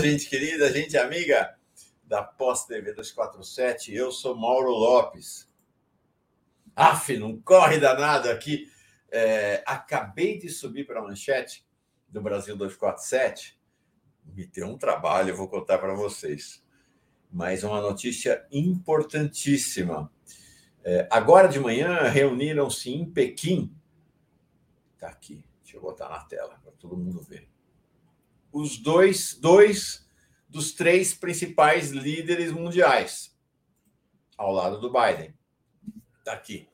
[0.00, 1.56] Gente querida, gente amiga
[2.04, 3.94] da Pós TV 247.
[3.94, 5.48] Eu sou Mauro Lopes.
[6.74, 8.70] Af, não corre danado aqui.
[9.10, 11.66] É, acabei de subir para a manchete
[12.08, 13.58] do Brasil 247.
[14.26, 16.62] Me deu um trabalho, vou contar para vocês.
[17.32, 20.12] Mas uma notícia importantíssima.
[20.84, 23.74] É, agora de manhã reuniram-se em Pequim.
[24.94, 27.48] Está aqui, deixa eu botar na tela para todo mundo ver
[28.56, 30.08] os dois, dois
[30.48, 33.36] dos três principais líderes mundiais
[34.34, 35.34] ao lado do Biden.
[36.18, 36.66] Está aqui.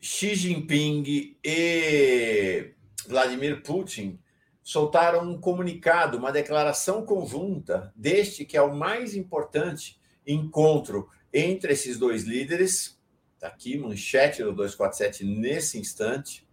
[0.00, 2.74] Xi Jinping e
[3.08, 4.20] Vladimir Putin
[4.62, 11.98] soltaram um comunicado, uma declaração conjunta deste que é o mais importante encontro entre esses
[11.98, 12.96] dois líderes.
[13.34, 16.47] Está aqui, manchete do 247 nesse instante.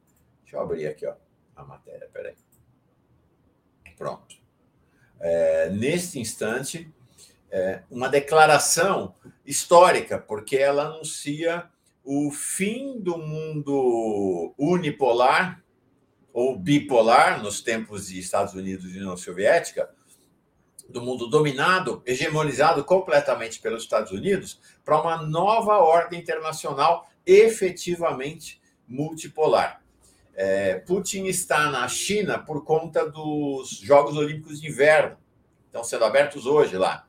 [0.55, 1.13] Deixa eu abrir aqui ó,
[1.53, 2.33] a matéria, peraí.
[3.97, 4.37] Pronto.
[5.19, 6.89] É, neste instante,
[7.51, 9.13] é, uma declaração
[9.45, 11.69] histórica, porque ela anuncia
[12.05, 15.61] o fim do mundo unipolar
[16.31, 19.89] ou bipolar nos tempos de Estados Unidos e União Soviética,
[20.87, 29.84] do mundo dominado, hegemonizado completamente pelos Estados Unidos, para uma nova ordem internacional efetivamente multipolar.
[30.35, 35.17] É, Putin está na China por conta dos Jogos Olímpicos de Inverno,
[35.65, 37.07] estão sendo abertos hoje lá,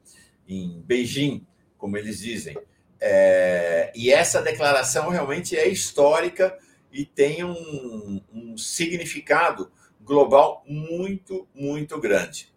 [0.49, 1.45] em Beijing,
[1.77, 2.57] como eles dizem.
[3.01, 6.57] É, e essa declaração realmente é histórica
[6.93, 9.71] e tem um, um significado
[10.01, 12.55] global muito, muito grande.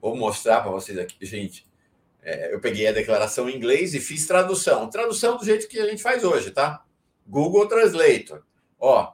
[0.00, 1.66] Vou mostrar para vocês aqui, gente.
[2.22, 4.90] É, eu peguei a declaração em inglês e fiz tradução.
[4.90, 6.84] Tradução do jeito que a gente faz hoje, tá?
[7.26, 8.42] Google Translator.
[8.78, 9.12] Ó,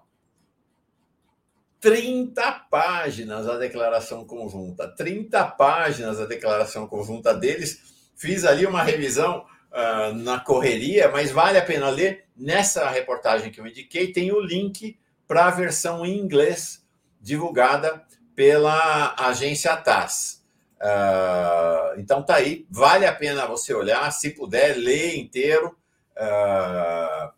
[1.84, 8.10] 30 páginas a declaração conjunta, 30 páginas a declaração conjunta deles.
[8.16, 12.24] Fiz ali uma revisão uh, na correria, mas vale a pena ler.
[12.34, 16.82] Nessa reportagem que eu indiquei, tem o link para a versão em inglês
[17.20, 18.02] divulgada
[18.34, 20.42] pela agência TAS.
[20.80, 25.76] Uh, então tá aí, vale a pena você olhar, se puder, ler inteiro.
[26.16, 27.30] Uh,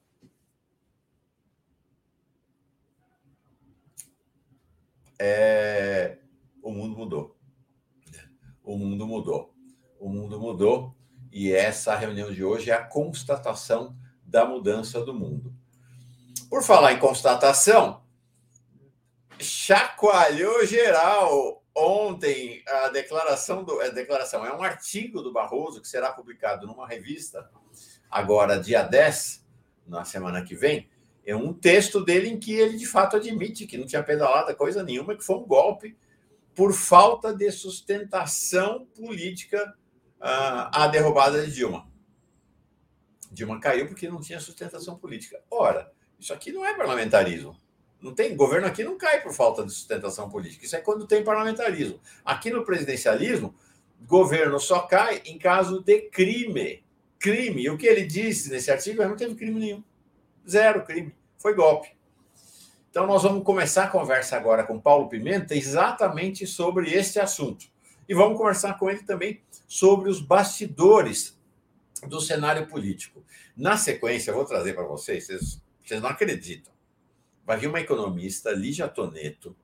[5.18, 6.18] é,
[6.62, 7.36] o mundo mudou.
[8.62, 9.54] O mundo mudou.
[9.98, 10.94] O mundo mudou
[11.32, 15.54] e essa reunião de hoje é a constatação da mudança do mundo.
[16.48, 18.02] Por falar em constatação,
[19.38, 26.12] chacoalhou geral ontem a declaração do a declaração é um artigo do Barroso que será
[26.12, 27.50] publicado numa revista
[28.10, 29.46] agora dia 10,
[29.86, 30.88] na semana que vem,
[31.26, 34.82] é um texto dele em que ele de fato admite que não tinha pedalada coisa
[34.84, 35.96] nenhuma, que foi um golpe
[36.54, 39.76] por falta de sustentação política
[40.20, 41.86] uh, a derrubada de Dilma.
[43.30, 45.42] Dilma caiu porque não tinha sustentação política.
[45.50, 47.60] Ora, isso aqui não é parlamentarismo.
[48.00, 50.64] Não tem governo aqui não cai por falta de sustentação política.
[50.64, 52.00] Isso é quando tem parlamentarismo.
[52.24, 53.54] Aqui no presidencialismo,
[54.02, 56.84] governo só cai em caso de crime.
[57.18, 57.62] Crime.
[57.62, 59.82] E o que ele disse nesse artigo é não teve crime nenhum.
[60.48, 61.15] Zero crime.
[61.38, 61.96] Foi golpe.
[62.90, 67.66] Então, nós vamos começar a conversa agora com Paulo Pimenta exatamente sobre este assunto.
[68.08, 71.38] E vamos conversar com ele também sobre os bastidores
[72.08, 73.22] do cenário político.
[73.56, 76.72] Na sequência, eu vou trazer para vocês, vocês, vocês não acreditam.
[77.44, 79.56] Vai vir uma economista, Lígia Toneto.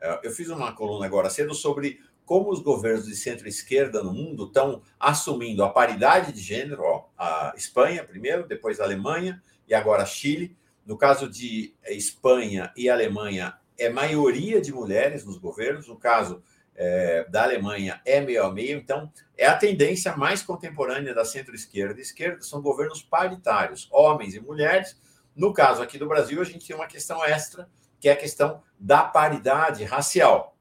[0.00, 4.46] É, eu fiz uma coluna agora cedo sobre como os governos de centro-esquerda no mundo
[4.46, 10.04] estão assumindo a paridade de gênero, ó, a Espanha primeiro, depois a Alemanha e agora
[10.04, 10.56] Chile.
[10.84, 16.42] No caso de Espanha e Alemanha, é maioria de mulheres nos governos, no caso
[16.74, 21.98] é, da Alemanha é meio a meio, então é a tendência mais contemporânea da centro-esquerda
[21.98, 25.00] e esquerda, são governos paritários, homens e mulheres.
[25.34, 27.68] No caso aqui do Brasil, a gente tem uma questão extra,
[28.00, 30.55] que é a questão da paridade racial.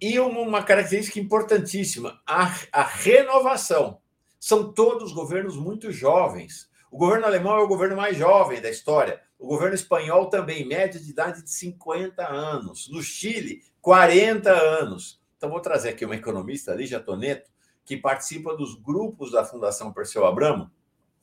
[0.00, 3.98] E uma característica importantíssima, a, a renovação.
[4.38, 6.68] São todos governos muito jovens.
[6.90, 9.20] O governo alemão é o governo mais jovem da história.
[9.38, 12.88] O governo espanhol também, média de idade de 50 anos.
[12.90, 15.20] No Chile, 40 anos.
[15.36, 17.50] Então, vou trazer aqui uma economista, Lígia Toneto,
[17.84, 20.70] que participa dos grupos da Fundação Perseu Abramo,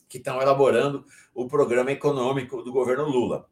[0.08, 3.50] que estão elaborando o programa econômico do governo Lula.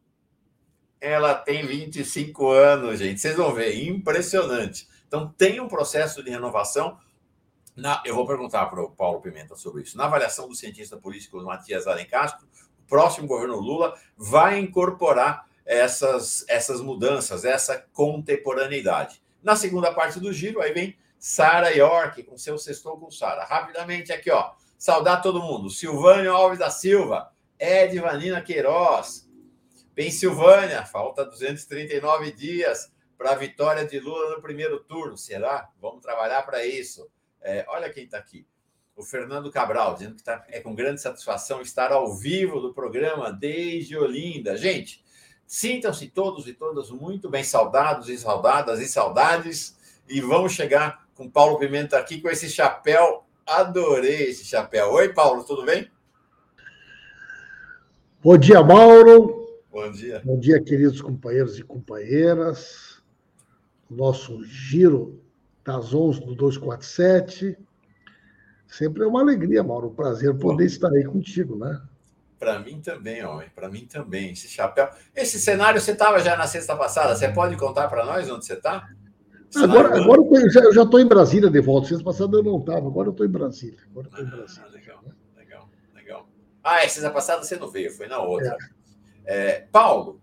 [0.99, 3.19] Ela tem 25 anos, gente.
[3.19, 4.87] Vocês vão ver, impressionante.
[5.11, 6.97] Então, tem um processo de renovação.
[7.75, 9.97] Na, eu vou perguntar para o Paulo Pimenta sobre isso.
[9.97, 12.47] Na avaliação do cientista político Matias Alencastro,
[12.79, 19.21] o próximo governo Lula vai incorporar essas, essas mudanças, essa contemporaneidade.
[19.43, 23.43] Na segunda parte do giro, aí vem Sara York com seu sextou com Sara.
[23.43, 24.53] Rapidamente aqui, ó.
[24.77, 25.69] Saudar todo mundo.
[25.69, 29.29] Silvânio Alves da Silva, Ed Vanina Queiroz,
[29.93, 32.89] Pensilvânia, falta 239 dias
[33.21, 35.15] para a vitória de Lula no primeiro turno.
[35.15, 35.69] Será?
[35.79, 37.07] Vamos trabalhar para isso.
[37.39, 38.47] É, olha quem está aqui.
[38.95, 43.31] O Fernando Cabral, dizendo que tá, é com grande satisfação estar ao vivo do programa
[43.31, 44.57] desde Olinda.
[44.57, 45.03] Gente,
[45.45, 49.77] sintam-se todos e todas muito bem saudados e saudadas e saudades.
[50.09, 53.23] E vamos chegar com Paulo Pimenta aqui com esse chapéu.
[53.45, 54.93] Adorei esse chapéu.
[54.93, 55.87] Oi, Paulo, tudo bem?
[58.19, 59.61] Bom dia, Mauro.
[59.71, 60.23] Bom dia.
[60.25, 62.90] Bom dia, queridos companheiros e companheiras.
[63.91, 65.21] Nosso giro
[65.65, 67.57] das 11 do 247.
[68.67, 70.67] Sempre é uma alegria, Mauro, um prazer poder Bom.
[70.67, 71.81] estar aí contigo, né?
[72.39, 74.31] Para mim também, homem, para mim também.
[74.31, 74.89] Esse chapéu.
[75.13, 78.53] Esse cenário, você estava já na sexta passada, você pode contar para nós onde você
[78.53, 78.87] está?
[79.57, 81.89] Agora, agora eu já estou em Brasília de volta.
[81.89, 83.79] Sexta passada eu não estava, agora eu estou em Brasília.
[83.91, 84.65] Agora eu em ah, Brasília.
[84.65, 85.03] Ah, legal,
[85.35, 86.29] legal, legal.
[86.63, 88.55] Ah, é, sexta passada você não veio, foi na outra.
[88.55, 88.81] É.
[89.25, 90.20] É, Paulo,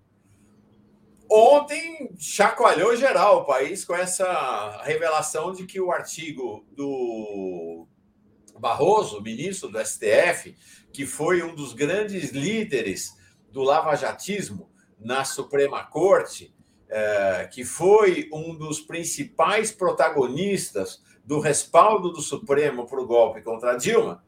[1.31, 7.87] ontem chacoalhou geral o país com essa revelação de que o artigo do
[8.59, 10.57] Barroso, ministro do STF,
[10.93, 13.17] que foi um dos grandes líderes
[13.51, 16.55] do lavajatismo na Suprema Corte,
[16.89, 23.77] é, que foi um dos principais protagonistas do respaldo do Supremo para o golpe contra
[23.77, 24.25] Dilma,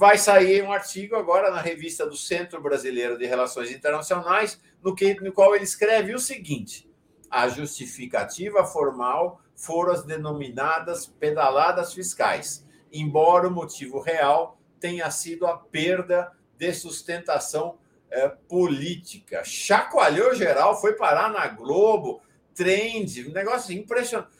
[0.00, 5.12] vai sair um artigo agora na revista do Centro Brasileiro de Relações Internacionais, no, que,
[5.20, 6.90] no qual ele escreve o seguinte:
[7.30, 15.54] a justificativa formal foram as denominadas pedaladas fiscais, embora o motivo real tenha sido a
[15.58, 17.76] perda de sustentação
[18.10, 19.44] é, política.
[19.44, 22.22] Chacoalhou geral, foi parar na Globo,
[22.54, 24.30] trend, um negócio impressionante.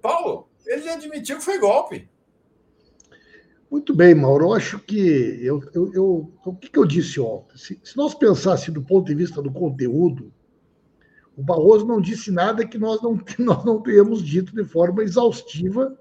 [0.00, 2.08] Paulo, ele admitiu que foi golpe.
[3.74, 4.44] Muito bem, Mauro.
[4.44, 4.96] Eu acho que
[5.42, 7.58] eu, eu, eu o que, que, eu disse ontem?
[7.58, 10.32] Se, se, nós pensássemos do ponto de vista do conteúdo,
[11.36, 15.98] o Barroso não disse nada que nós não, nós não tenhamos dito de forma exaustiva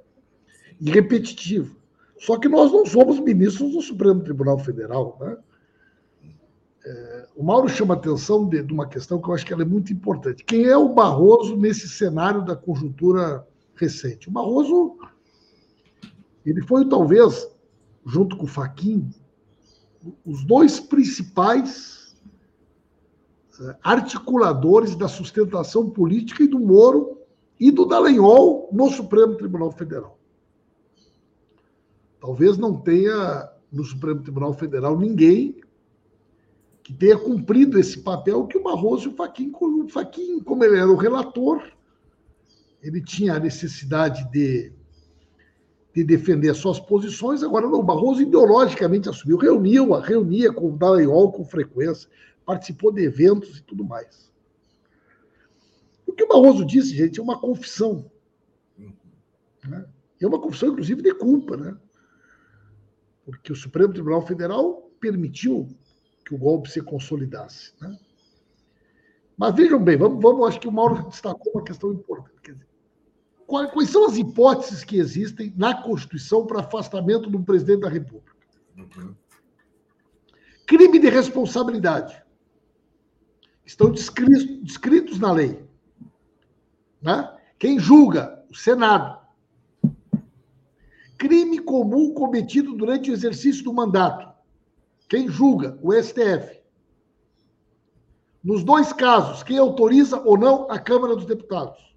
[0.79, 1.75] e repetitiva.
[2.19, 5.35] Só que nós não somos ministros do Supremo Tribunal Federal, né?
[6.85, 9.65] É, o Mauro chama atenção de, de, uma questão que eu acho que ela é
[9.65, 10.43] muito importante.
[10.43, 14.29] Quem é o Barroso nesse cenário da conjuntura recente?
[14.29, 14.95] O Barroso,
[16.45, 17.51] ele foi talvez,
[18.05, 19.09] junto com o Faquin,
[20.25, 22.15] os dois principais
[23.59, 27.17] é, articuladores da sustentação política e do Moro
[27.59, 30.17] e do Dallagnol no Supremo Tribunal Federal.
[32.19, 35.61] Talvez não tenha no Supremo Tribunal Federal ninguém
[36.83, 40.77] que tenha cumprido esse papel que o Barroso e o Faquin, o Faquin, como ele
[40.77, 41.63] era o relator,
[42.81, 44.73] ele tinha a necessidade de,
[45.93, 47.43] de defender as suas posições.
[47.43, 52.09] Agora, o Barroso ideologicamente assumiu, reuniu, reunia com o Dallagnol com frequência,
[52.45, 54.31] participou de eventos e tudo mais.
[56.07, 58.11] O que o Barroso disse, gente, é uma confissão.
[59.67, 59.85] Né?
[60.19, 61.77] É uma confissão, inclusive, de culpa, né?
[63.25, 65.69] Porque o Supremo Tribunal Federal permitiu
[66.25, 67.73] que o golpe se consolidasse.
[67.79, 67.97] Né?
[69.37, 72.41] Mas vejam bem, vamos, vamos, acho que o Mauro destacou uma questão importante.
[72.41, 72.67] Quer dizer,
[73.47, 78.35] quais, são as hipóteses que existem na Constituição para afastamento do presidente da República?
[78.77, 79.15] Uhum.
[80.65, 82.21] Crime de responsabilidade.
[83.65, 85.63] Estão descritos, descritos na lei.
[87.01, 87.37] Né?
[87.59, 88.43] Quem julga?
[88.49, 89.21] O Senado.
[91.17, 94.33] Crime comum cometido durante o exercício do mandato.
[95.07, 95.77] Quem julga?
[95.81, 96.61] O STF.
[98.43, 101.92] Nos dois casos, quem autoriza ou não a Câmara dos Deputados.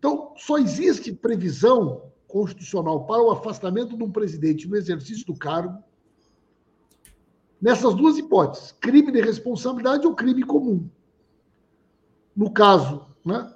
[0.00, 5.84] Então, só existe previsão constitucional para o afastamento de um presidente no exercício do cargo
[7.60, 10.88] nessas duas hipóteses: crime de responsabilidade ou crime comum.
[12.34, 13.54] No caso, né,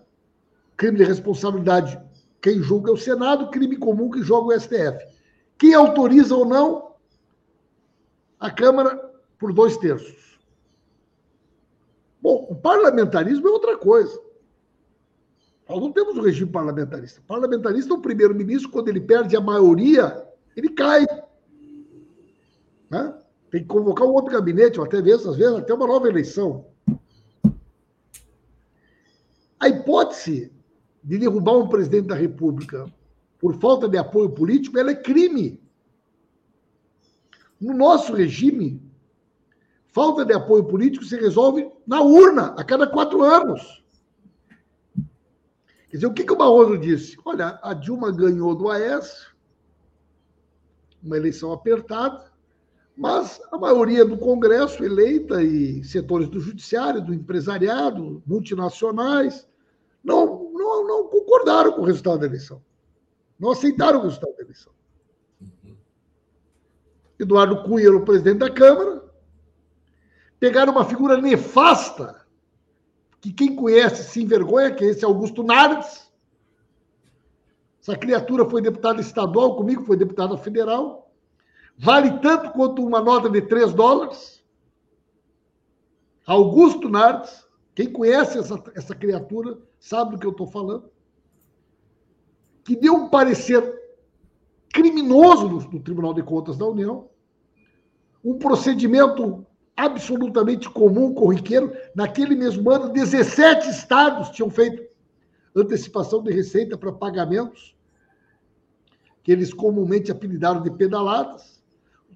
[0.76, 1.98] crime de responsabilidade,
[2.42, 4.98] quem julga é o Senado, crime comum que joga o STF.
[5.56, 6.92] Quem autoriza ou não
[8.38, 8.94] a Câmara
[9.38, 10.38] por dois terços.
[12.20, 14.20] Bom, o parlamentarismo é outra coisa.
[15.68, 17.20] Nós não temos um regime parlamentarista.
[17.20, 21.06] O parlamentarista, o primeiro-ministro, quando ele perde a maioria, ele cai.
[22.90, 23.18] Né?
[23.50, 26.66] Tem que convocar um outro gabinete, ou até vezes, às vezes, até uma nova eleição.
[29.58, 30.52] A hipótese
[31.02, 32.86] de derrubar um presidente da República
[33.38, 35.62] por falta de apoio político, ela é crime.
[37.60, 38.82] No nosso regime,
[39.92, 43.83] falta de apoio político se resolve na urna, a cada quatro anos.
[45.94, 47.16] Quer dizer, o que, que o Barroso disse?
[47.24, 49.32] Olha, a Dilma ganhou do Aécio,
[51.00, 52.32] uma eleição apertada,
[52.96, 59.46] mas a maioria do Congresso eleita e setores do judiciário, do empresariado, multinacionais,
[60.02, 62.60] não, não, não concordaram com o resultado da eleição.
[63.38, 64.72] Não aceitaram o resultado da eleição.
[67.20, 69.00] Eduardo Cunha era o presidente da Câmara,
[70.40, 72.23] pegaram uma figura nefasta,
[73.24, 76.12] que quem conhece se envergonha, que é esse Augusto Nardes.
[77.80, 81.10] Essa criatura foi deputada estadual comigo, foi deputada federal.
[81.78, 84.44] Vale tanto quanto uma nota de 3 dólares.
[86.26, 90.90] Augusto Nardes, quem conhece essa, essa criatura sabe do que eu estou falando.
[92.62, 93.62] Que deu um parecer
[94.70, 97.08] criminoso no, no Tribunal de Contas da União,
[98.22, 101.72] um procedimento absolutamente comum, corriqueiro.
[101.94, 104.84] Naquele mesmo ano, 17 estados tinham feito
[105.54, 107.76] antecipação de receita para pagamentos,
[109.22, 111.62] que eles comumente apelidaram de pedaladas.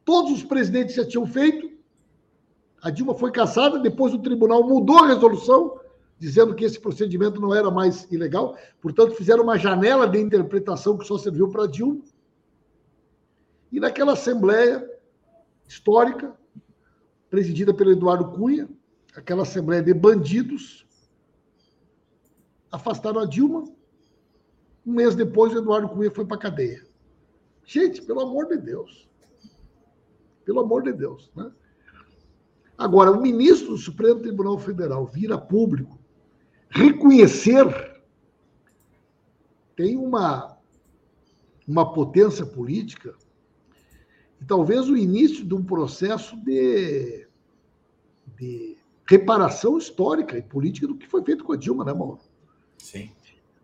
[0.05, 1.71] Todos os presidentes já tinham feito.
[2.83, 5.81] A Dilma foi caçada, depois o tribunal mudou a resolução,
[6.19, 8.57] dizendo que esse procedimento não era mais ilegal.
[8.81, 12.03] Portanto, fizeram uma janela de interpretação que só serviu para Dilma.
[13.71, 14.89] E naquela Assembleia
[15.67, 16.35] histórica,
[17.31, 18.69] presidida pelo Eduardo Cunha,
[19.15, 20.87] aquela Assembleia de bandidos,
[22.71, 23.65] afastaram a Dilma.
[24.87, 26.87] Um mês depois, o Eduardo Cunha foi para a cadeia.
[27.65, 29.09] Gente, pelo amor de Deus.
[30.45, 31.31] Pelo amor de Deus.
[31.37, 31.51] Né?
[32.77, 35.99] Agora, o ministro do Supremo Tribunal Federal vira público
[36.71, 37.67] reconhecer
[39.75, 40.59] tem uma,
[41.67, 43.15] uma potência política
[44.41, 47.27] e talvez o início de um processo de,
[48.37, 48.77] de
[49.09, 52.21] reparação histórica e política do que foi feito com a Dilma, né, Mauro?
[52.79, 53.11] Sim.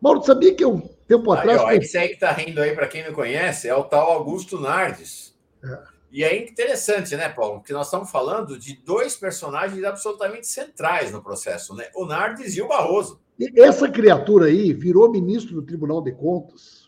[0.00, 1.60] Mauro, sabia que um tempo aí, atrás.
[1.60, 4.60] Ó, esse aí que está rindo aí, para quem não conhece, é o tal Augusto
[4.60, 5.34] Nardes.
[5.62, 5.94] É.
[6.12, 7.58] E é interessante, né, Paulo?
[7.58, 11.88] Porque nós estamos falando de dois personagens absolutamente centrais no processo, né?
[11.94, 13.20] O Nardes e o Barroso.
[13.38, 16.83] E essa criatura aí virou ministro do Tribunal de Contas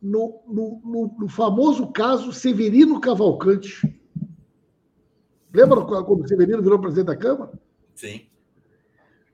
[0.00, 3.80] no, no, no, no famoso caso Severino Cavalcante.
[5.52, 7.52] Lembra quando o Severino virou presidente da Câmara?
[7.94, 8.26] Sim.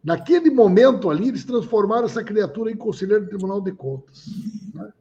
[0.03, 4.27] Naquele momento ali, eles transformaram essa criatura em conselheiro do Tribunal de Contas.
[4.75, 4.93] Né?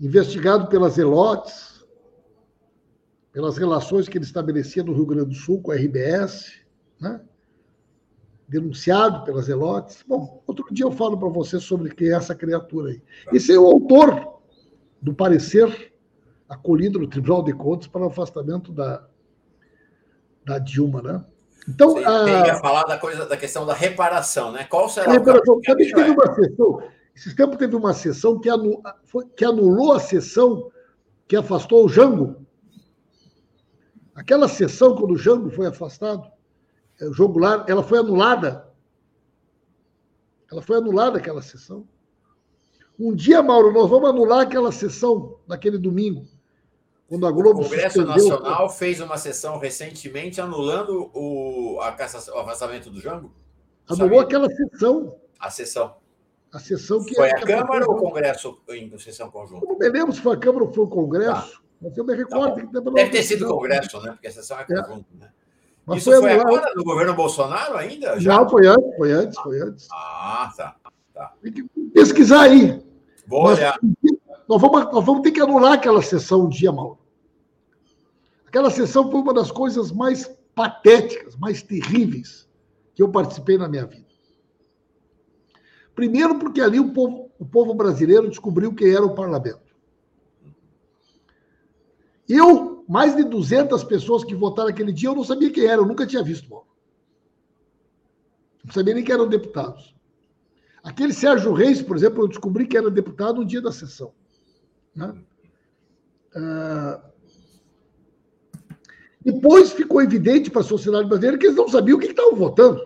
[0.00, 1.84] Investigado pelas Zelotes,
[3.32, 6.52] pelas relações que ele estabelecia no Rio Grande do Sul com a RBS,
[7.00, 7.20] né?
[8.48, 10.04] denunciado pelas Zelotes.
[10.06, 13.02] Bom, outro dia eu falo para você sobre quem é essa criatura aí.
[13.32, 14.35] Esse é o autor
[15.06, 15.94] do parecer
[16.48, 19.06] acolhido no Tribunal de Contas para o afastamento da,
[20.44, 21.24] da Dilma, né?
[21.68, 22.58] Então, Você a...
[22.58, 24.64] falar da coisa da questão da reparação, né?
[24.64, 25.60] Qual será a reparação?
[25.60, 26.82] Que teve uma sessão,
[27.14, 28.48] esses tempos teve uma sessão que,
[29.36, 30.72] que anulou a sessão
[31.28, 32.44] que afastou o Jango.
[34.12, 36.28] Aquela sessão, quando o Jango foi afastado,
[37.00, 38.68] o jogo lá, ela foi anulada.
[40.50, 41.86] Ela foi anulada aquela sessão.
[42.98, 46.26] Um dia, Mauro, nós vamos anular aquela sessão daquele domingo,
[47.08, 47.60] quando a Globo.
[47.60, 53.30] O Congresso Nacional fez uma sessão recentemente anulando o, a cassação, o afastamento do Jango?
[53.88, 55.14] Anulou aquela sessão.
[55.38, 55.96] A sessão.
[56.52, 57.14] A sessão que.
[57.14, 59.66] Foi a Câmara ou o Congresso em sessão conjunta?
[59.66, 61.52] não me lembro se foi a Câmara ou foi o Congresso.
[61.52, 61.60] Tá.
[61.82, 64.12] Mas eu me recordo tá que Deve ter sido o Congresso, né?
[64.12, 65.24] Porque a sessão é conjunta, é.
[65.24, 65.30] né?
[65.84, 68.18] Mas Isso foi, foi agora no governo Bolsonaro ainda?
[68.18, 68.40] Já?
[68.40, 69.88] Não, foi antes, foi antes, foi antes.
[69.92, 70.76] Ah, tá.
[71.14, 71.32] tá.
[71.40, 71.62] Tem que
[71.94, 72.85] pesquisar aí.
[73.26, 73.78] Vou olhar.
[74.48, 76.98] Nós vamos, nós vamos ter que anular aquela sessão um dia, Mauro.
[78.46, 82.48] Aquela sessão foi uma das coisas mais patéticas, mais terríveis
[82.94, 84.06] que eu participei na minha vida.
[85.94, 89.66] Primeiro, porque ali o povo, o povo brasileiro descobriu quem era o parlamento.
[92.28, 95.86] Eu, mais de 200 pessoas que votaram aquele dia, eu não sabia quem era, eu
[95.86, 96.66] nunca tinha visto, Mauro.
[98.64, 99.95] Não sabia nem que eram deputados.
[100.86, 104.12] Aquele Sérgio Reis, por exemplo, eu descobri que era deputado no dia da sessão.
[104.94, 105.12] Né?
[106.32, 107.00] Ah,
[109.20, 112.80] depois ficou evidente para a sociedade brasileira que eles não sabiam o que estavam votando.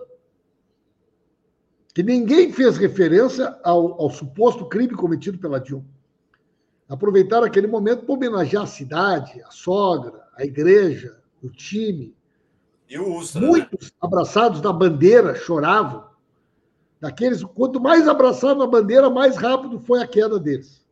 [1.94, 5.84] Que ninguém fez referência ao, ao suposto crime cometido pela Dilma.
[6.88, 12.16] Aproveitaram aquele momento para homenagear a cidade, a sogra, a igreja, o time.
[12.88, 13.96] E o Ustra, Muitos né?
[14.00, 16.09] abraçados da bandeira choravam
[17.00, 20.84] Daqueles, quanto mais abraçaram a bandeira, mais rápido foi a queda deles.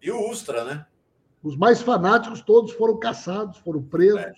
[0.00, 0.86] E o Ustra, né?
[1.42, 4.20] Os mais fanáticos todos foram caçados, foram presos.
[4.20, 4.34] É.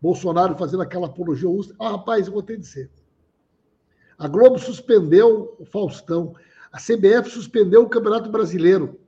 [0.00, 2.90] Bolsonaro fazendo aquela apologia ao Ah, rapaz, eu vou ter de dizer.
[4.18, 6.34] A Globo suspendeu o Faustão.
[6.70, 9.00] A CBF suspendeu o Campeonato Brasileiro.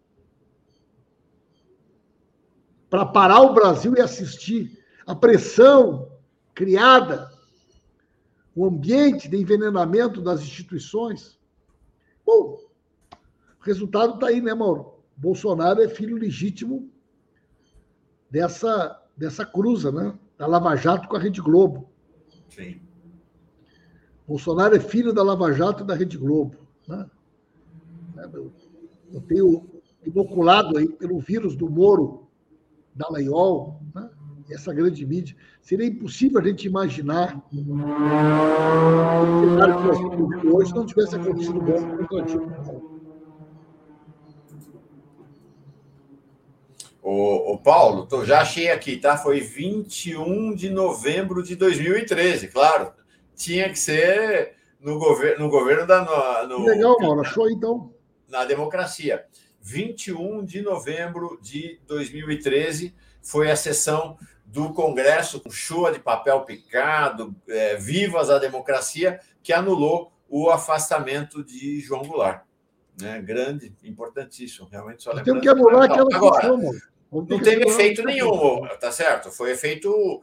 [2.91, 4.83] Para parar o Brasil e assistir.
[5.07, 6.11] A pressão
[6.55, 7.31] criada,
[8.59, 11.39] o ambiente de envenenamento das instituições.
[12.27, 12.59] Bom,
[13.13, 14.95] o resultado está aí, né, Mauro?
[15.17, 16.91] Bolsonaro é filho legítimo
[18.29, 20.19] dessa, dessa cruza, né?
[20.37, 21.89] Da Lava Jato com a Rede Globo.
[22.49, 22.81] Sim.
[24.27, 26.57] Bolsonaro é filho da Lava Jato e da Rede Globo.
[26.89, 27.09] Né?
[29.13, 29.69] Eu tenho
[30.05, 32.27] inoculado aí pelo vírus do Moro,
[32.93, 34.11] da Laiol, né?
[34.51, 35.37] essa grande mídia.
[35.69, 37.63] Seria impossível a gente imaginar o
[39.39, 42.99] cenário que nós temos hoje não tivesse acontecido bom contra o
[47.03, 49.19] O, o Paulo, tô, já achei aqui, tá?
[49.19, 52.91] Foi 21 de novembro de 2013, claro.
[53.37, 56.47] Tinha que ser no, gover no governo da.
[56.49, 57.93] No, Legal, Mauro, achou então.
[58.27, 59.27] Na democracia.
[59.61, 64.17] 21 de novembro de 2013 foi a sessão
[64.51, 71.45] do Congresso com chuva de papel picado, é, vivas a democracia, que anulou o afastamento
[71.45, 72.43] de João Goulart.
[73.01, 73.21] Né?
[73.21, 76.49] Grande, importantíssimo, realmente só Temos que anular aquela Agora,
[77.13, 79.31] não teve efeito nenhum, tá certo?
[79.31, 80.23] Foi efeito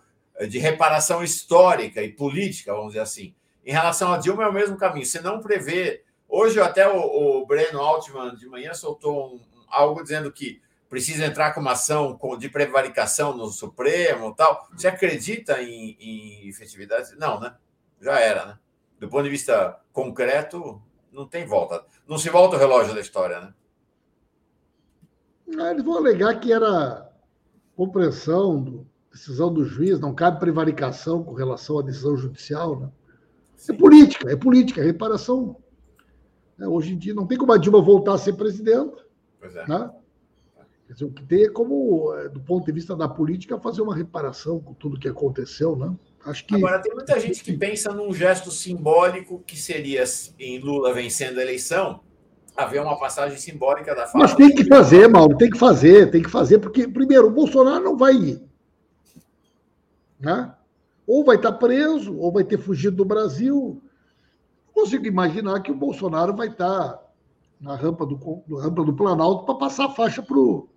[0.50, 3.34] de reparação histórica e política, vamos dizer assim.
[3.66, 5.06] Em relação a Dilma, é o mesmo caminho.
[5.06, 6.04] Você não prevê.
[6.28, 10.62] Hoje, até o, o Breno Altman de manhã soltou um, algo dizendo que
[10.96, 14.66] precisa entrar com uma ação de prevaricação no Supremo tal.
[14.72, 17.18] Você acredita em, em efetividade?
[17.18, 17.54] Não, né?
[18.00, 18.60] Já era, né?
[18.98, 20.82] Do ponto de vista concreto,
[21.12, 21.84] não tem volta.
[22.08, 23.54] Não se volta o relógio da história, né?
[25.70, 27.12] Eles vão alegar que era
[27.76, 32.80] compreensão, decisão do juiz, não cabe prevaricação com relação à decisão judicial.
[32.80, 32.90] Né?
[33.68, 35.58] É política, é política, é reparação.
[36.58, 38.96] É, hoje em dia não tem como a Dilma voltar a ser presidente.
[39.42, 39.68] Pois é.
[39.68, 39.92] Né?
[40.88, 43.82] Quer dizer, o que tem é como, é, do ponto de vista da política, fazer
[43.82, 45.96] uma reparação com tudo que aconteceu, né?
[46.24, 46.56] Acho que...
[46.56, 50.04] Agora, tem muita gente que pensa num gesto simbólico que seria,
[50.40, 52.02] em Lula vencendo a eleição,
[52.56, 54.24] haver uma passagem simbólica da fala.
[54.24, 57.84] Mas tem que fazer, Mauro, tem que fazer, tem que fazer, porque, primeiro, o Bolsonaro
[57.84, 58.44] não vai ir.
[60.20, 60.54] Né?
[61.08, 63.82] Ou vai estar preso, ou vai ter fugido do Brasil.
[64.68, 67.04] Não consigo imaginar que o Bolsonaro vai estar
[67.60, 70.70] na rampa do, na rampa do Planalto para passar a faixa para o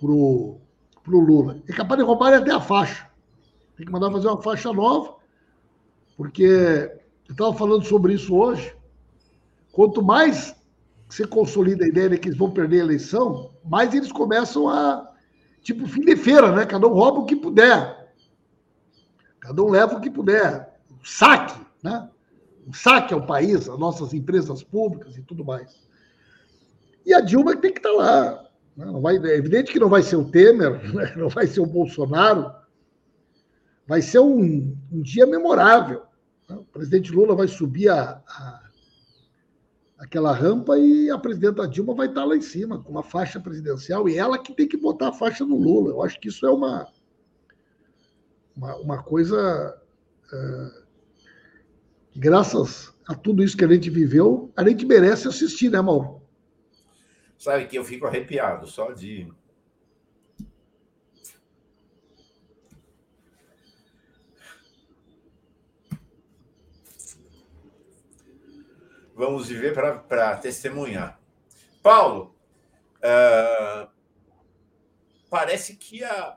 [0.00, 0.58] pro,
[1.02, 1.62] pro Lula.
[1.68, 3.08] É capaz de roubar até a faixa.
[3.76, 5.16] Tem que mandar fazer uma faixa nova,
[6.16, 6.44] porque
[7.28, 8.74] eu estava falando sobre isso hoje.
[9.72, 10.54] Quanto mais
[11.08, 15.10] você consolida a ideia de que eles vão perder a eleição, mais eles começam a.
[15.62, 16.66] Tipo, fim de feira, né?
[16.66, 18.12] Cada um rouba o que puder.
[19.40, 20.78] Cada um leva o que puder.
[20.90, 22.08] O saque, né?
[22.66, 25.84] O saque ao país, às nossas empresas públicas e tudo mais.
[27.04, 28.43] E a Dilma tem que estar tá lá.
[28.76, 31.14] Não vai, é evidente que não vai ser o Temer, né?
[31.16, 32.52] não vai ser o Bolsonaro.
[33.86, 36.02] Vai ser um, um dia memorável.
[36.48, 36.56] Né?
[36.56, 38.64] O presidente Lula vai subir a, a
[40.04, 44.08] aquela rampa e a presidenta Dilma vai estar lá em cima, com uma faixa presidencial,
[44.08, 45.90] e ela que tem que botar a faixa no Lula.
[45.90, 46.86] Eu acho que isso é uma,
[48.56, 49.76] uma, uma coisa.
[50.32, 50.70] É,
[52.16, 56.22] graças a tudo isso que a gente viveu, a gente merece assistir, né, Mauro?
[57.38, 59.30] Sabe que eu fico arrepiado só de
[69.14, 71.18] vamos viver para testemunhar.
[71.82, 72.34] Paulo,
[72.98, 73.88] uh,
[75.30, 76.36] parece que a,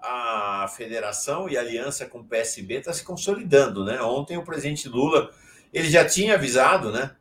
[0.63, 4.01] a federação e a aliança com o PSB está se consolidando, né?
[4.01, 5.33] Ontem o presidente Lula
[5.73, 7.15] ele já tinha avisado, né?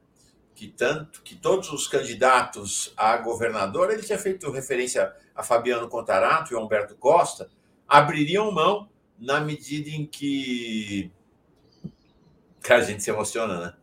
[0.56, 6.52] Que tanto que todos os candidatos a governador, ele tinha feito referência a Fabiano Contarato
[6.52, 7.50] e Humberto Costa,
[7.86, 8.88] abririam mão
[9.18, 11.12] na medida em que.
[12.62, 13.74] Cara, a gente se emociona, né?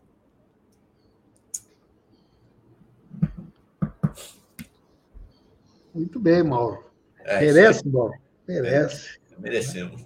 [5.94, 6.84] Muito bem, Mauro.
[7.20, 8.20] É, Merece, Mauro?
[8.48, 9.20] Merece.
[9.32, 10.04] É, merecemos.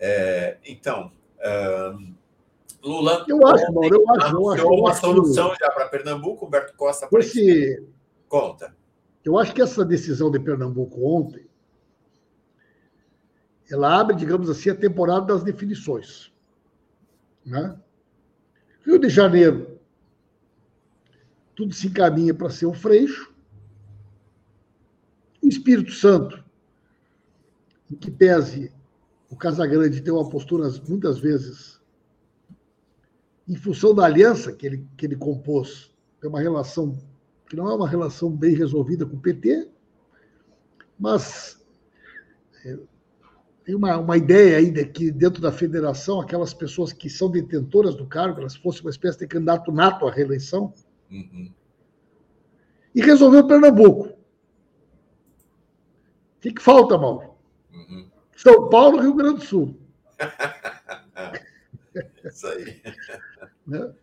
[0.00, 2.14] É, então, uh,
[2.88, 3.24] Lula.
[3.28, 4.36] Eu acho, Mauro, eu acho.
[4.36, 7.08] Eu acho uma solução já para Pernambuco, Humberto Costa.
[7.12, 7.86] Esse...
[8.28, 8.74] Conta.
[9.24, 11.46] Eu acho que essa decisão de Pernambuco ontem
[13.70, 16.32] ela abre, digamos assim, a temporada das definições.
[17.44, 17.78] Né?
[18.84, 19.78] Rio de Janeiro,
[21.54, 23.34] tudo se encaminha para ser o Freixo.
[25.42, 26.42] O Espírito Santo,
[27.90, 28.72] em que pese
[29.30, 31.77] o Casagrande tem uma postura, muitas vezes,
[33.48, 36.98] em função da aliança que ele, que ele compôs, tem uma relação
[37.48, 39.70] que não é uma relação bem resolvida com o PT,
[40.98, 41.64] mas
[42.64, 42.78] é,
[43.64, 47.94] tem uma, uma ideia aí de que dentro da federação, aquelas pessoas que são detentoras
[47.94, 50.74] do cargo, elas fossem uma espécie de candidato nato à reeleição,
[51.10, 51.50] uhum.
[52.94, 54.08] e resolveu Pernambuco.
[54.08, 54.18] O
[56.40, 57.34] que, que falta, Mauro?
[57.72, 58.10] Uhum.
[58.36, 59.74] São Paulo, Rio Grande do Sul.
[62.24, 62.82] Isso aí.
[63.66, 63.94] Né?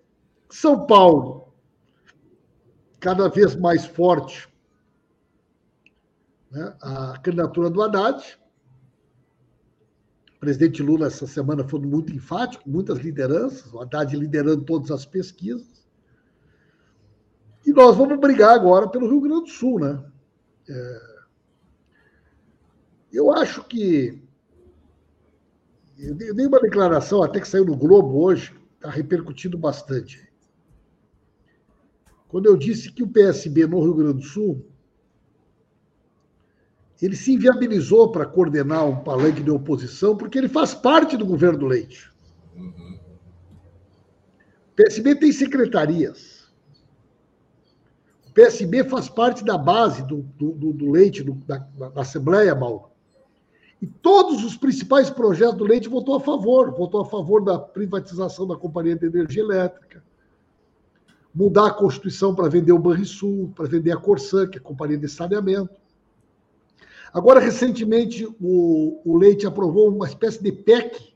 [0.49, 1.53] São Paulo,
[2.99, 4.47] cada vez mais forte
[6.51, 6.75] né?
[6.81, 8.39] a candidatura do Haddad.
[10.35, 15.05] O presidente Lula, essa semana, foi muito enfático, muitas lideranças, o Haddad liderando todas as
[15.05, 15.85] pesquisas.
[17.65, 20.03] E nós vamos brigar agora pelo Rio Grande do Sul, né?
[20.69, 21.15] É...
[23.11, 24.24] Eu acho que.
[25.97, 30.27] Eu dei uma declaração, até que saiu no Globo hoje, está repercutindo bastante.
[32.27, 34.65] Quando eu disse que o PSB no Rio Grande do Sul
[37.01, 41.59] ele se inviabilizou para coordenar um palanque de oposição, porque ele faz parte do governo
[41.59, 42.09] do Leite.
[44.71, 46.45] O PSB tem secretarias.
[48.27, 52.89] O PSB faz parte da base do, do, do Leite, do, da, da, Assembleia, Mauro.
[53.85, 56.71] E todos os principais projetos do Leite votou a favor.
[56.71, 60.03] Votou a favor da privatização da Companhia de Energia Elétrica,
[61.31, 64.97] mudar a Constituição para vender o Banrisul, para vender a Corsã, que é a Companhia
[64.97, 65.69] de Saneamento
[67.13, 71.13] Agora, recentemente, o, o Leite aprovou uma espécie de PEC,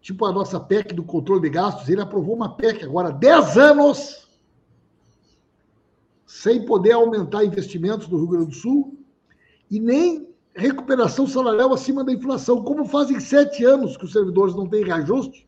[0.00, 1.88] tipo a nossa PEC do controle de gastos.
[1.88, 4.28] Ele aprovou uma PEC agora, 10 anos,
[6.26, 8.98] sem poder aumentar investimentos no Rio Grande do Sul
[9.70, 12.62] e nem recuperação salarial acima da inflação.
[12.62, 15.46] Como fazem sete anos que os servidores não têm reajuste,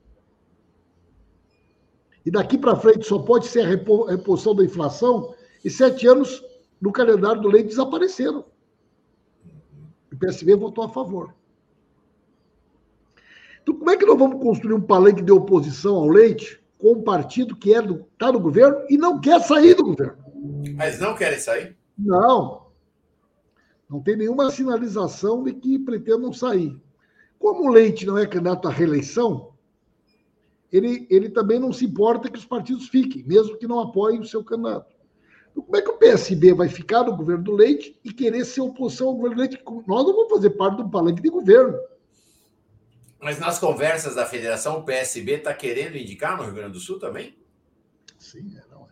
[2.25, 5.33] e daqui para frente só pode ser a reposição da inflação,
[5.65, 6.45] e sete anos
[6.81, 8.45] no calendário do leite desapareceram.
[10.13, 11.35] O PSB votou a favor.
[13.63, 17.03] Então, como é que nós vamos construir um palanque de oposição ao leite com um
[17.03, 20.19] partido que é do, está no governo e não quer sair do governo?
[20.75, 21.77] Mas não querem sair?
[21.99, 22.66] Não.
[23.89, 26.81] Não tem nenhuma sinalização de que pretendam sair.
[27.39, 29.53] Como o Leite não é candidato à reeleição,
[30.73, 34.25] ele, ele também não se importa que os partidos fiquem, mesmo que não apoiem o
[34.25, 34.95] seu candidato.
[35.55, 39.09] Como é que o PSB vai ficar no governo do Leite e querer ser oposição
[39.09, 39.63] ao governo do Leite?
[39.87, 41.79] Nós não vamos fazer parte do palanque de governo.
[43.21, 46.99] Mas nas conversas da federação, o PSB está querendo indicar no Rio Grande do Sul
[46.99, 47.37] também?
[48.19, 48.87] Sim, é, não.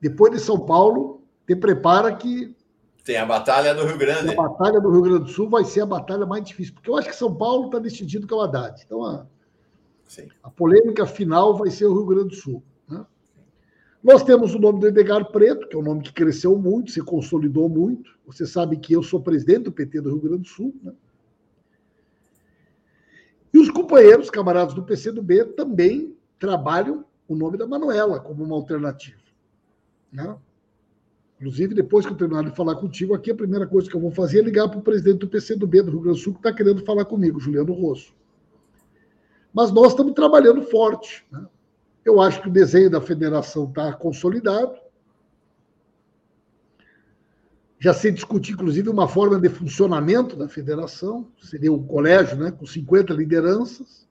[0.00, 2.54] Depois de São Paulo, te prepara que.
[3.06, 4.32] Tem a Batalha do Rio Grande.
[4.32, 6.96] A Batalha do Rio Grande do Sul vai ser a batalha mais difícil, porque eu
[6.96, 8.82] acho que São Paulo está decidido que é o Haddad.
[8.84, 9.24] Então, a,
[10.42, 12.62] a polêmica final vai ser o Rio Grande do Sul.
[14.02, 17.00] Nós temos o nome do Edgar Preto, que é um nome que cresceu muito, se
[17.00, 18.16] consolidou muito.
[18.24, 20.72] Você sabe que eu sou presidente do PT do Rio Grande do Sul.
[20.80, 20.92] Né?
[23.52, 29.18] E os companheiros, camaradas do PCdoB, também trabalham o nome da Manuela como uma alternativa.
[30.12, 30.36] Né?
[31.38, 34.10] Inclusive, depois que eu terminar de falar contigo aqui, a primeira coisa que eu vou
[34.10, 36.52] fazer é ligar para o presidente do PCdoB do Rio Grande do Sul, que está
[36.52, 38.14] querendo falar comigo, Juliano Rosso.
[39.52, 41.26] Mas nós estamos trabalhando forte.
[41.30, 41.46] Né?
[42.04, 44.74] Eu acho que o desenho da federação está consolidado.
[47.78, 52.64] Já se discutiu, inclusive, uma forma de funcionamento da federação, seria o colégio, né, com
[52.64, 54.06] 50 lideranças.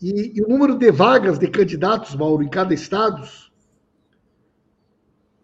[0.00, 3.26] E, e o número de vagas de candidatos, Mauro, em cada estado,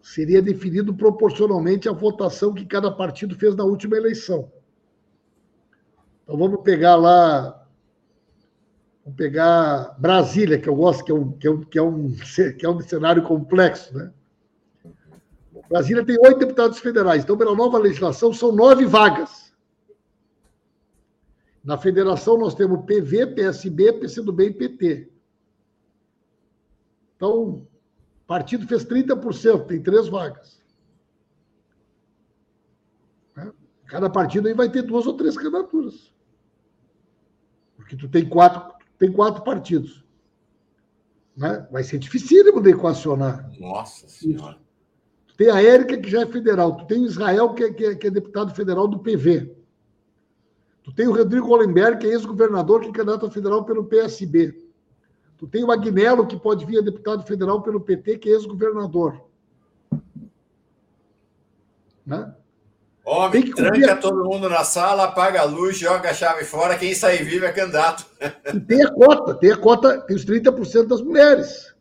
[0.03, 4.51] seria definido proporcionalmente à votação que cada partido fez na última eleição.
[6.23, 7.63] Então vamos pegar lá
[9.03, 12.15] Vamos pegar Brasília, que eu gosto, que é um, que é um, que é um,
[12.57, 13.93] que é um cenário complexo.
[13.97, 14.11] Né?
[15.67, 19.51] Brasília tem oito deputados federais, então, pela nova legislação, são nove vagas.
[21.63, 25.09] Na federação, nós temos PV, PSB, PCdoB e PT.
[27.15, 27.65] Então,
[28.23, 30.61] o partido fez 30%, tem três vagas.
[33.35, 33.51] Né?
[33.85, 36.13] Cada partido aí vai ter duas ou três candidaturas.
[37.75, 40.03] Porque tu tem quatro, tem quatro partidos.
[41.35, 41.67] Né?
[41.69, 43.51] Vai ser dificílimo de equacionar.
[43.59, 44.57] Nossa Senhora.
[45.27, 46.77] Tu tem a Érica, que já é federal.
[46.77, 49.53] Tu tem o Israel, que é, que é, que é deputado federal do PV.
[50.83, 54.62] Tu tem o Rodrigo Hollenberg, que é ex-governador, que é candidato a federal pelo PSB.
[55.43, 59.25] Tu tem o Agnello, que pode vir a deputado federal pelo PT, que é ex-governador.
[62.05, 62.33] Né?
[63.03, 67.25] Homem, tranca todo mundo na sala, apaga a luz, joga a chave fora, quem sair
[67.25, 68.05] vivo é candidato.
[68.53, 71.75] E tem a cota, tem a cota, tem os 30% das mulheres.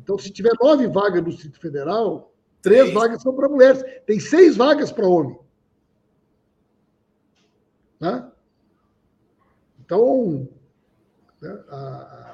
[0.00, 3.82] Então, se tiver nove vagas no Distrito Federal, três vagas são para mulheres.
[4.06, 5.36] Tem seis vagas para homem.
[7.98, 8.30] Né?
[9.80, 10.48] Então,
[11.42, 12.27] né, a,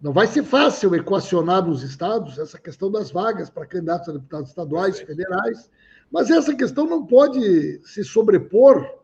[0.00, 4.48] não vai ser fácil equacionar nos estados essa questão das vagas para candidatos a deputados
[4.48, 5.70] estaduais, federais,
[6.10, 8.98] mas essa questão não pode se sobrepor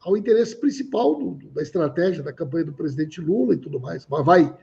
[0.00, 4.06] ao interesse principal do, da estratégia da campanha do presidente Lula e tudo mais.
[4.08, 4.56] Mas vai,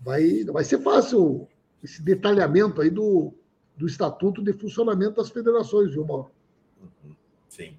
[0.00, 1.48] vai, vai ser fácil
[1.82, 3.32] esse detalhamento aí do,
[3.76, 6.30] do estatuto de funcionamento das federações, viu, Mauro?
[6.80, 7.16] Uhum.
[7.48, 7.76] Sim.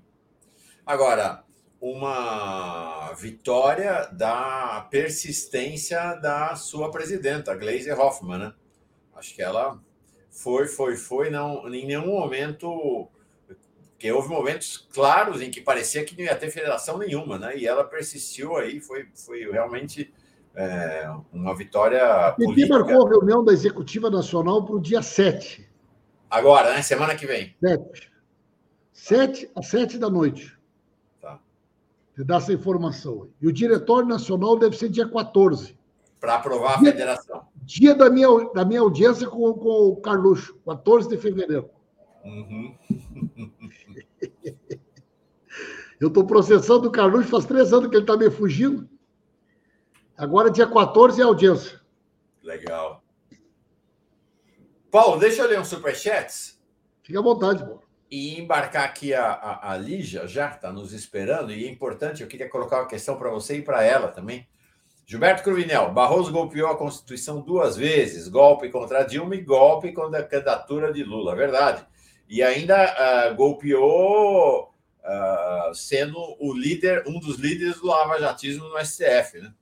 [0.83, 1.44] Agora,
[1.79, 8.53] uma vitória da persistência da sua presidenta, Gleisi Hoffmann, né?
[9.15, 9.79] Acho que ela
[10.29, 13.09] foi, foi, foi, não, em nenhum momento.
[13.97, 17.57] que houve momentos claros em que parecia que não ia ter federação nenhuma, né?
[17.57, 20.13] E ela persistiu aí, foi, foi realmente
[20.55, 22.33] é, uma vitória.
[22.37, 25.69] PT marcou a reunião da Executiva Nacional para o dia 7.
[26.29, 26.81] Agora, né?
[26.81, 27.55] Semana que vem.
[27.59, 28.11] 7.
[28.91, 30.54] 7 às 7 da noite.
[32.15, 32.21] Tá.
[32.21, 33.29] Você dá essa informação.
[33.41, 35.77] E o Diretório Nacional deve ser dia 14
[36.25, 37.47] para aprovar a dia, federação.
[37.63, 41.69] Dia da minha, da minha audiência com, com o Carluxo, 14 de fevereiro.
[42.23, 42.75] Uhum.
[46.01, 48.89] Eu estou processando o Carluxo faz três anos que ele está me fugindo.
[50.17, 51.79] Agora, dia 14 é audiência.
[52.41, 53.03] Legal.
[54.91, 56.59] Paulo, deixa eu ler uns superchats.
[57.03, 57.84] Fique à vontade, pô.
[58.09, 62.27] E embarcar aqui a, a, a Lígia, já está nos esperando, e é importante, eu
[62.27, 64.47] queria colocar uma questão para você e para ela também.
[65.07, 70.23] Gilberto Cruvinel, Barroso golpeou a Constituição duas vezes, golpe contra Dilma e golpe contra a
[70.23, 71.85] candidatura de Lula, verdade.
[72.27, 74.73] E ainda uh, golpeou
[75.05, 79.39] uh, sendo o líder, um dos líderes do lavajatismo no STF.
[79.39, 79.53] Né?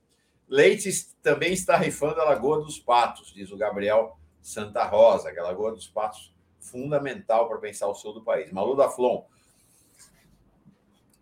[0.48, 0.90] Leite
[1.22, 5.72] também está rifando a Lagoa dos Patos, diz o Gabriel Santa Rosa, que a Lagoa
[5.72, 6.33] dos Patos
[6.70, 8.50] fundamental para pensar o sul do país.
[8.50, 9.24] Malu da Flon,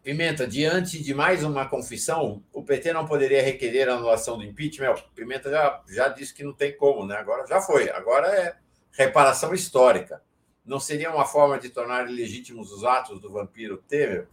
[0.03, 4.97] Pimenta, diante de mais uma confissão, o PT não poderia requerer a anulação do impeachment?
[5.15, 7.17] Pimenta já, já disse que não tem como, né?
[7.17, 7.89] Agora já foi.
[7.89, 8.57] Agora é
[8.91, 10.21] reparação histórica.
[10.67, 14.27] Não seria uma forma de tornar ilegítimos os atos do vampiro Temer?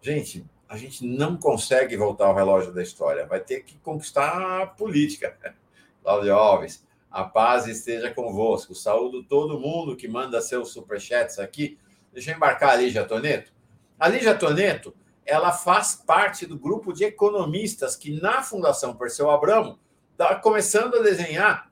[0.00, 3.26] Gente, a gente não consegue voltar ao relógio da história.
[3.26, 5.36] Vai ter que conquistar a política.
[6.02, 8.74] Cláudio Alves, a paz esteja convosco.
[8.74, 11.78] Saúdo todo mundo que manda seus superchats aqui.
[12.12, 13.52] Deixa eu embarcar a Lígia Toneto.
[14.00, 14.94] A Lígia Toneto
[15.24, 19.78] ela faz parte do grupo de economistas que, na Fundação Perseu Abramo,
[20.12, 21.70] está começando a desenhar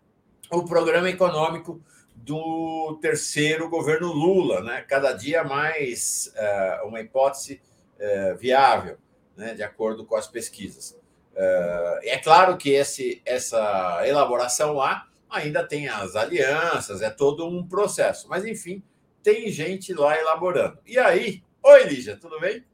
[0.50, 1.80] o programa econômico
[2.14, 4.84] do terceiro governo Lula, né?
[4.86, 7.60] cada dia mais uh, uma hipótese
[7.96, 8.98] uh, viável,
[9.36, 9.54] né?
[9.54, 10.92] de acordo com as pesquisas.
[11.32, 17.66] Uh, é claro que esse, essa elaboração lá ainda tem as alianças, é todo um
[17.66, 18.82] processo, mas enfim,
[19.22, 20.78] tem gente lá elaborando.
[20.86, 22.64] E aí, oi Lígia, tudo bem?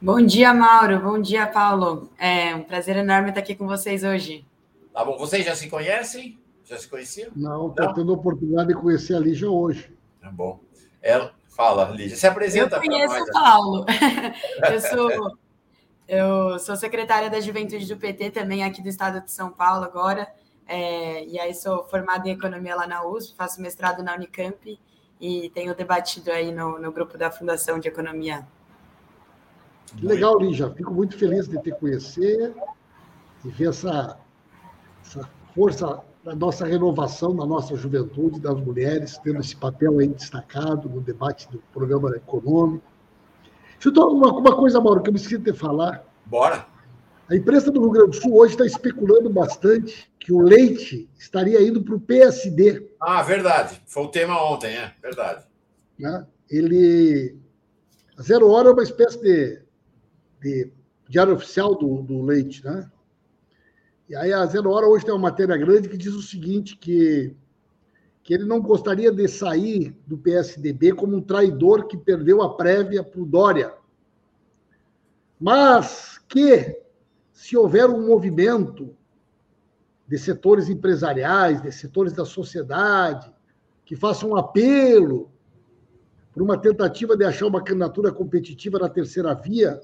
[0.00, 1.00] Bom dia, Mauro.
[1.00, 2.10] Bom dia, Paulo.
[2.18, 4.44] É um prazer enorme estar aqui com vocês hoje.
[4.92, 5.16] Tá bom.
[5.16, 6.38] Vocês já se conhecem?
[6.64, 7.30] Já se conheciam?
[7.34, 9.90] Não, estou tendo a oportunidade de conhecer a Lígia hoje.
[10.20, 10.60] Tá bom.
[11.00, 12.16] Ela fala, Lígia.
[12.16, 12.76] Se apresenta.
[12.76, 13.86] Eu conheço o Paulo.
[14.70, 15.38] eu sou
[16.08, 20.28] eu sou secretária da Juventude do PT também aqui do estado de São Paulo agora.
[20.66, 24.78] É, e aí sou formada em economia lá na USP, faço mestrado na Unicamp
[25.20, 28.46] e tenho debatido aí no, no grupo da Fundação de Economia
[30.02, 30.70] legal, Lígia.
[30.70, 32.54] Fico muito feliz de te conhecer
[33.44, 34.18] e ver essa,
[35.04, 40.88] essa força da nossa renovação, da nossa juventude, das mulheres, tendo esse papel aí destacado
[40.88, 42.84] no debate do programa econômico.
[43.74, 46.04] Deixa eu falar uma, uma coisa, Mauro, que eu me esqueci de falar.
[46.24, 46.66] Bora.
[47.28, 51.60] A imprensa do Rio Grande do Sul hoje está especulando bastante que o Leite estaria
[51.60, 52.88] indo para o PSD.
[53.00, 53.82] Ah, verdade.
[53.86, 55.44] Foi o tema ontem, é verdade.
[55.98, 56.26] Né?
[56.48, 57.36] Ele.
[58.16, 59.66] A Zero Hora é uma espécie de
[60.40, 60.70] de
[61.08, 62.90] diário oficial do, do Leite, né?
[64.08, 67.34] E aí a Zero Hora hoje tem uma matéria grande que diz o seguinte, que,
[68.22, 73.02] que ele não gostaria de sair do PSDB como um traidor que perdeu a prévia
[73.02, 73.74] para o Dória.
[75.40, 76.80] Mas que,
[77.36, 78.96] se houver um movimento
[80.08, 83.30] de setores empresariais, de setores da sociedade,
[83.84, 85.30] que faça um apelo
[86.32, 89.82] para uma tentativa de achar uma candidatura competitiva na terceira via,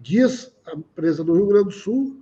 [0.00, 2.20] diz a empresa do Rio Grande do Sul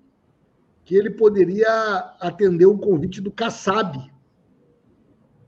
[0.84, 3.96] que ele poderia atender o convite do Kassab.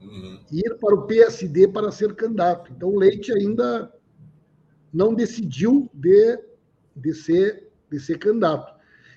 [0.00, 0.40] uhum.
[0.50, 2.72] ir para o PSD para ser candidato.
[2.72, 3.92] Então, o Leite ainda
[4.90, 6.38] não decidiu de,
[6.96, 8.74] de, ser, de ser candidato.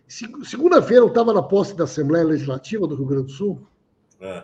[0.08, 3.68] Segunda-feira eu estava na posse da Assembleia Legislativa do Rio Grande do Sul,
[4.22, 4.44] é.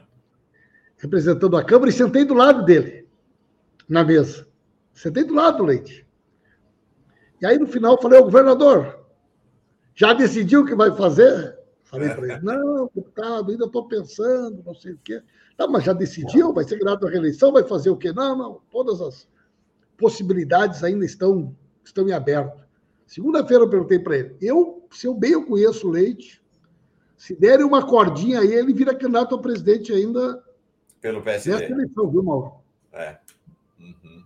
[0.97, 3.07] representando a Câmara, e sentei do lado dele,
[3.87, 4.47] na mesa.
[4.93, 6.05] Sentei do lado do Leite.
[7.41, 8.99] E aí, no final, falei, ao governador,
[9.95, 11.57] já decidiu o que vai fazer?
[11.83, 15.21] Falei para ele, não, deputado, ainda estou pensando, não sei o quê.
[15.55, 16.51] Tá, mas já decidiu?
[16.51, 17.51] Vai ser candidato à reeleição?
[17.51, 18.11] Vai fazer o quê?
[18.11, 19.27] Não, não, todas as
[19.97, 22.62] possibilidades ainda estão, estão em aberto.
[23.13, 26.41] Segunda-feira eu perguntei para ele, eu, se eu bem eu conheço o Leite,
[27.15, 30.43] se derem uma cordinha aí, ele vira candidato a presidente ainda
[30.99, 31.51] pelo PSD.
[31.51, 32.55] Nessa eleição, viu, Mauro?
[32.91, 33.19] É.
[33.79, 34.23] Uhum.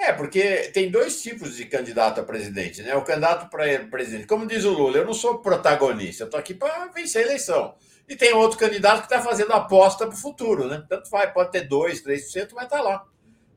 [0.00, 2.96] É, porque tem dois tipos de candidato a presidente, né?
[2.96, 6.54] O candidato para presidente, como diz o Lula, eu não sou protagonista, eu estou aqui
[6.54, 7.74] para vencer a eleição.
[8.08, 10.82] E tem outro candidato que está fazendo aposta para o futuro, né?
[10.88, 13.06] Tanto vai, pode ter 2%, 3%, vai estar tá lá.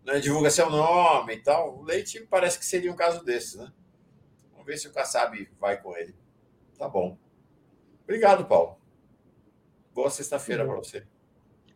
[0.06, 0.20] Né?
[0.20, 1.78] Divulga seu nome e tal.
[1.78, 3.72] O Leite parece que seria um caso desses, né?
[4.66, 6.16] Vamos ver se o Kassab vai com ele.
[6.80, 7.16] Tá bom.
[8.04, 8.78] Obrigado, Paulo.
[9.94, 11.04] Boa sexta-feira para você.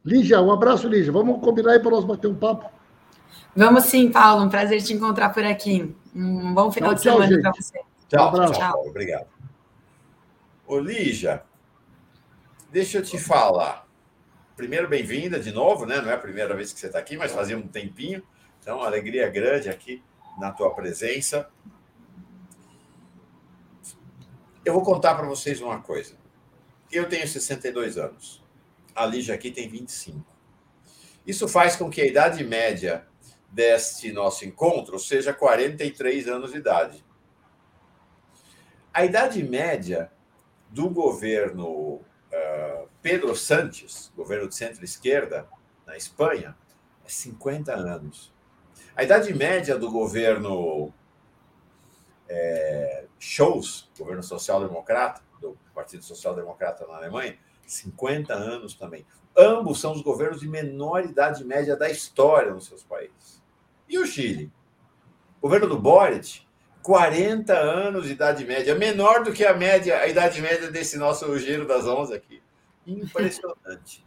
[0.04, 1.12] Lígia, um abraço, Lígia.
[1.12, 2.67] Vamos combinar aí para nós bater um papo.
[3.56, 4.43] Vamos sim, Paulo.
[4.43, 5.95] Um prazer te encontrar por aqui.
[6.15, 7.80] Um bom final tchau, de semana para você.
[8.08, 8.88] Tchau, tchau, tchau.
[8.88, 9.28] Obrigado.
[10.65, 11.43] Ô, Lígia,
[12.71, 13.88] deixa eu te falar.
[14.56, 16.02] Primeiro, bem-vinda de novo, né?
[16.02, 18.23] Não é a primeira vez que você está aqui, mas fazia um tempinho.
[18.60, 20.04] Então, alegria grande aqui
[20.39, 21.47] na tua presença.
[24.69, 26.13] Eu vou contar para vocês uma coisa.
[26.91, 28.39] Eu tenho 62 anos.
[28.95, 30.23] A Lígia aqui tem 25.
[31.25, 33.08] Isso faz com que a idade média
[33.49, 37.03] deste nosso encontro seja 43 anos de idade.
[38.93, 40.12] A idade média
[40.69, 45.47] do governo uh, Pedro Sánchez, governo de centro-esquerda,
[45.88, 46.55] na Espanha,
[47.03, 48.32] é 50 anos.
[48.95, 50.93] A idade média do governo
[52.30, 59.06] é, Scholz, governo social-democrata, do Partido Social-Democrata na Alemanha, 50 anos também.
[59.36, 63.42] Ambos são os governos de menor idade média da história nos seus países.
[63.88, 64.52] E o Chile?
[65.38, 66.42] O governo do Boric,
[66.84, 71.38] 40 anos de idade média, menor do que a média, a idade média desse nosso
[71.39, 72.42] giro das 11 aqui.
[72.86, 74.06] Impressionante.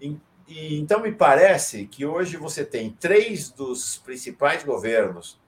[0.00, 5.40] E, e, então, me parece que hoje você tem três dos principais governos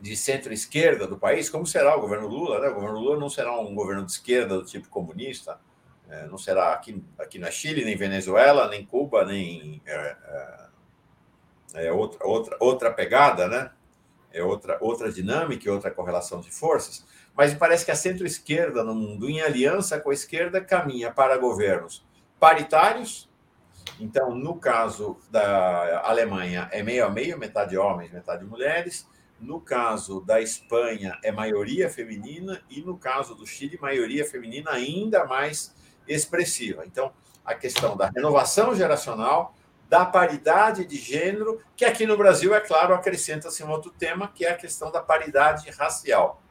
[0.00, 2.68] de centro-esquerda do país, como será o governo Lula, né?
[2.68, 5.58] O governo Lula não será um governo de esquerda do tipo comunista,
[6.08, 10.16] é, não será aqui, aqui na Chile, nem Venezuela, nem Cuba, nem é,
[11.74, 13.70] é, é outra, outra, outra pegada, né?
[14.32, 17.04] É outra, outra dinâmica outra correlação de forças.
[17.34, 22.06] Mas parece que a centro-esquerda no mundo, em aliança com a esquerda, caminha para governos
[22.38, 23.28] paritários.
[24.00, 29.08] Então, no caso da Alemanha, é meio a meio, metade homens, metade mulheres.
[29.40, 32.60] No caso da Espanha, é maioria feminina.
[32.68, 35.74] E no caso do Chile, maioria feminina ainda mais
[36.06, 36.84] expressiva.
[36.86, 37.12] Então,
[37.44, 39.54] a questão da renovação geracional
[39.88, 44.44] da paridade de gênero, que aqui no Brasil, é claro, acrescenta-se um outro tema, que
[44.44, 46.42] é a questão da paridade racial.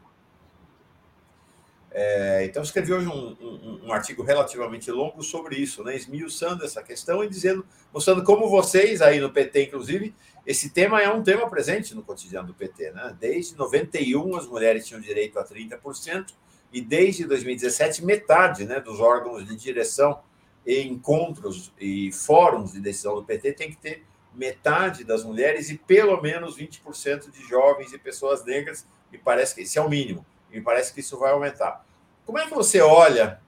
[2.00, 6.84] É, então, escrevi hoje um, um, um, artigo relativamente longo sobre isso, né, esmiuçando essa
[6.84, 10.14] questão e dizendo, mostrando como vocês, aí no PT, inclusive,
[10.46, 12.92] esse tema é um tema presente no cotidiano do PT.
[12.92, 13.18] Né?
[13.20, 16.36] Desde 91, as mulheres tinham direito a 30%,
[16.72, 20.20] e desde 2017, metade né, dos órgãos de direção
[20.64, 24.06] e encontros e fóruns de decisão do PT tem que ter
[24.36, 28.86] metade das mulheres e pelo menos 20% de jovens e pessoas negras.
[29.12, 30.24] Me parece que esse é o mínimo.
[30.52, 31.87] Me parece que isso vai aumentar.
[32.28, 33.40] Como é que você olha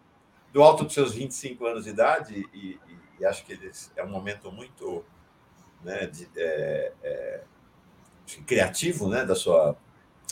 [0.54, 2.80] do alto dos seus 25 anos de idade e, e,
[3.20, 3.60] e acho que
[3.98, 5.04] é um momento muito
[5.84, 7.44] né, de, é, é,
[8.48, 9.76] criativo né, da sua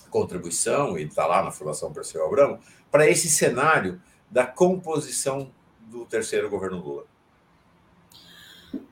[0.09, 4.01] contribuição e está lá na Fundação Perseu Abramo para esse cenário
[4.31, 5.51] da composição
[5.81, 7.03] do terceiro governo Lula?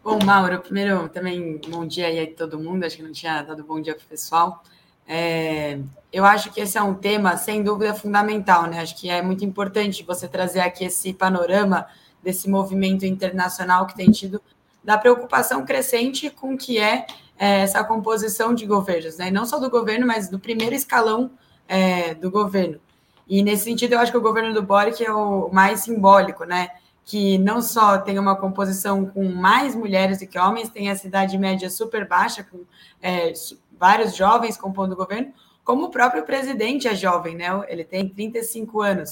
[0.03, 3.63] Bom, Mauro, primeiro também bom dia aí a todo mundo, acho que não tinha dado
[3.63, 4.61] bom dia para o pessoal.
[5.07, 5.79] É,
[6.11, 8.81] eu acho que esse é um tema, sem dúvida, fundamental, né?
[8.81, 11.85] Acho que é muito importante você trazer aqui esse panorama
[12.23, 14.41] desse movimento internacional que tem tido
[14.83, 17.05] da preocupação crescente com que é,
[17.37, 19.29] é, essa composição de governos, né?
[19.29, 21.31] Não só do governo, mas do primeiro escalão
[21.67, 22.79] é, do governo.
[23.27, 26.69] E nesse sentido, eu acho que o governo do Boric é o mais simbólico, né?
[27.05, 31.37] que não só tem uma composição com mais mulheres do que homens, tem a cidade
[31.37, 32.65] média super baixa, com
[32.99, 33.31] é,
[33.79, 37.47] vários jovens compondo o governo, como o próprio presidente é jovem, né?
[37.67, 39.11] Ele tem 35 anos.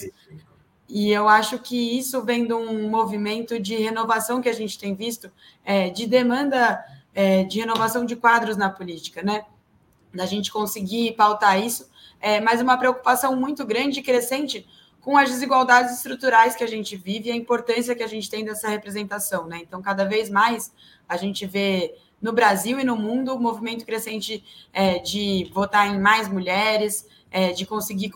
[0.88, 4.93] E eu acho que isso vem de um movimento de renovação que a gente tem
[4.93, 5.32] visto,
[5.66, 6.84] é, de demanda
[7.14, 9.45] é, de renovação de quadros na política, né?
[10.14, 11.89] Da gente conseguir pautar isso,
[12.20, 14.68] é, mas uma preocupação muito grande e crescente
[15.01, 18.45] com as desigualdades estruturais que a gente vive e a importância que a gente tem
[18.45, 19.59] dessa representação, né?
[19.61, 20.72] Então, cada vez mais
[21.07, 25.99] a gente vê no Brasil e no mundo o movimento crescente é, de votar em
[25.99, 28.11] mais mulheres, é, de conseguir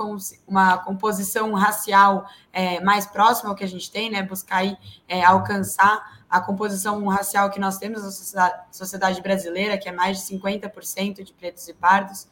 [0.48, 4.24] uma composição racial é, mais próxima ao que a gente tem, né?
[4.24, 4.78] Buscar aí,
[5.10, 10.20] é, alcançar a composição racial que nós temos na sociedade, sociedade brasileira, que é mais
[10.20, 12.28] de 50% de pretos e pardos.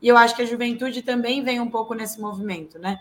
[0.00, 3.00] E eu acho que a juventude também vem um pouco nesse movimento, né?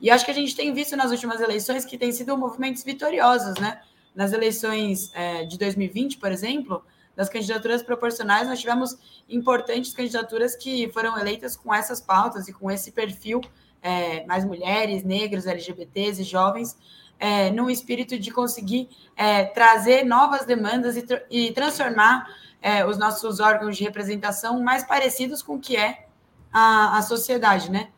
[0.00, 3.58] E acho que a gente tem visto nas últimas eleições que tem sido movimentos vitoriosos,
[3.58, 3.80] né?
[4.14, 6.84] Nas eleições é, de 2020, por exemplo,
[7.16, 8.98] das candidaturas proporcionais, nós tivemos
[9.28, 13.40] importantes candidaturas que foram eleitas com essas pautas e com esse perfil,
[13.82, 16.76] é, mais mulheres, negros, LGBTs e jovens,
[17.18, 22.26] é, num espírito de conseguir é, trazer novas demandas e, tra e transformar
[22.60, 26.06] é, os nossos órgãos de representação mais parecidos com o que é
[26.52, 27.90] a, a sociedade, né?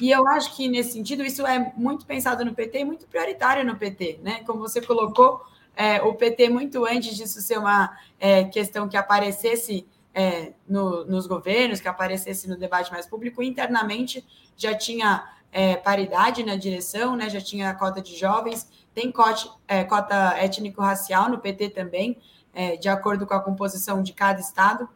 [0.00, 3.64] E eu acho que, nesse sentido, isso é muito pensado no PT e muito prioritário
[3.64, 4.42] no PT, né?
[4.44, 5.40] Como você colocou,
[5.74, 11.26] é, o PT, muito antes disso ser uma é, questão que aparecesse é, no, nos
[11.26, 14.24] governos, que aparecesse no debate mais público, internamente
[14.56, 19.84] já tinha é, paridade na direção, né, já tinha cota de jovens, tem cota, é,
[19.84, 22.18] cota étnico-racial no PT também,
[22.52, 24.88] é, de acordo com a composição de cada estado.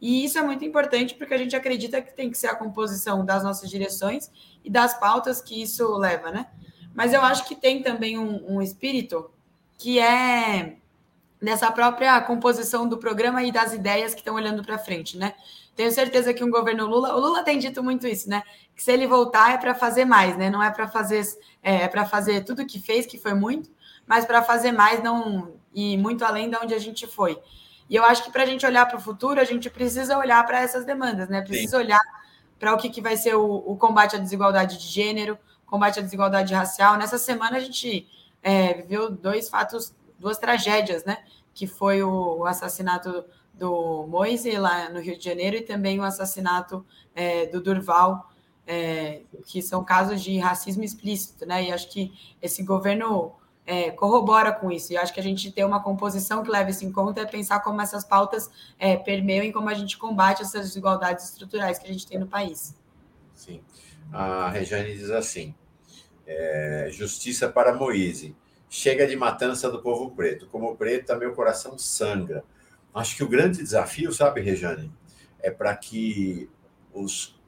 [0.00, 3.24] E isso é muito importante porque a gente acredita que tem que ser a composição
[3.24, 4.30] das nossas direções
[4.64, 6.46] e das pautas que isso leva, né?
[6.94, 9.30] Mas eu acho que tem também um, um espírito
[9.82, 10.76] que é
[11.42, 15.34] dessa própria composição do programa e das ideias que estão olhando para frente, né?
[15.74, 18.44] Tenho certeza que um governo Lula, o Lula tem dito muito isso, né?
[18.76, 20.48] Que se ele voltar é para fazer mais, né?
[20.48, 21.20] Não é para fazer
[21.60, 23.70] é, é para fazer tudo que fez, que foi muito,
[24.06, 27.36] mas para fazer mais não e muito além de onde a gente foi.
[27.90, 30.46] E eu acho que para a gente olhar para o futuro, a gente precisa olhar
[30.46, 31.42] para essas demandas, né?
[31.42, 31.84] Precisa Sim.
[31.84, 32.00] olhar
[32.56, 36.02] para o que, que vai ser o, o combate à desigualdade de gênero, combate à
[36.02, 36.96] desigualdade racial.
[36.96, 38.06] Nessa semana a gente
[38.42, 41.18] é, viveu dois fatos, duas tragédias, né?
[41.54, 43.24] Que foi o, assassinato
[43.54, 46.84] do Moise lá no Rio de Janeiro e também o assassinato
[47.14, 48.30] é, do Durval,
[48.66, 51.64] é, que são casos de racismo explícito, né?
[51.64, 53.32] E acho que esse governo
[53.66, 54.92] é, corrobora com isso.
[54.92, 57.60] E acho que a gente ter uma composição que leve isso em conta é pensar
[57.60, 61.92] como essas pautas é, permeiam e como a gente combate essas desigualdades estruturais que a
[61.92, 62.74] gente tem no país.
[63.34, 63.60] Sim.
[64.12, 65.54] A Rejane diz assim:
[66.26, 68.34] é, justiça para Moise.
[68.68, 70.46] Chega de matança do povo preto.
[70.46, 72.42] Como preto, meu coração sangra.
[72.94, 74.92] Acho que o grande desafio, sabe, Rejane,
[75.40, 76.48] é para que
[76.92, 77.38] os,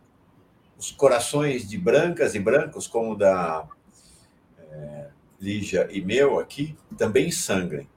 [0.78, 3.66] os corações de brancas e brancos, como o da
[4.58, 5.08] é,
[5.40, 7.88] Lígia e meu aqui, também sangrem.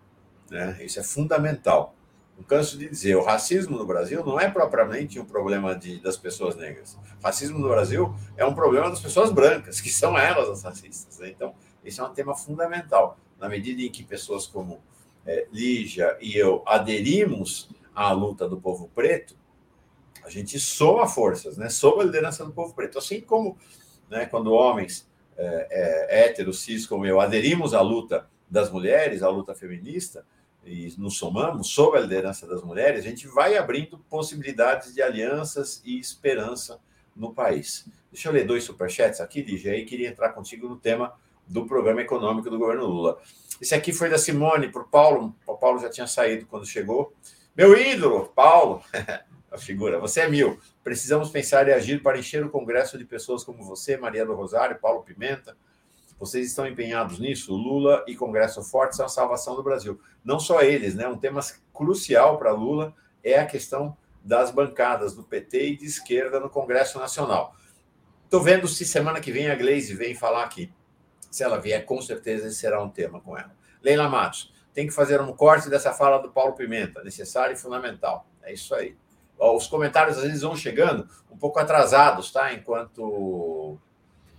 [0.49, 0.77] Né?
[0.81, 1.95] Isso é fundamental.
[2.37, 6.15] Não canso de dizer, o racismo no Brasil não é propriamente um problema de, das
[6.15, 6.93] pessoas negras.
[7.19, 11.17] O racismo no Brasil é um problema das pessoas brancas, que são elas as racistas.
[11.17, 11.29] Né?
[11.29, 13.17] Então, esse é um tema fundamental.
[13.39, 14.79] Na medida em que pessoas como
[15.25, 19.35] é, Lígia e eu aderimos à luta do povo preto,
[20.23, 21.69] a gente soma forças, né?
[21.69, 22.99] sob a liderança do povo preto.
[22.99, 23.57] Assim como
[24.09, 29.29] né, quando homens é, é, héteros, cis como eu, aderimos à luta das mulheres, à
[29.29, 30.25] luta feminista,
[30.67, 35.81] e nos somamos sob a liderança das mulheres, a gente vai abrindo possibilidades de alianças
[35.85, 36.79] e esperança
[37.15, 37.87] no país.
[38.11, 41.13] Deixa eu ler dois superchats aqui, DJ, e queria entrar contigo no tema
[41.47, 43.19] do programa econômico do governo Lula.
[43.61, 45.35] Esse aqui foi da Simone para o Paulo.
[45.45, 47.13] O Paulo já tinha saído quando chegou.
[47.55, 48.83] Meu ídolo, Paulo,
[49.51, 50.59] a figura, você é mil.
[50.83, 54.77] Precisamos pensar e agir para encher o Congresso de pessoas como você, Maria do Rosário,
[54.79, 55.57] Paulo Pimenta,
[56.19, 57.53] vocês estão empenhados nisso?
[57.55, 59.99] Lula e Congresso Forte são a salvação do Brasil.
[60.23, 61.07] Não só eles, né?
[61.07, 61.41] Um tema
[61.73, 62.93] crucial para Lula
[63.23, 67.55] é a questão das bancadas do PT e de esquerda no Congresso Nacional.
[68.25, 70.73] Estou vendo se semana que vem a Gleisi vem falar aqui.
[71.31, 73.55] Se ela vier, com certeza esse será um tema com ela.
[73.81, 78.27] Leila Matos, tem que fazer um corte dessa fala do Paulo Pimenta, necessário e fundamental.
[78.43, 78.97] É isso aí.
[79.39, 82.53] Os comentários às vezes vão chegando um pouco atrasados, tá?
[82.53, 83.79] Enquanto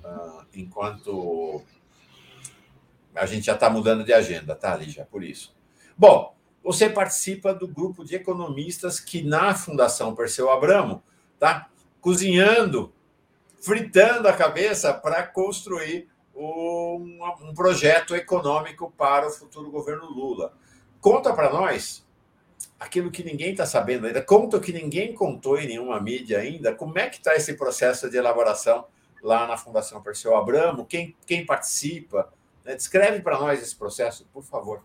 [0.08, 1.62] uh, enquanto
[3.14, 5.06] a gente já está mudando de agenda, tá, Lígia?
[5.10, 5.54] Por isso.
[5.96, 11.02] Bom, você participa do grupo de economistas que na Fundação Perseu Abramo
[11.38, 11.68] tá
[12.00, 12.92] cozinhando,
[13.60, 20.52] fritando a cabeça para construir um, um, projeto econômico para o futuro governo Lula.
[21.00, 22.06] Conta para nós
[22.78, 26.72] aquilo que ninguém está sabendo ainda, conta o que ninguém contou em nenhuma mídia ainda,
[26.72, 28.86] como é que está esse processo de elaboração
[29.22, 32.32] lá na Fundação Perseu Abramo, quem, quem participa,
[32.64, 32.74] Né?
[32.74, 34.82] Descreve para nós esse processo, por favor.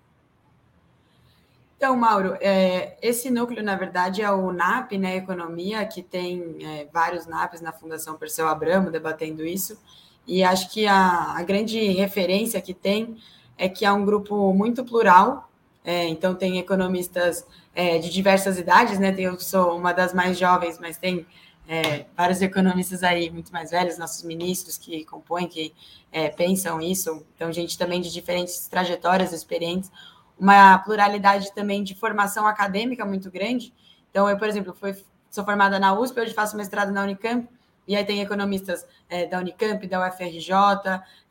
[1.84, 6.88] Então, Mauro, é, esse núcleo, na verdade, é o NAP, né, Economia, que tem é,
[6.94, 9.78] vários NAPs na Fundação Perseu Abramo debatendo isso,
[10.26, 13.18] e acho que a, a grande referência que tem
[13.58, 15.52] é que é um grupo muito plural,
[15.84, 20.80] é, então tem economistas é, de diversas idades, né, eu sou uma das mais jovens,
[20.80, 21.28] mas tem
[21.68, 25.74] é, vários economistas aí muito mais velhos, nossos ministros que compõem, que
[26.12, 29.92] é, pensam isso, então gente também de diferentes trajetórias, experientes,
[30.38, 33.74] uma pluralidade também de formação acadêmica muito grande.
[34.10, 34.96] Então, eu, por exemplo, fui,
[35.30, 37.48] sou formada na USP, hoje faço mestrado na Unicamp,
[37.88, 40.52] e aí tem economistas é, da Unicamp, da UFRJ,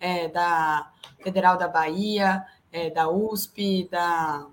[0.00, 0.90] é, da
[1.22, 4.46] Federal da Bahia, é, da USP, da,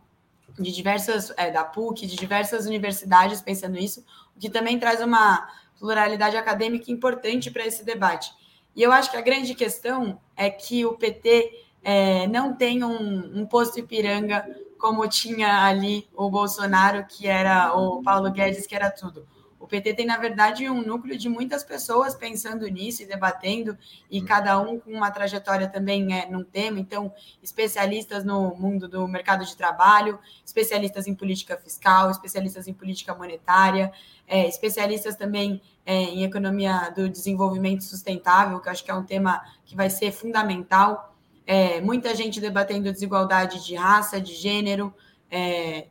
[0.58, 4.04] de diversas, é, da PUC, de diversas universidades pensando nisso,
[4.36, 5.48] o que também traz uma
[5.80, 8.32] pluralidade acadêmica importante para esse debate.
[8.76, 13.40] E eu acho que a grande questão é que o PT é, não tem um,
[13.42, 14.46] um posto Ipiranga
[14.78, 19.28] como tinha ali o Bolsonaro, que era o Paulo Guedes, que era tudo.
[19.70, 23.78] O PT tem, na verdade, um núcleo de muitas pessoas pensando nisso e debatendo,
[24.10, 26.80] e cada um com uma trajetória também é, num tema.
[26.80, 27.14] Então,
[27.44, 33.92] especialistas no mundo do mercado de trabalho, especialistas em política fiscal, especialistas em política monetária,
[34.28, 39.40] é, especialistas também é, em economia do desenvolvimento sustentável, que acho que é um tema
[39.66, 41.16] que vai ser fundamental
[41.46, 44.94] é, muita gente debatendo desigualdade de raça, de gênero,
[45.30, 45.88] é,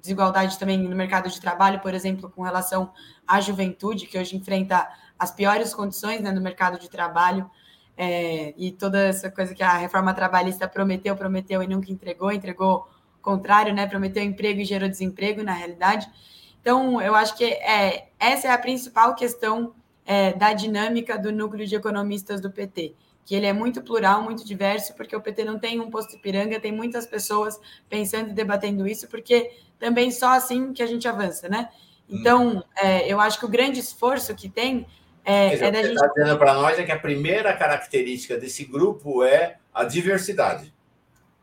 [0.00, 2.92] desigualdade também no mercado de trabalho, por exemplo, com relação
[3.26, 4.88] à juventude, que hoje enfrenta
[5.18, 7.50] as piores condições né, no mercado de trabalho,
[7.96, 12.86] é, e toda essa coisa que a reforma trabalhista prometeu, prometeu e nunca entregou, entregou
[13.18, 16.06] o contrário, né, prometeu emprego e gerou desemprego, na realidade.
[16.60, 19.72] Então, eu acho que é, essa é a principal questão
[20.04, 22.94] é, da dinâmica do núcleo de economistas do PT
[23.26, 26.60] que ele é muito plural, muito diverso, porque o PT não tem um posto Ipiranga,
[26.60, 31.48] tem muitas pessoas pensando e debatendo isso, porque também só assim que a gente avança,
[31.48, 31.68] né?
[32.08, 32.62] Então, hum.
[32.76, 34.86] é, eu acho que o grande esforço que tem
[35.24, 35.94] é, dizer, é da gente.
[35.94, 40.72] está dizendo para nós é que a primeira característica desse grupo é a diversidade.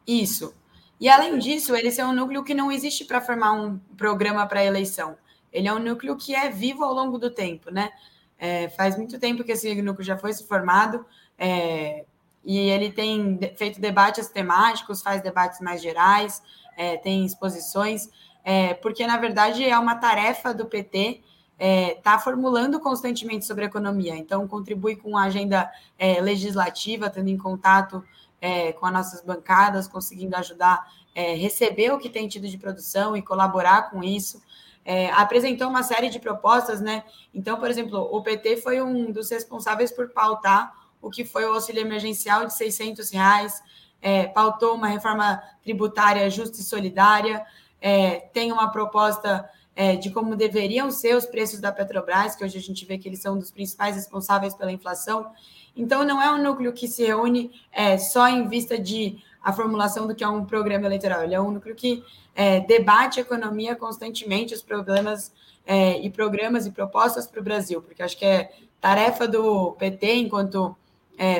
[0.07, 0.55] Isso.
[0.99, 4.63] E além disso, ele é um núcleo que não existe para formar um programa para
[4.63, 5.17] eleição.
[5.51, 7.91] Ele é um núcleo que é vivo ao longo do tempo, né?
[8.39, 11.05] É, faz muito tempo que esse núcleo já foi formado.
[11.37, 12.05] É,
[12.45, 16.41] e ele tem feito debates temáticos, faz debates mais gerais,
[16.77, 18.09] é, tem exposições,
[18.43, 21.21] é, porque na verdade é uma tarefa do PT
[21.53, 24.15] estar é, tá formulando constantemente sobre economia.
[24.15, 28.03] Então, contribui com a agenda é, legislativa, tendo em contato
[28.41, 33.15] é, com as nossas bancadas, conseguindo ajudar é, receber o que tem tido de produção
[33.15, 34.41] e colaborar com isso.
[34.83, 37.05] É, apresentou uma série de propostas, né?
[37.33, 41.53] Então, por exemplo, o PT foi um dos responsáveis por pautar o que foi o
[41.53, 43.61] auxílio emergencial de 600 reais,
[44.03, 47.43] é, pautou uma reforma tributária justa e solidária,
[47.81, 52.57] é, tem uma proposta é, de como deveriam ser os preços da Petrobras, que hoje
[52.57, 55.31] a gente vê que eles são um dos principais responsáveis pela inflação.
[55.75, 60.05] Então, não é um núcleo que se reúne é, só em vista de a formulação
[60.05, 62.03] do que é um programa eleitoral, ele é um núcleo que
[62.35, 65.33] é, debate a economia constantemente, os problemas
[65.65, 68.51] é, e programas e propostas para o Brasil, porque acho que é
[68.81, 70.75] tarefa do PT, enquanto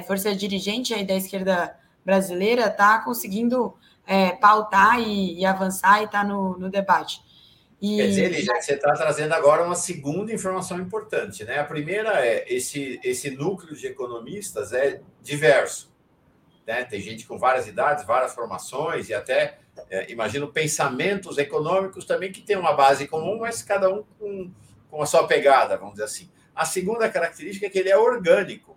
[0.06, 1.76] força dirigente aí da esquerda
[2.06, 3.74] brasileira está conseguindo
[4.06, 7.22] é, pautar e, e, avançar e está no, no, debate.
[7.82, 7.98] E...
[7.98, 11.60] Quer dizer, Lígia, você está trazendo agora uma segunda informação importante, né?
[11.60, 15.94] A primeira é esse, esse núcleo de economistas é diverso.
[16.66, 16.84] Né?
[16.86, 22.42] Tem gente com várias idades, várias formações e até, é, imagino, pensamentos econômicos também que
[22.42, 24.52] têm uma base comum, mas cada um com,
[24.90, 26.30] com a sua pegada, vamos dizer assim.
[26.56, 28.73] A segunda característica é que ele é orgânico.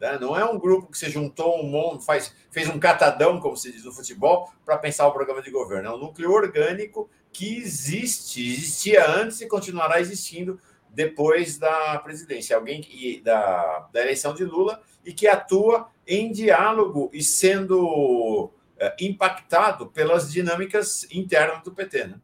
[0.00, 0.18] Né?
[0.18, 3.72] Não é um grupo que se juntou um monte, faz, fez um catadão, como se
[3.72, 5.88] diz no futebol, para pensar o programa de governo.
[5.88, 12.80] É um núcleo orgânico que existe, existia antes e continuará existindo depois da presidência, alguém
[12.80, 19.88] que, da, da eleição de Lula e que atua em diálogo e sendo é, impactado
[19.88, 22.06] pelas dinâmicas internas do PT.
[22.06, 22.20] Né?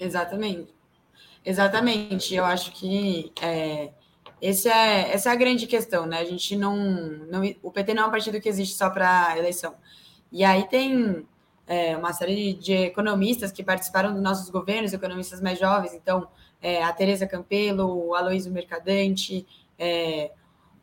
[0.00, 0.74] Exatamente.
[1.44, 2.34] Exatamente.
[2.34, 3.90] Eu acho que é,
[4.42, 6.18] esse é, essa é a grande questão, né?
[6.18, 6.76] A gente não,
[7.30, 7.42] não.
[7.62, 9.72] O PT não é um partido que existe só para eleição.
[10.32, 11.24] E aí tem
[11.64, 16.26] é, uma série de economistas que participaram dos nossos governos, economistas mais jovens, então
[16.60, 19.46] é, a Tereza Campelo, o Aloysio Mercadante,
[19.78, 20.32] é,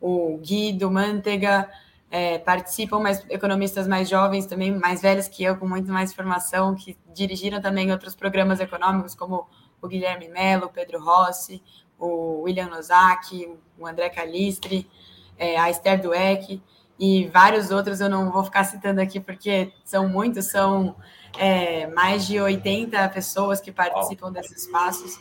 [0.00, 1.68] o Guido Mantega,
[2.10, 6.74] é, participam, mas economistas mais jovens também, mais velhos que eu, com muito mais formação,
[6.74, 9.46] que dirigiram também outros programas econômicos, como
[9.82, 11.62] o Guilherme Mello, o Pedro Rossi,
[12.00, 13.48] o William Nozaki,
[13.78, 14.90] o André Calistri,
[15.38, 16.60] é, a Esther Dueck.
[16.98, 20.96] e vários outros eu não vou ficar citando aqui porque são muitos, são
[21.38, 25.18] é, mais de 80 pessoas que participam desses espaços.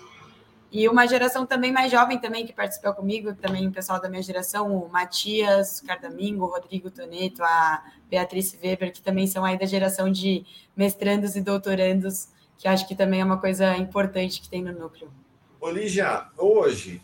[0.71, 4.21] E uma geração também mais jovem também que participou comigo, também o pessoal da minha
[4.21, 9.65] geração, o Matias Cardamingo, o Rodrigo Toneto, a Beatriz Weber, que também são aí da
[9.65, 12.27] geração de mestrandos e doutorandos,
[12.57, 15.09] que acho que também é uma coisa importante que tem no núcleo.
[15.59, 17.01] Olígia, hoje,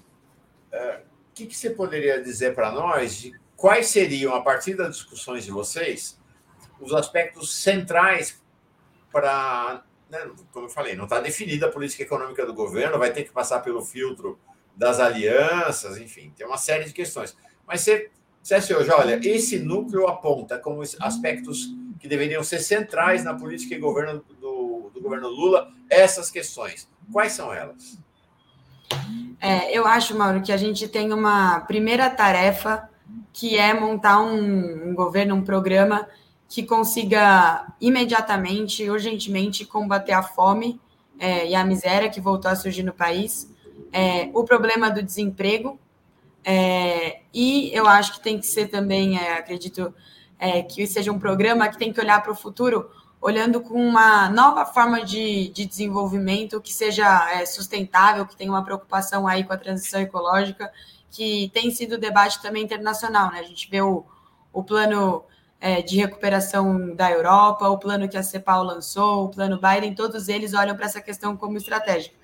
[0.71, 1.01] é,
[1.31, 5.43] o que, que você poderia dizer para nós de quais seriam, a partir das discussões
[5.43, 6.19] de vocês,
[6.79, 8.41] os aspectos centrais
[9.11, 10.19] para né,
[10.51, 13.61] como eu falei, não está definida a política econômica do governo, vai ter que passar
[13.61, 14.39] pelo filtro
[14.75, 17.35] das alianças, enfim, tem uma série de questões.
[17.65, 23.33] Mas você dissesse hoje, olha, esse núcleo aponta como aspectos que deveriam ser centrais na
[23.33, 26.89] política e governo do, do governo Lula essas questões.
[27.11, 27.97] Quais são elas?
[29.39, 32.89] É, eu acho, Mauro, que a gente tem uma primeira tarefa
[33.31, 36.07] que é montar um, um governo, um programa
[36.47, 40.79] que consiga imediatamente, urgentemente, combater a fome
[41.19, 43.51] é, e a miséria que voltou a surgir no país,
[43.91, 45.79] é, o problema do desemprego,
[46.43, 49.93] é, e eu acho que tem que ser também, é, acredito
[50.37, 52.89] é, que seja um programa que tem que olhar para o futuro,
[53.25, 58.63] olhando com uma nova forma de, de desenvolvimento que seja é, sustentável, que tenha uma
[58.63, 60.71] preocupação aí com a transição ecológica,
[61.09, 63.39] que tem sido debate também internacional, né?
[63.39, 64.05] A gente vê o,
[64.53, 65.23] o plano
[65.59, 70.29] é, de recuperação da Europa, o plano que a CEPAL lançou, o plano Biden, todos
[70.29, 72.15] eles olham para essa questão como estratégica.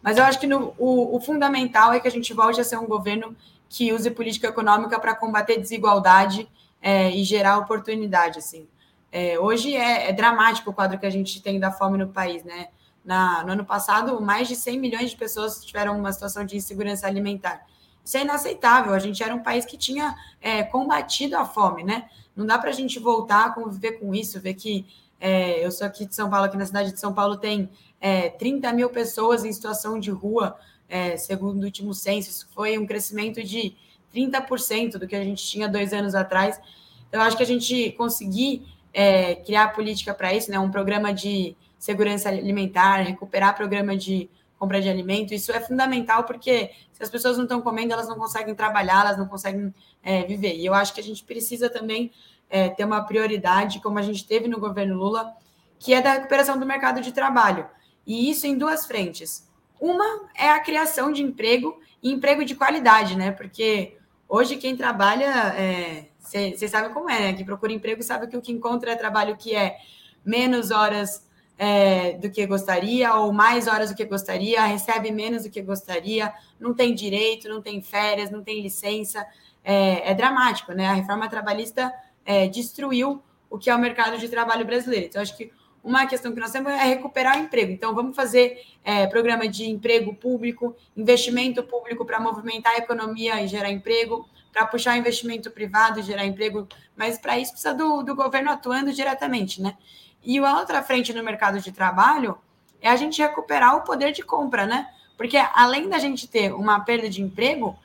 [0.00, 2.78] Mas eu acho que no, o, o, fundamental é que a gente volte a ser
[2.78, 3.36] um governo
[3.68, 6.48] que use política econômica para combater desigualdade
[6.80, 8.38] é, e gerar oportunidade.
[8.38, 8.66] Assim.
[9.10, 12.44] É, hoje é, é, dramático o quadro que a gente tem da fome no país.
[12.44, 12.68] Né?
[13.04, 17.06] Na, no ano passado, mais de 100 milhões de pessoas tiveram uma situação de insegurança
[17.06, 17.66] alimentar.
[18.04, 18.92] Isso é inaceitável.
[18.92, 22.08] A gente era um país que tinha é, combatido a fome, né?
[22.34, 24.86] Não dá para a gente voltar a conviver com isso, ver que
[25.20, 27.68] é, eu sou aqui de São Paulo, aqui na cidade de São Paulo tem
[28.00, 30.56] é, 30 mil pessoas em situação de rua,
[30.88, 32.30] é, segundo o último censo.
[32.30, 33.74] Isso foi um crescimento de
[34.14, 36.60] 30% do que a gente tinha dois anos atrás.
[37.10, 41.56] Eu acho que a gente conseguir é, criar política para isso, né, um programa de
[41.78, 44.28] segurança alimentar, recuperar programa de
[44.58, 48.16] compra de alimento, isso é fundamental porque se as pessoas não estão comendo, elas não
[48.16, 49.72] conseguem trabalhar, elas não conseguem
[50.02, 50.56] é, viver.
[50.56, 52.10] E eu acho que a gente precisa também
[52.50, 55.32] é, ter uma prioridade, como a gente teve no governo Lula,
[55.78, 57.66] que é da recuperação do mercado de trabalho.
[58.04, 59.48] E isso em duas frentes.
[59.80, 63.30] Uma é a criação de emprego e emprego de qualidade, né?
[63.30, 63.96] Porque
[64.28, 65.54] hoje quem trabalha,
[66.30, 67.32] vocês sabem como é, né?
[67.32, 69.78] Quem procura emprego sabe que o que encontra é trabalho que é
[70.24, 71.26] menos horas
[71.58, 76.32] é, do que gostaria, ou mais horas do que gostaria, recebe menos do que gostaria,
[76.60, 79.26] não tem direito, não tem férias, não tem licença.
[79.64, 80.86] É, é dramático, né?
[80.86, 81.92] A reforma trabalhista
[82.24, 85.06] é, destruiu o que é o mercado de trabalho brasileiro.
[85.06, 85.50] Então, acho que
[85.82, 87.72] uma questão que nós temos é recuperar o emprego.
[87.72, 93.48] Então, vamos fazer é, programa de emprego público, investimento público para movimentar a economia e
[93.48, 98.50] gerar emprego, para puxar investimento privado gerar emprego, mas para isso precisa do, do governo
[98.50, 99.76] atuando diretamente, né?
[100.22, 102.38] E a outra frente no mercado de trabalho
[102.80, 104.88] é a gente recuperar o poder de compra, né?
[105.16, 107.78] Porque além da gente ter uma perda de emprego,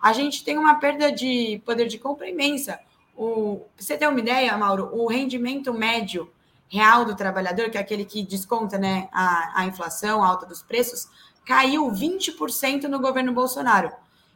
[0.00, 2.80] a gente tem uma perda de poder de compra imensa.
[3.16, 4.90] O, você tem uma ideia, Mauro?
[4.92, 6.30] O rendimento médio
[6.68, 10.62] real do trabalhador, que é aquele que desconta né, a, a inflação, a alta dos
[10.62, 11.08] preços,
[11.44, 13.92] caiu 20% no governo Bolsonaro.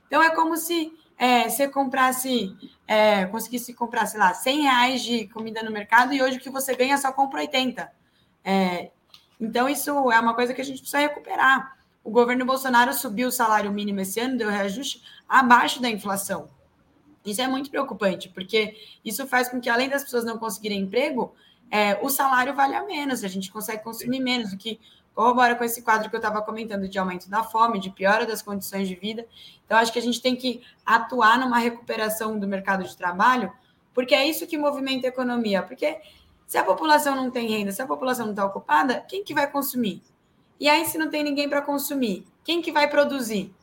[0.06, 2.54] Então é como se é, você comprasse,
[2.86, 6.50] é, conseguisse comprar, sei lá, 100 reais de comida no mercado e hoje o que
[6.50, 7.90] você ganha só compra 80.
[8.44, 8.90] É,
[9.40, 11.76] então, isso é uma coisa que a gente precisa recuperar.
[12.02, 16.50] O governo Bolsonaro subiu o salário mínimo esse ano, deu reajuste abaixo da inflação.
[17.24, 21.34] Isso é muito preocupante, porque isso faz com que, além das pessoas não conseguirem emprego,
[21.70, 24.78] é, o salário valha menos, a gente consegue consumir menos, o que
[25.14, 28.42] corrobora com esse quadro que eu estava comentando de aumento da fome, de piora das
[28.42, 29.26] condições de vida.
[29.64, 33.52] Então, acho que a gente tem que atuar numa recuperação do mercado de trabalho,
[33.94, 35.62] porque é isso que movimenta a economia.
[35.62, 35.98] Porque
[36.46, 39.50] se a população não tem renda, se a população não está ocupada, quem que vai
[39.50, 40.02] consumir?
[40.58, 43.54] E aí, se não tem ninguém para consumir, quem que vai produzir?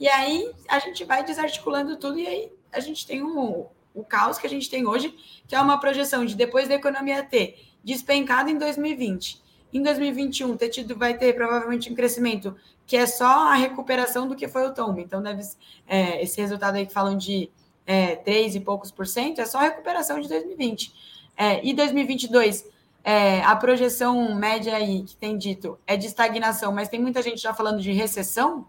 [0.00, 4.38] E aí a gente vai desarticulando tudo, e aí a gente tem um, o caos
[4.38, 5.14] que a gente tem hoje,
[5.46, 10.68] que é uma projeção de depois da economia ter despencado em 2020 em 2021 ter
[10.68, 12.56] tido, vai ter provavelmente um crescimento
[12.86, 14.98] que é só a recuperação do que foi o tombo.
[14.98, 15.42] Então, deve
[15.86, 17.50] é, esse resultado aí que falam de
[17.86, 20.92] é, 3 e poucos por cento é só a recuperação de 2020.
[21.36, 22.66] É, e 2022,
[23.04, 27.40] é, a projeção média aí que tem dito é de estagnação, mas tem muita gente
[27.40, 28.66] já falando de recessão.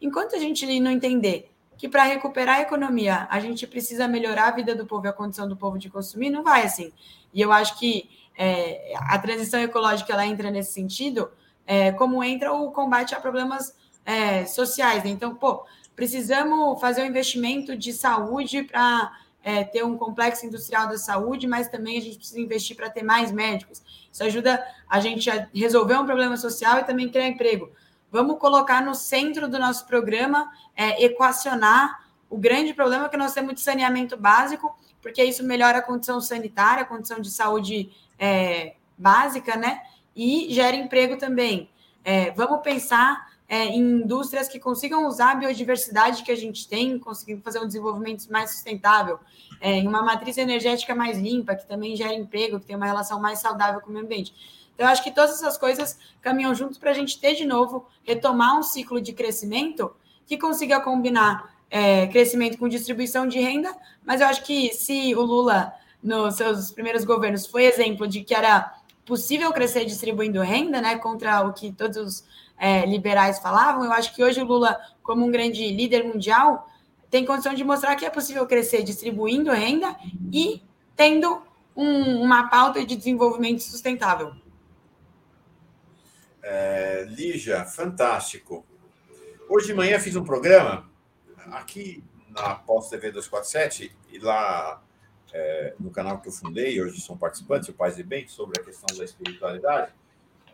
[0.00, 4.50] Enquanto a gente não entender que para recuperar a economia a gente precisa melhorar a
[4.50, 6.92] vida do povo e a condição do povo de consumir, não vai assim.
[7.34, 11.30] E eu acho que é, a transição ecológica ela entra nesse sentido,
[11.66, 13.74] é, como entra o combate a problemas
[14.04, 15.02] é, sociais.
[15.04, 15.10] Né?
[15.10, 15.64] Então, pô,
[15.94, 19.12] precisamos fazer um investimento de saúde para
[19.42, 23.02] é, ter um complexo industrial da saúde, mas também a gente precisa investir para ter
[23.02, 23.82] mais médicos.
[24.12, 27.70] Isso ajuda a gente a resolver um problema social e também criar emprego.
[28.10, 33.54] Vamos colocar no centro do nosso programa, é, equacionar o grande problema que nós temos
[33.54, 39.56] de saneamento básico, porque isso melhora a condição sanitária, a condição de saúde é, básica,
[39.56, 39.82] né?
[40.14, 41.68] E gera emprego também.
[42.04, 46.98] É, vamos pensar é, em indústrias que consigam usar a biodiversidade que a gente tem,
[46.98, 49.18] conseguindo fazer um desenvolvimento mais sustentável,
[49.60, 53.20] é, em uma matriz energética mais limpa, que também gera emprego, que tem uma relação
[53.20, 54.34] mais saudável com o meio ambiente.
[54.74, 57.86] Então, eu acho que todas essas coisas caminham juntos para a gente ter, de novo,
[58.04, 59.94] retomar um ciclo de crescimento
[60.26, 65.22] que consiga combinar é, crescimento com distribuição de renda, mas eu acho que se o
[65.22, 65.72] Lula,
[66.06, 68.72] nos seus primeiros governos, foi exemplo de que era
[69.04, 72.24] possível crescer distribuindo renda, né, contra o que todos os
[72.56, 76.68] é, liberais falavam, eu acho que hoje o Lula, como um grande líder mundial,
[77.10, 79.96] tem condição de mostrar que é possível crescer distribuindo renda
[80.32, 80.62] e
[80.94, 81.42] tendo
[81.74, 84.32] um, uma pauta de desenvolvimento sustentável.
[86.42, 88.64] É, Lígia, fantástico.
[89.48, 90.88] Hoje de manhã fiz um programa
[91.52, 94.82] aqui na Pós TV 247 e lá
[95.36, 98.64] é, no canal que eu fundei, hoje são participantes, o Paz e Bem, sobre a
[98.64, 99.92] questão da espiritualidade,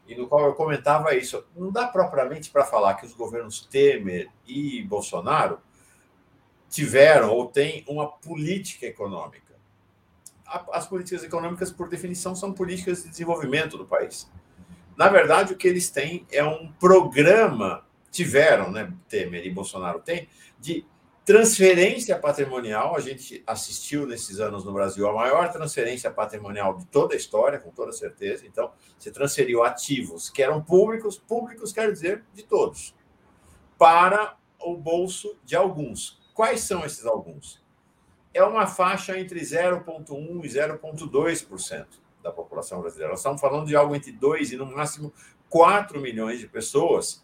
[0.09, 1.45] e no qual eu comentava isso.
[1.57, 5.61] Não dá propriamente para falar que os governos Temer e Bolsonaro
[6.69, 9.53] tiveram ou têm uma política econômica.
[10.73, 14.29] As políticas econômicas, por definição, são políticas de desenvolvimento do país.
[14.97, 18.93] Na verdade, o que eles têm é um programa, tiveram, né?
[19.09, 20.29] Temer e Bolsonaro têm,
[20.59, 20.85] de
[21.25, 22.97] transferência patrimonial.
[22.97, 27.59] A gente assistiu nesses anos no Brasil a maior transferência patrimonial de toda a história,
[27.59, 28.47] com toda certeza.
[28.47, 32.95] Então, se transferiu ativos que eram públicos, públicos quer dizer de todos,
[33.79, 36.21] para o bolso de alguns.
[36.35, 37.63] Quais são esses alguns?
[38.35, 41.87] É uma faixa entre 0,1% e 0,2%
[42.23, 43.11] da população brasileira.
[43.11, 45.13] Nós estamos falando de algo entre 2 e, no máximo,
[45.51, 47.22] 4 milhões de pessoas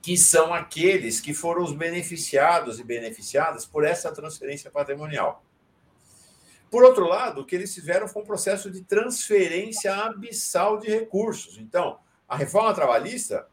[0.00, 5.44] que são aqueles que foram os beneficiados e beneficiadas por essa transferência patrimonial.
[6.70, 11.58] Por outro lado, o que eles fizeram foi um processo de transferência abissal de recursos.
[11.58, 13.46] Então, a reforma trabalhista,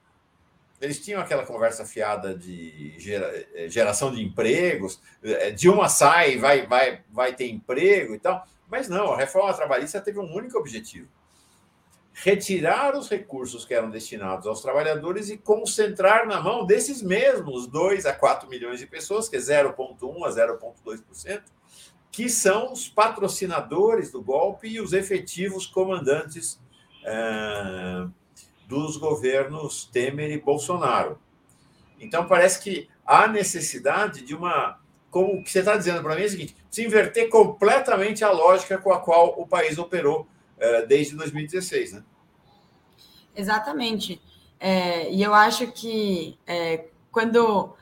[0.82, 6.68] eles tinham aquela conversa fiada de gera, eh, geração de empregos, eh, Dilma sai, vai,
[6.68, 8.46] vai, vai ter emprego e tal.
[8.68, 11.08] Mas não, a reforma trabalhista teve um único objetivo:
[12.18, 18.06] retirar os recursos que eram destinados aos trabalhadores e concentrar na mão desses mesmos 2
[18.06, 21.42] a 4 milhões de pessoas, que é 0,1 a 0,2%,
[22.10, 26.58] que são os patrocinadores do golpe e os efetivos comandantes
[27.04, 28.08] é,
[28.66, 31.20] dos governos Temer e Bolsonaro.
[32.00, 34.80] Então, parece que há necessidade de uma
[35.12, 38.32] como o que você está dizendo para mim é o seguinte: se inverter completamente a
[38.32, 40.28] lógica com a qual o país operou
[40.88, 42.04] desde 2016, né?
[43.36, 44.22] Exatamente.
[44.60, 47.76] É, e eu acho que é, quando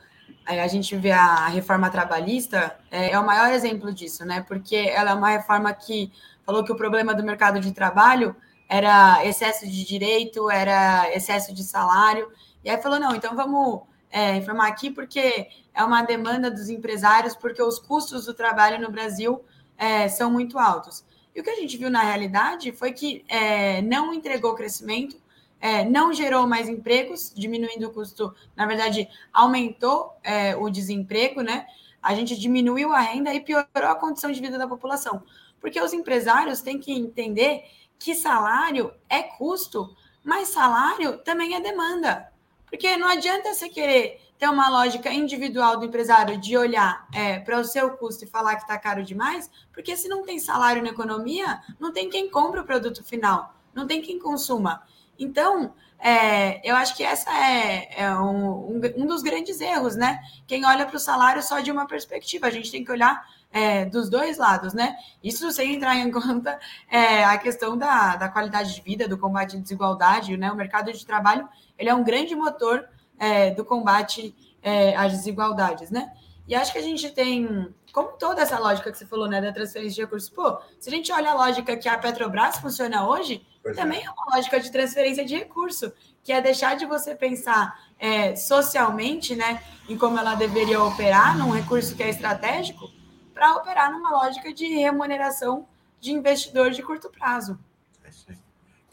[0.46, 4.44] a gente vê a reforma trabalhista, é, é, o maior exemplo disso, né?
[4.46, 6.12] Porque ela é uma reforma que
[6.44, 8.36] falou que o problema do mercado de trabalho
[8.68, 12.30] era excesso de direito, era excesso de salário,
[12.62, 17.34] e aí falou: não, então vamos é, informar aqui porque é uma demanda dos empresários,
[17.34, 19.42] porque os custos do trabalho no Brasil
[19.78, 21.04] é, são muito altos.
[21.34, 25.16] E o que a gente viu na realidade foi que é, não entregou crescimento,
[25.60, 31.66] é, não gerou mais empregos, diminuindo o custo, na verdade, aumentou é, o desemprego, né?
[32.02, 35.22] A gente diminuiu a renda e piorou a condição de vida da população.
[35.60, 37.64] Porque os empresários têm que entender
[37.98, 42.30] que salário é custo, mas salário também é demanda.
[42.66, 47.58] Porque não adianta você querer ter uma lógica individual do empresário de olhar é, para
[47.58, 50.90] o seu custo e falar que está caro demais, porque se não tem salário na
[50.90, 54.82] economia, não tem quem compre o produto final, não tem quem consuma.
[55.18, 60.20] Então, é, eu acho que essa é, é um, um, um, dos grandes erros, né?
[60.46, 63.84] Quem olha para o salário só de uma perspectiva, a gente tem que olhar é,
[63.84, 64.96] dos dois lados, né?
[65.22, 66.58] Isso sem entrar em conta
[66.90, 70.50] é, a questão da, da qualidade de vida, do combate à desigualdade, né?
[70.50, 72.86] O mercado de trabalho ele é um grande motor
[73.18, 76.12] é, do combate é, às desigualdades, né?
[76.46, 79.52] E acho que a gente tem, como toda essa lógica que você falou, né, da
[79.52, 83.46] transferência de recursos, pô, se a gente olha a lógica que a Petrobras funciona hoje,
[83.62, 84.04] pois também é.
[84.04, 85.90] é uma lógica de transferência de recurso,
[86.22, 91.50] que é deixar de você pensar é, socialmente, né, em como ela deveria operar num
[91.50, 92.90] recurso que é estratégico,
[93.32, 95.66] para operar numa lógica de remuneração
[95.98, 97.58] de investidor de curto prazo.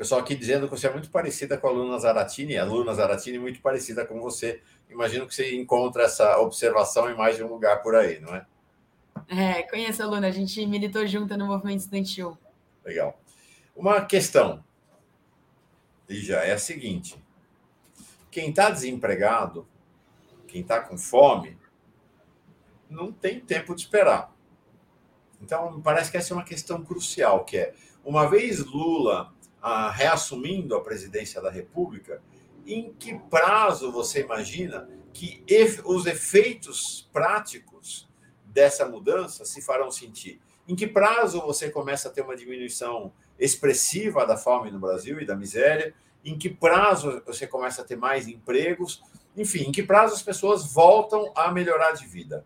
[0.02, 3.38] Pessoal aqui dizendo que você é muito parecida com a Luna Zaratini, a Luna Zaratini
[3.38, 4.60] muito parecida com você.
[4.90, 8.48] Imagino que você encontra essa observação em mais de um lugar por aí, não é?
[9.28, 12.36] É, conheço a Luna, a gente militou junto no movimento estudantil.
[12.84, 13.22] Legal.
[13.76, 14.64] Uma questão,
[16.10, 17.24] já é a seguinte:
[18.32, 19.68] quem está desempregado,
[20.48, 21.60] quem está com fome,
[22.90, 24.36] não tem tempo de esperar.
[25.40, 29.32] Então, me parece que essa é uma questão crucial, que é, uma vez Lula
[29.62, 32.22] ah, reassumindo a presidência da República,
[32.66, 35.44] em que prazo você imagina que
[35.86, 38.10] os efeitos práticos
[38.46, 40.42] dessa mudança se farão sentir?
[40.68, 45.26] Em que prazo você começa a ter uma diminuição expressiva da fome no Brasil e
[45.26, 45.94] da miséria?
[46.24, 49.02] Em que prazo você começa a ter mais empregos?
[49.36, 52.46] Enfim, em que prazo as pessoas voltam a melhorar de vida?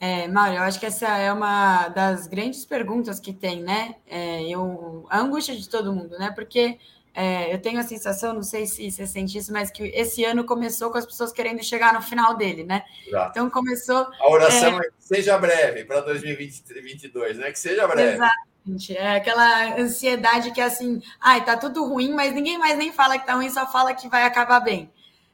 [0.00, 3.96] É, Mário, eu acho que essa é uma das grandes perguntas que tem, né?
[4.06, 6.30] É, eu, a angústia de todo mundo, né?
[6.34, 6.78] Porque
[7.14, 10.44] é, eu tenho a sensação, não sei se você sente isso, mas que esse ano
[10.44, 12.84] começou com as pessoas querendo chegar no final dele, né?
[13.06, 13.30] Exato.
[13.30, 14.06] Então começou.
[14.20, 17.50] A oração é, é que seja breve para 2022, né?
[17.50, 18.14] Que seja breve.
[18.14, 18.96] Exatamente.
[18.96, 23.18] É aquela ansiedade que é assim, ai, tá tudo ruim, mas ninguém mais nem fala
[23.18, 24.88] que tá ruim, só fala que vai acabar bem.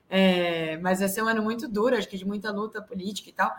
[0.08, 3.32] É, mas vai ser um ano muito duro, acho que de muita luta política e
[3.32, 3.54] tal.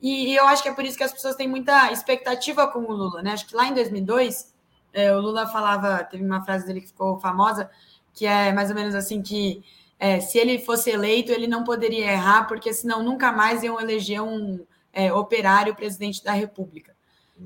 [0.00, 2.80] E, e, eu acho que é por isso que as pessoas têm muita expectativa com
[2.80, 3.32] o Lula, né?
[3.32, 4.54] Acho que lá em 2002,
[4.92, 7.70] é, o Lula falava, teve uma frase dele que ficou famosa,
[8.12, 9.64] que é mais ou menos assim que
[9.98, 14.22] é, se ele fosse eleito, ele não poderia errar, porque senão nunca mais iam eleger
[14.22, 16.96] um é, operário presidente da República.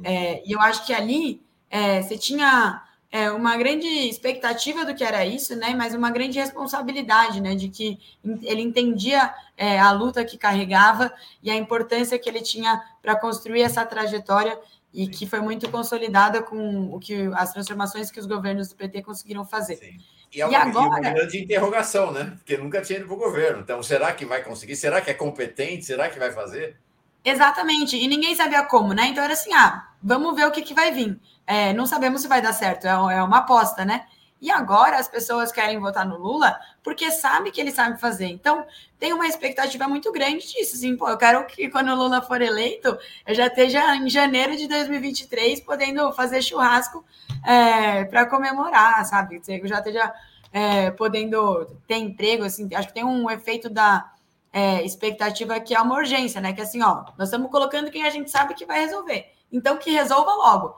[0.05, 2.83] É, e eu acho que ali é, você tinha
[3.13, 5.75] é, uma grande expectativa do que era isso, né?
[5.77, 7.55] Mas uma grande responsabilidade, né?
[7.55, 7.99] De que
[8.43, 13.61] ele entendia é, a luta que carregava e a importância que ele tinha para construir
[13.61, 14.59] essa trajetória
[14.95, 19.03] e que foi muito consolidada com o que as transformações que os governos do PT
[19.03, 19.77] conseguiram fazer.
[19.77, 19.99] Sim.
[20.35, 20.87] E, é uma, e agora...
[20.87, 22.33] uma grande interrogação, né?
[22.39, 23.61] Porque nunca tinha ido para o governo.
[23.61, 24.75] Então, será que vai conseguir?
[24.75, 25.85] Será que é competente?
[25.85, 26.79] Será que vai fazer?
[27.25, 27.97] Exatamente.
[27.97, 29.07] E ninguém sabia como, né?
[29.07, 31.19] Então era assim: ah, vamos ver o que, que vai vir.
[31.47, 34.07] É, não sabemos se vai dar certo, é, é uma aposta, né?
[34.41, 38.27] E agora as pessoas querem votar no Lula porque sabe que ele sabe fazer.
[38.27, 38.67] Então,
[38.99, 40.75] tem uma expectativa muito grande disso.
[40.75, 44.57] Assim, pô, eu quero que quando o Lula for eleito, eu já esteja em janeiro
[44.57, 47.05] de 2023 podendo fazer churrasco
[47.47, 49.41] é, para comemorar, sabe?
[49.47, 50.13] Eu já esteja
[50.53, 52.43] é, podendo ter emprego.
[52.43, 54.12] Assim, acho que tem um efeito da
[54.53, 56.53] é, expectativa que é uma urgência, né?
[56.53, 59.33] Que assim, ó, nós estamos colocando quem a gente sabe que vai resolver.
[59.51, 60.77] Então, que resolva logo.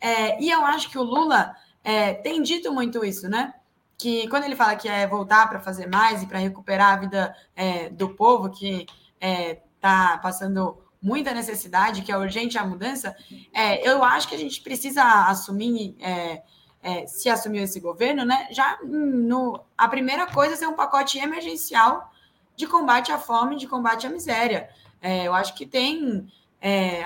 [0.00, 3.54] É, e eu acho que o Lula é, tem dito muito isso, né?
[3.98, 7.36] Que quando ele fala que é voltar para fazer mais e para recuperar a vida
[7.56, 8.86] é, do povo que
[9.20, 13.16] está é, passando muita necessidade, que é urgente a mudança,
[13.52, 15.96] é, eu acho que a gente precisa assumir,
[17.06, 18.48] se assumiu esse governo, né?
[18.50, 22.10] Já no, a primeira coisa é ser um pacote emergencial
[22.56, 24.68] de combate à fome, de combate à miséria.
[25.24, 26.26] eu acho que tem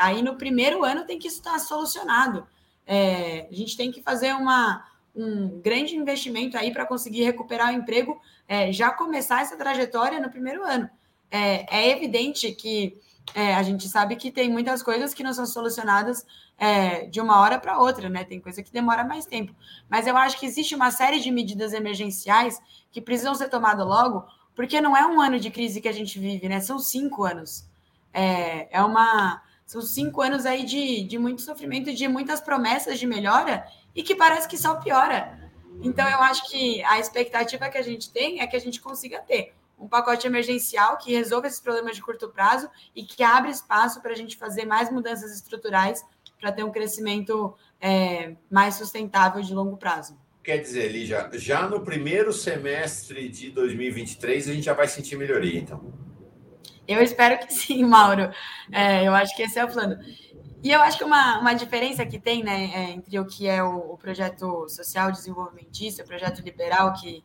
[0.01, 2.47] aí no primeiro ano tem que estar solucionado.
[2.87, 4.85] É, a gente tem que fazer uma,
[5.15, 10.29] um grande investimento aí para conseguir recuperar o emprego, é, já começar essa trajetória no
[10.29, 10.91] primeiro ano.
[11.31, 12.99] É, é evidente que
[13.33, 16.27] é, a gente sabe que tem muitas coisas que não são solucionadas
[16.59, 18.25] é, de uma hora para outra, né?
[18.25, 19.55] Tem coisa que demora mais tempo.
[19.89, 24.27] Mas eu acho que existe uma série de medidas emergenciais que precisam ser tomadas logo,
[24.61, 26.61] porque não é um ano de crise que a gente vive, né?
[26.61, 27.65] São cinco anos.
[28.13, 33.07] É, é uma são cinco anos aí de, de muito sofrimento, de muitas promessas de
[33.07, 35.51] melhora e que parece que só piora.
[35.83, 39.21] Então, eu acho que a expectativa que a gente tem é que a gente consiga
[39.21, 44.03] ter um pacote emergencial que resolva esses problemas de curto prazo e que abre espaço
[44.03, 46.05] para a gente fazer mais mudanças estruturais
[46.39, 50.19] para ter um crescimento é, mais sustentável de longo prazo.
[50.51, 55.61] Quer dizer, Lígia, já no primeiro semestre de 2023 a gente já vai sentir melhoria,
[55.61, 55.95] então?
[56.89, 58.33] Eu espero que sim, Mauro.
[58.73, 59.97] É, eu acho que esse é o plano.
[60.61, 63.63] E eu acho que uma, uma diferença que tem né, é, entre o que é
[63.63, 67.23] o, o projeto social desenvolvimentista, o projeto liberal que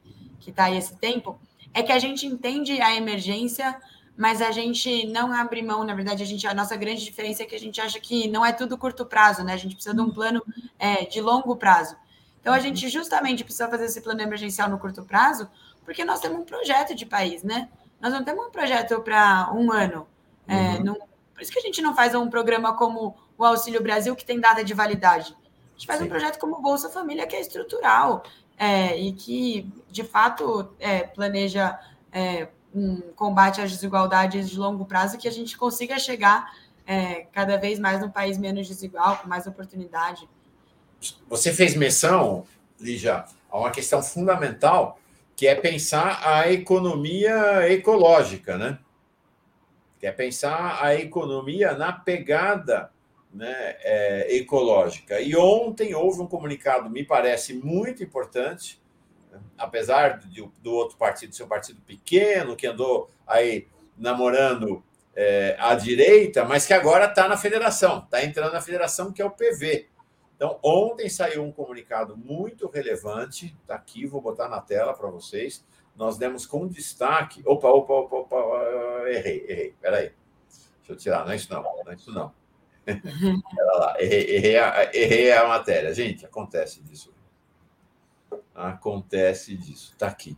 [0.48, 1.40] está aí esse tempo,
[1.74, 3.76] é que a gente entende a emergência,
[4.16, 7.48] mas a gente não abre mão, na verdade, a, gente, a nossa grande diferença é
[7.48, 9.54] que a gente acha que não é tudo curto prazo, né?
[9.54, 10.44] A gente precisa de um plano
[10.78, 11.98] é, de longo prazo.
[12.46, 15.50] Então, a gente justamente precisa fazer esse plano emergencial no curto prazo,
[15.84, 17.68] porque nós temos um projeto de país, né?
[18.00, 20.06] Nós não temos um projeto para um ano.
[20.48, 20.84] É, uhum.
[20.84, 20.94] não,
[21.34, 24.40] por isso que a gente não faz um programa como o Auxílio Brasil, que tem
[24.40, 25.36] data de validade.
[25.36, 26.06] A gente faz Sim.
[26.06, 28.22] um projeto como o Bolsa Família, que é estrutural,
[28.60, 31.80] é, e que, de fato, é, planeja
[32.12, 36.54] é, um combate às desigualdades de longo prazo que a gente consiga chegar
[36.86, 40.30] é, cada vez mais num país menos desigual, com mais oportunidade.
[41.30, 42.46] Você fez menção,
[42.80, 45.00] Lígia, a uma questão fundamental,
[45.36, 48.80] que é pensar a economia ecológica, né?
[50.00, 52.92] Que é pensar a economia na pegada
[53.36, 55.20] né, é, ecológica.
[55.20, 58.82] E ontem houve um comunicado, me parece muito importante,
[59.30, 63.68] né, apesar do, do outro partido ser um partido pequeno, que andou aí
[63.98, 64.82] namorando
[65.14, 69.26] é, à direita, mas que agora está na federação, está entrando na federação, que é
[69.26, 69.88] o PV.
[70.36, 75.66] Então, ontem saiu um comunicado muito relevante, está aqui, vou botar na tela para vocês.
[75.96, 77.42] Nós demos com destaque.
[77.46, 80.12] Opa, opa, opa, opa, errei, errei, peraí.
[80.80, 82.34] Deixa eu tirar, não é isso não, não é isso não.
[82.86, 85.94] Olha lá, errei, errei, a, errei a matéria.
[85.94, 87.14] Gente, acontece disso.
[88.54, 89.94] Acontece disso.
[89.94, 90.38] Está aqui.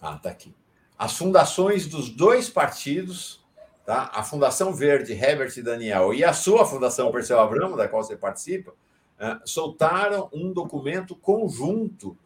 [0.00, 0.54] Ah, está aqui.
[0.98, 3.45] As fundações dos dois partidos,
[3.86, 4.10] tá?
[4.12, 8.72] a Fundação Verde, Herbert Daniel, e a sua Fundação Perseu Abramo, da qual você participa,
[8.72, 12.18] uh, soltaram um documento conjunto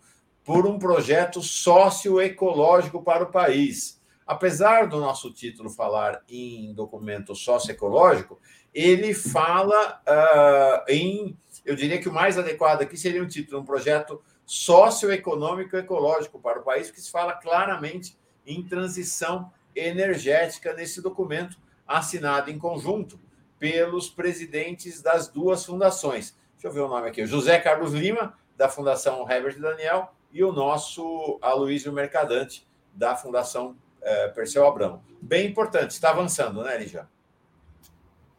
[0.43, 4.01] por um projeto socioecológico para o país
[4.31, 8.39] apesar do nosso título falar em documento socioecológico,
[8.73, 13.65] ele fala uh, em, eu diria que o mais adequado aqui seria um título, um
[13.65, 21.57] projeto socioeconômico ecológico para o país, que se fala claramente em transição energética nesse documento
[21.87, 23.18] assinado em conjunto
[23.59, 26.35] pelos presidentes das duas fundações.
[26.55, 30.53] Deixa eu ver o nome aqui: José Carlos Lima, da Fundação Herbert Daniel, e o
[30.53, 35.03] nosso Aloysio Mercadante, da Fundação é, Perseu Abrão.
[35.21, 37.09] Bem importante, está avançando, né, Lígia?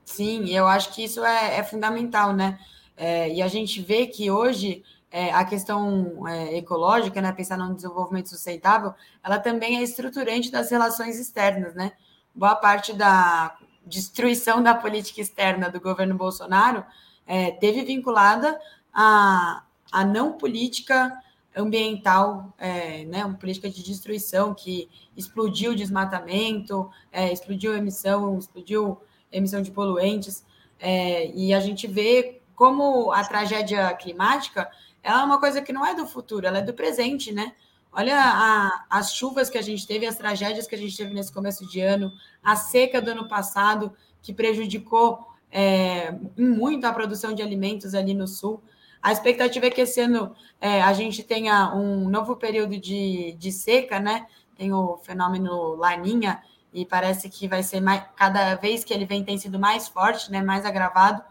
[0.05, 2.59] Sim, eu acho que isso é, é fundamental, né?
[2.97, 7.75] É, e a gente vê que hoje é, a questão é, ecológica, né, pensar no
[7.75, 11.91] desenvolvimento sustentável, ela também é estruturante das relações externas, né?
[12.33, 16.85] Boa parte da destruição da política externa do governo Bolsonaro
[17.27, 18.57] é, teve vinculada
[18.93, 21.11] a, a não política
[21.55, 28.37] ambiental, é, né, uma política de destruição que explodiu o desmatamento, é, explodiu a emissão,
[28.37, 29.01] explodiu
[29.31, 30.45] a emissão de poluentes,
[30.79, 34.69] é, e a gente vê como a tragédia climática
[35.03, 37.53] ela é uma coisa que não é do futuro, ela é do presente, né?
[37.91, 41.31] Olha a, as chuvas que a gente teve, as tragédias que a gente teve nesse
[41.33, 47.41] começo de ano, a seca do ano passado, que prejudicou é, muito a produção de
[47.41, 48.63] alimentos ali no sul.
[49.01, 53.51] A expectativa é que esse ano é, a gente tenha um novo período de, de
[53.51, 54.25] seca, né?
[54.55, 56.41] Tem o fenômeno Laninha,
[56.73, 60.31] e parece que vai ser mais, cada vez que ele vem tem sido mais forte,
[60.31, 60.41] né?
[60.41, 61.21] Mais agravado.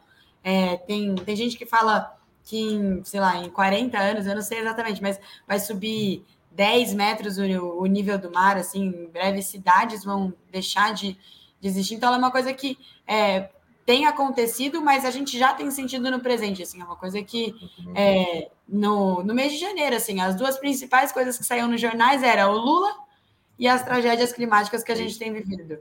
[0.44, 2.19] É, tem, tem gente que fala
[2.50, 6.94] que em, sei lá, em 40 anos, eu não sei exatamente, mas vai subir 10
[6.94, 7.42] metros o,
[7.78, 11.16] o nível do mar, assim, em breve cidades vão deixar de,
[11.60, 11.94] de existir.
[11.94, 12.76] Então, é uma coisa que
[13.06, 13.50] é,
[13.86, 17.54] tem acontecido, mas a gente já tem sentido no presente, assim, é uma coisa que
[17.94, 22.24] é, no, no mês de janeiro, assim, as duas principais coisas que saíram nos jornais
[22.24, 22.92] eram o Lula
[23.56, 25.78] e as tragédias climáticas que a gente tem vivido.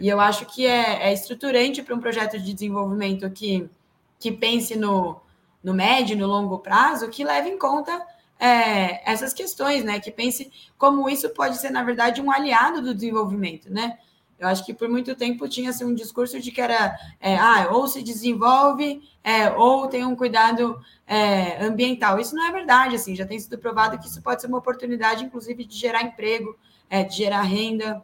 [0.00, 3.70] E eu acho que é, é estruturante para um projeto de desenvolvimento que,
[4.18, 5.20] que pense no,
[5.62, 8.04] no médio e no longo prazo, que leve em conta
[8.38, 9.98] é, essas questões, né?
[10.00, 13.98] Que pense como isso pode ser, na verdade, um aliado do desenvolvimento, né?
[14.38, 17.70] Eu acho que por muito tempo tinha assim, um discurso de que era é, ah,
[17.72, 22.20] ou se desenvolve é, ou tem um cuidado é, ambiental.
[22.20, 25.24] Isso não é verdade, assim, já tem sido provado que isso pode ser uma oportunidade,
[25.24, 26.56] inclusive, de gerar emprego,
[26.88, 28.00] é, de gerar renda.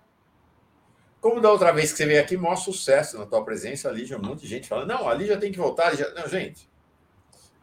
[1.21, 4.19] Como da outra vez que você veio aqui, maior sucesso na tua presença, a Lígia,
[4.19, 5.91] um monte de gente falando, não, a Lígia tem que voltar.
[5.91, 6.13] Lígia...
[6.15, 6.69] Não, gente,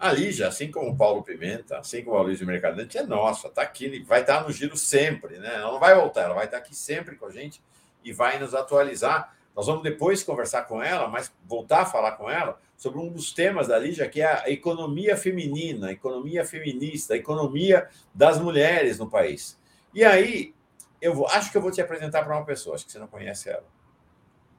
[0.02, 3.62] a Lígia, assim como o Paulo Pimenta, assim como a Luiz Mercadante, é nossa, está
[3.62, 5.54] aqui, vai estar no giro sempre, né?
[5.54, 7.62] Ela não vai voltar, ela vai estar aqui sempre com a gente
[8.04, 9.38] e vai nos atualizar.
[9.56, 13.32] Nós vamos depois conversar com ela, mas voltar a falar com ela sobre um dos
[13.32, 18.97] temas da Lígia, que é a economia feminina, a economia feminista, a economia das mulheres
[18.97, 19.60] no país.
[19.93, 20.56] E aí,
[20.99, 23.08] eu vou, acho que eu vou te apresentar para uma pessoa, acho que você não
[23.08, 23.66] conhece ela.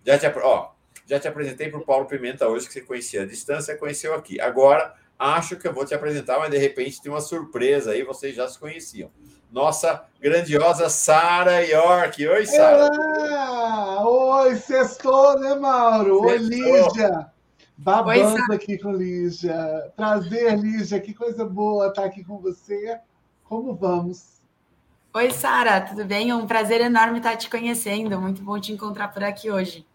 [0.06, 0.70] Já te, ó,
[1.04, 4.40] já te apresentei para o Paulo Pimenta hoje, que você conhecia à distância, conheceu aqui.
[4.40, 8.34] Agora, acho que eu vou te apresentar, mas de repente tem uma surpresa aí, vocês
[8.34, 9.10] já se conheciam
[9.52, 12.26] nossa grandiosa Sara York.
[12.26, 12.88] Oi, Sara.
[14.02, 16.22] Oi, sextou, né, Mauro?
[16.22, 17.30] Oi, Lígia.
[17.76, 19.92] Babando Oi, aqui com Lígia.
[19.94, 20.98] Prazer, Lígia.
[21.00, 22.98] Que coisa boa estar aqui com você.
[23.44, 24.40] Como vamos?
[25.14, 26.32] Oi, Sara, tudo bem?
[26.32, 28.18] Um prazer enorme estar te conhecendo.
[28.18, 29.86] Muito bom te encontrar por aqui hoje.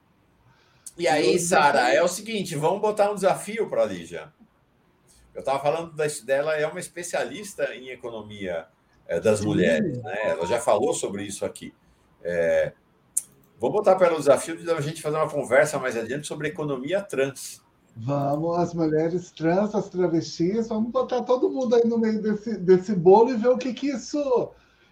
[0.95, 4.31] E aí, Sara, é o seguinte, vamos botar um desafio para a Lígia.
[5.37, 5.93] Eu estava falando
[6.25, 8.65] dela, é uma especialista em economia
[9.07, 10.31] é, das mulheres, né?
[10.31, 11.71] Ela já falou sobre isso aqui.
[12.23, 12.73] É,
[13.59, 17.03] vou botar para o desafio de a gente fazer uma conversa mais adiante sobre economia
[17.03, 17.63] trans.
[17.95, 22.95] Vamos, as mulheres trans, as travestis, vamos botar todo mundo aí no meio desse, desse
[22.95, 24.49] bolo e ver o que, que isso,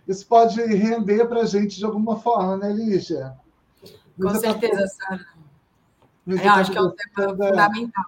[0.08, 3.36] isso pode render para a gente de alguma forma, né, Lígia?
[3.82, 5.26] Com Mas certeza, Sara.
[6.28, 8.06] Eu acho que é um tema fundamental.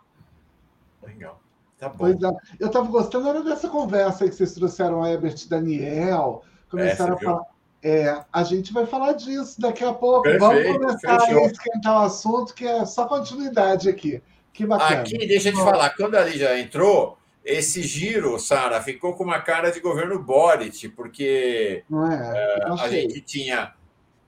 [1.02, 1.37] Legal.
[1.80, 1.96] Tá bom.
[1.98, 2.36] Pois é.
[2.60, 7.16] Eu estava gostando era dessa conversa aí que vocês trouxeram a Herbert Daniel, começaram é,
[7.16, 7.44] a falar.
[7.84, 10.24] É, a gente vai falar disso daqui a pouco.
[10.24, 11.44] Perfeito, Vamos começar fechou.
[11.44, 14.22] a esquentar o assunto, que é só continuidade aqui.
[14.52, 15.02] Que bacana.
[15.02, 19.40] Aqui, deixa eu te falar, quando a Lígia entrou, esse giro, Sara, ficou com uma
[19.40, 23.74] cara de governo Boric, porque é, é, a gente tinha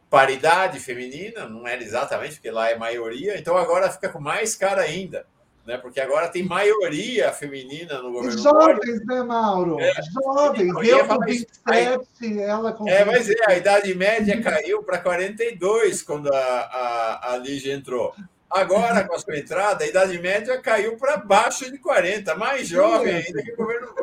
[0.08, 4.82] paridade feminina, não era exatamente, porque lá é maioria, então agora fica com mais cara
[4.82, 5.26] ainda
[5.66, 5.78] né?
[5.78, 8.38] Porque agora tem maioria feminina no governo.
[8.38, 9.80] Jovens, né, Mauro?
[9.80, 9.94] É.
[10.14, 10.88] Jovens.
[10.88, 16.34] Eu com 27, ela com É, mas é, a idade média caiu para 42 quando
[16.34, 18.14] a, a, a Lígia entrou.
[18.50, 23.18] Agora, com a sua entrada, a idade média caiu para baixo de 40, mais jovem
[23.18, 23.94] ainda que o governo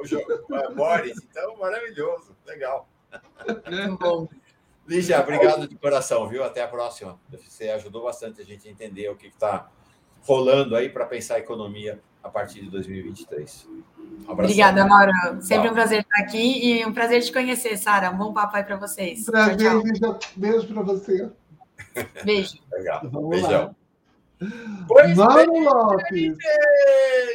[0.74, 1.16] Boris.
[1.28, 2.88] Então, maravilhoso, legal.
[3.68, 4.28] Muito bom.
[4.86, 6.44] Lígia, obrigado de coração, viu?
[6.44, 7.18] Até a próxima.
[7.28, 9.68] Você ajudou bastante a gente a entender o que está
[10.26, 13.68] rolando aí para pensar a economia a partir de 2023.
[13.68, 15.12] Um Obrigada, Mauro.
[15.40, 18.10] Sempre um prazer estar aqui e um prazer te conhecer, Sara.
[18.10, 19.24] Um bom papo aí para vocês.
[19.24, 20.18] Prazer, tchau, tchau.
[20.34, 21.30] Beijo para você.
[22.24, 22.58] Beijo.
[22.72, 23.00] Legal.
[23.04, 23.50] Vamos Beijão.
[23.50, 23.74] Lá.
[24.86, 26.36] Pois Mauro Lopes.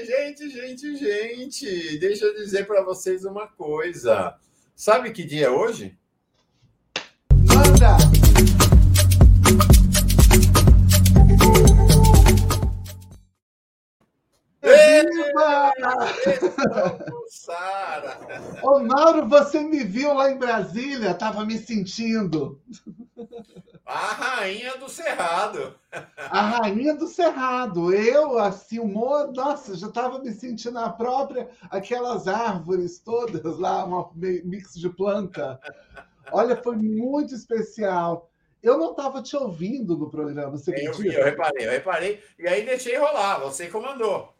[0.05, 4.35] Gente, gente, gente, deixa eu dizer para vocês uma coisa.
[4.75, 5.97] Sabe que dia é hoje?
[17.27, 18.17] Sara!
[18.63, 22.61] Ô, Mauro, você me viu lá em Brasília, estava me sentindo.
[23.85, 25.75] A rainha do Cerrado.
[26.17, 27.93] A rainha do Cerrado.
[27.93, 33.85] Eu, assim, o Mo, nossa, já estava me sentindo a própria, aquelas árvores todas lá,
[33.85, 35.59] um mix de planta.
[36.31, 38.29] Olha, foi muito especial.
[38.63, 42.23] Eu não estava te ouvindo no programa, você Eu vi, eu reparei, eu reparei.
[42.37, 44.33] E aí deixei rolar, você comandou.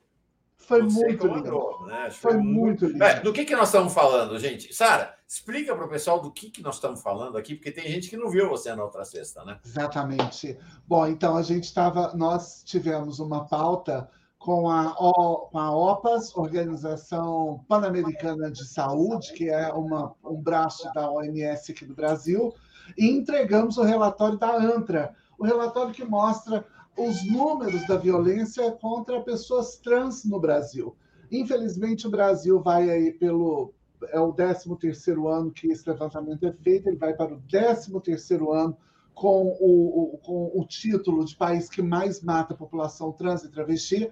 [0.72, 1.86] Foi muito lindo.
[1.86, 2.09] Né?
[2.11, 3.03] Foi, foi, muito lindo.
[3.03, 4.74] É, do que, que nós estamos falando, gente?
[4.74, 8.09] Sara, explica para o pessoal do que, que nós estamos falando aqui, porque tem gente
[8.09, 9.59] que não viu você na outra sexta, né?
[9.65, 10.57] Exatamente.
[10.88, 14.09] Bom, então a gente estava, nós tivemos uma pauta
[14.41, 21.11] com a, com a OPAS, Organização Pan-Americana de Saúde, que é uma, um braço da
[21.11, 22.53] OMS aqui do Brasil,
[22.97, 26.65] e entregamos o relatório da ANTRA, o relatório que mostra
[26.98, 30.96] os números da violência contra pessoas trans no Brasil.
[31.32, 33.74] Infelizmente, o Brasil vai aí pelo.
[34.10, 38.00] É o 13 terceiro ano que esse levantamento é feito, ele vai para o 13
[38.02, 38.76] terceiro ano
[39.14, 43.50] com o, o, com o título de país que mais mata a população trans e
[43.50, 44.12] travesti.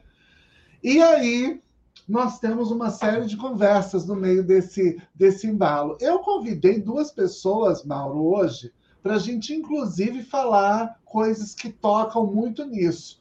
[0.83, 1.59] E aí,
[2.07, 5.97] nós temos uma série de conversas no meio desse, desse embalo.
[5.99, 8.71] Eu convidei duas pessoas, Mauro, hoje,
[9.01, 13.19] para a gente, inclusive, falar coisas que tocam muito nisso.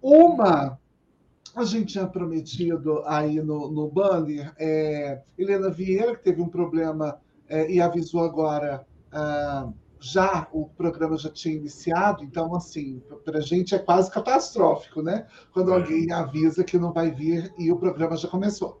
[0.00, 0.78] Uma,
[1.54, 7.20] a gente tinha prometido aí no, no banner, é, Helena Vieira, que teve um problema
[7.48, 9.68] é, e avisou agora, ah,
[10.00, 15.26] já o programa já tinha iniciado, então, assim, para a gente é quase catastrófico, né?
[15.52, 15.74] Quando é.
[15.74, 18.80] alguém avisa que não vai vir e o programa já começou.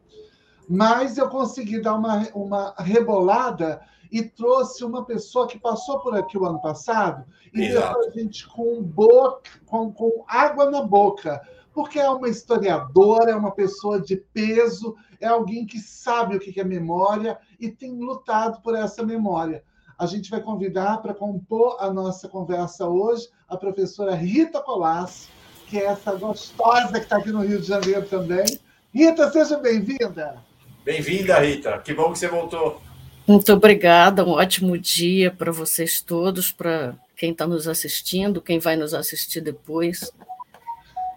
[0.68, 3.80] Mas eu consegui dar uma, uma rebolada
[4.12, 7.24] e trouxe uma pessoa que passou por aqui o ano passado
[7.54, 7.94] e Exato.
[7.94, 11.40] deixou a gente com, boca, com, com água na boca,
[11.72, 16.60] porque é uma historiadora, é uma pessoa de peso, é alguém que sabe o que
[16.60, 19.64] é memória e tem lutado por essa memória.
[19.98, 25.30] A gente vai convidar para compor a nossa conversa hoje a professora Rita Colasso,
[25.68, 28.44] que é essa gostosa que está aqui no Rio de Janeiro também.
[28.92, 30.36] Rita, seja bem-vinda.
[30.84, 31.78] Bem-vinda, Rita.
[31.78, 32.91] Que bom que você voltou.
[33.26, 38.74] Muito obrigada, um ótimo dia para vocês todos, para quem está nos assistindo, quem vai
[38.74, 40.10] nos assistir depois.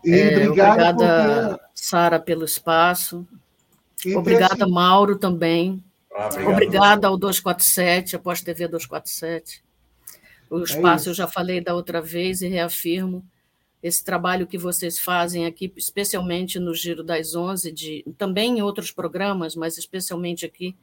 [0.03, 3.27] E é, obrigada, Sara, pelo espaço.
[4.05, 5.83] E obrigada, Mauro, também.
[6.15, 9.63] Ah, obrigada ao 247, a Pós-TV 247.
[10.49, 13.25] O é espaço é eu já falei da outra vez e reafirmo
[13.81, 18.91] esse trabalho que vocês fazem aqui, especialmente no Giro das Onze, de, também em outros
[18.91, 20.75] programas, mas especialmente aqui,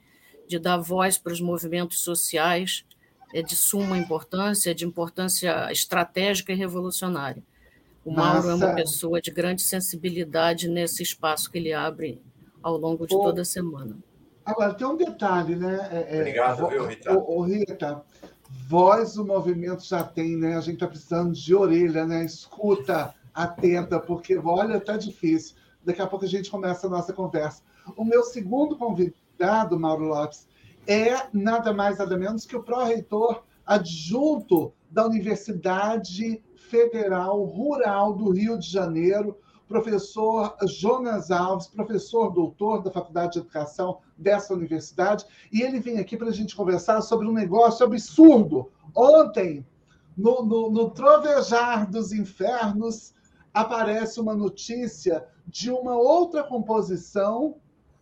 [0.53, 2.85] de dar voz para os movimentos sociais
[3.33, 7.43] é de suma importância, é de importância estratégica e revolucionária.
[8.05, 8.51] O Mauro Nossa.
[8.51, 12.21] é uma pessoa de grande sensibilidade nesse espaço que ele abre
[12.63, 13.97] ao longo de toda a semana.
[14.45, 15.89] Agora, tem um detalhe, né?
[15.91, 17.17] É, é Obrigado, viu, Rita?
[17.17, 18.03] Ô, ô, Rita,
[18.69, 20.57] voz o movimento já tem, né?
[20.57, 22.25] A gente está precisando de orelha, né?
[22.25, 25.57] Escuta atenta, porque, olha, tá difícil.
[25.83, 27.63] Daqui a pouco a gente começa a nossa conversa.
[27.97, 29.22] O meu segundo convidado,
[29.79, 30.47] Mauro Lopes,
[30.87, 38.59] é nada mais, nada menos que o pró-reitor adjunto da Universidade Federal Rural do Rio
[38.59, 39.39] de Janeiro,
[39.69, 46.17] professor Jonas Alves, professor doutor da Faculdade de Educação dessa universidade, e ele vem aqui
[46.17, 48.71] para a gente conversar sobre um negócio absurdo.
[48.95, 49.65] Ontem,
[50.17, 53.15] no, no, no trovejar dos infernos,
[53.53, 57.57] aparece uma notícia de uma outra composição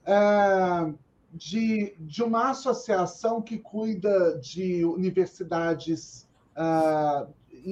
[0.05, 0.93] é,
[1.33, 7.27] de, de uma associação que cuida de universidades, é,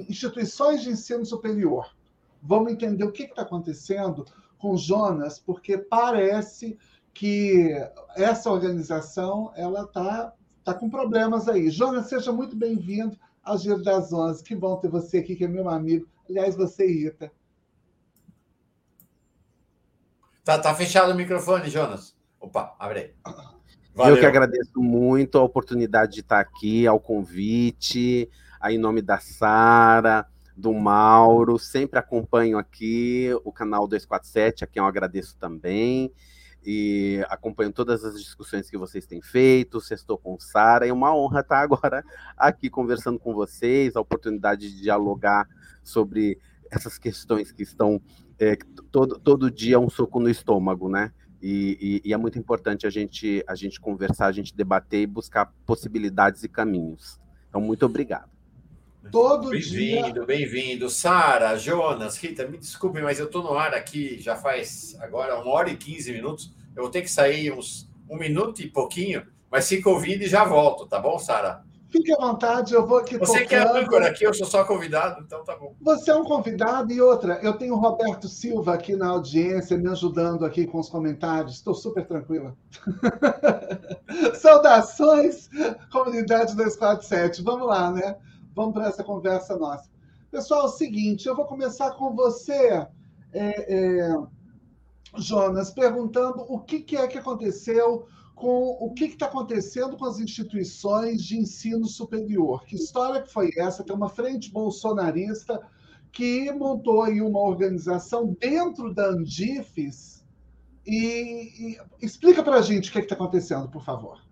[0.08, 1.94] instituições de ensino superior.
[2.42, 4.24] Vamos entender o que está acontecendo
[4.58, 6.78] com Jonas, porque parece
[7.12, 7.74] que
[8.14, 10.32] essa organização ela está
[10.62, 11.70] tá com problemas aí.
[11.70, 14.44] Jonas, seja muito bem-vindo ao Giro das Onze.
[14.44, 16.06] Que bom ter você aqui, que é meu amigo.
[16.28, 17.32] Aliás, você e Rita.
[20.44, 22.17] Tá, tá fechado o microfone, Jonas.
[22.40, 23.14] Opa, abre aí.
[23.94, 24.14] Valeu.
[24.14, 29.18] Eu que agradeço muito a oportunidade de estar aqui, ao convite, aí em nome da
[29.18, 30.24] Sara,
[30.56, 36.12] do Mauro, sempre acompanho aqui o canal 247, a quem eu agradeço também,
[36.64, 41.40] e acompanho todas as discussões que vocês têm feito, sextou com Sara, é uma honra
[41.40, 42.04] estar agora
[42.36, 45.48] aqui conversando com vocês, a oportunidade de dialogar
[45.82, 46.38] sobre
[46.70, 48.00] essas questões que estão
[48.38, 48.56] é,
[48.92, 51.12] todo, todo dia um soco no estômago, né?
[51.40, 55.06] E, e, e, é muito importante a gente, a gente conversar, a gente debater e
[55.06, 57.20] buscar possibilidades e caminhos.
[57.48, 58.28] Então, muito obrigado.
[59.12, 60.02] Todo bem dia.
[60.02, 60.90] Bem-vindo, bem-vindo.
[60.90, 65.48] Sara, Jonas, Rita, me desculpe, mas eu estou no ar aqui já faz agora uma
[65.48, 66.52] hora e quinze minutos.
[66.74, 70.44] Eu vou ter que sair uns um minuto e pouquinho, mas fica ouvindo e já
[70.44, 71.64] volto, tá bom, Sara?
[71.90, 75.22] Fique à vontade, eu vou aqui Você que é âncora aqui, eu sou só convidado,
[75.22, 75.74] então tá bom.
[75.80, 79.88] Você é um convidado e outra, eu tenho o Roberto Silva aqui na audiência, me
[79.88, 81.54] ajudando aqui com os comentários.
[81.54, 82.54] Estou super tranquila.
[84.38, 85.48] Saudações,
[85.90, 87.42] comunidade 247.
[87.42, 88.16] Vamos lá, né?
[88.54, 89.88] Vamos para essa conversa nossa.
[90.30, 92.86] Pessoal, é o seguinte, eu vou começar com você,
[93.32, 94.14] é, é,
[95.16, 98.06] Jonas, perguntando o que, que é que aconteceu
[98.38, 102.64] com o que está acontecendo com as instituições de ensino superior.
[102.64, 103.82] Que história que foi essa?
[103.82, 105.60] Tem uma frente bolsonarista
[106.12, 110.24] que montou aí uma organização dentro da Andifes
[110.86, 114.22] e, e explica para a gente o que está acontecendo, por favor.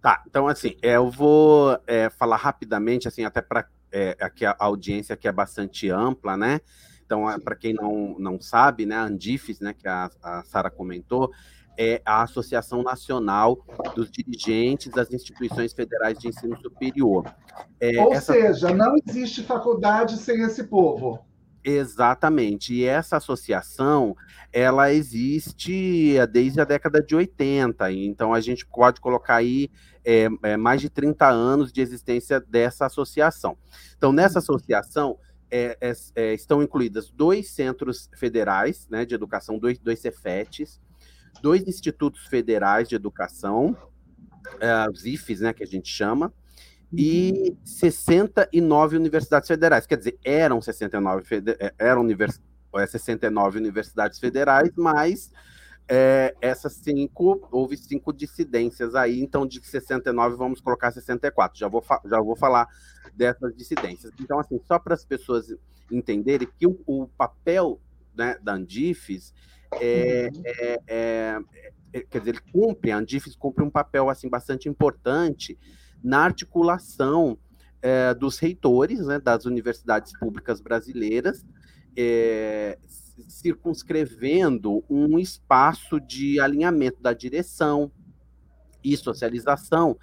[0.00, 4.56] Tá, então assim, é, eu vou é, falar rapidamente, assim, até para é, aqui a
[4.58, 6.60] audiência que é bastante ampla, né?
[7.04, 10.70] Então, é, para quem não, não sabe, né, a Andifes, né, que a, a Sara
[10.70, 11.30] comentou,
[11.76, 13.64] é a Associação Nacional
[13.94, 17.24] dos Dirigentes das Instituições Federais de Ensino Superior.
[17.80, 18.32] É, Ou essa...
[18.32, 21.24] seja, não existe faculdade sem esse povo.
[21.64, 22.74] Exatamente.
[22.74, 24.14] E essa associação,
[24.52, 27.90] ela existe desde a década de 80.
[27.92, 29.70] Então, a gente pode colocar aí
[30.04, 33.56] é, é, mais de 30 anos de existência dessa associação.
[33.96, 35.18] Então, nessa associação,
[35.50, 40.80] é, é, é, estão incluídas dois centros federais né, de educação, dois, dois Cefetes,
[41.40, 43.76] dois institutos federais de educação,
[44.92, 46.32] os IFES, né, que a gente chama,
[46.92, 49.86] e 69 universidades federais.
[49.86, 51.24] Quer dizer, eram 69,
[51.58, 52.40] eh, eram univers,
[52.88, 55.32] 69 universidades federais, mas
[55.88, 61.58] é, essas cinco, houve cinco dissidências aí, então de 69 vamos colocar 64.
[61.58, 62.68] Já vou, já vou falar
[63.14, 64.12] dessas dissidências.
[64.20, 65.54] Então, assim, só para as pessoas
[65.90, 67.80] entenderem que o, o papel
[68.16, 69.34] né, da Andifes
[69.80, 70.42] é, uhum.
[70.44, 71.38] é, é,
[71.92, 75.58] é, quer dizer, ele cumpre, a Andifes cumpre um papel assim bastante importante
[76.02, 77.38] na articulação
[77.80, 81.44] é, dos reitores né, das universidades públicas brasileiras,
[81.96, 82.78] é,
[83.28, 87.92] circunscrevendo um espaço de alinhamento da direção
[88.82, 89.96] e socialização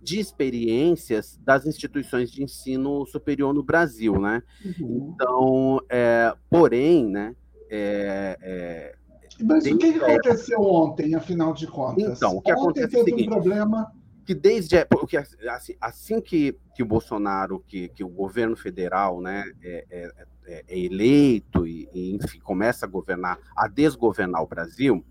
[0.00, 4.42] de experiências das instituições de ensino superior no Brasil, né?
[4.64, 5.12] Uhum.
[5.14, 7.34] Então, é, porém, né,
[7.68, 8.96] é, é,
[9.42, 12.16] mas o que, que aconteceu ontem, afinal de contas?
[12.16, 13.92] Então, o que ontem aconteceu teve é o seguinte, um problema.
[14.24, 19.44] Que desde porque assim, assim que, que o Bolsonaro, que, que o governo federal né,
[19.62, 20.10] é, é,
[20.46, 25.04] é, é eleito e, e, enfim, começa a governar, a desgovernar o Brasil,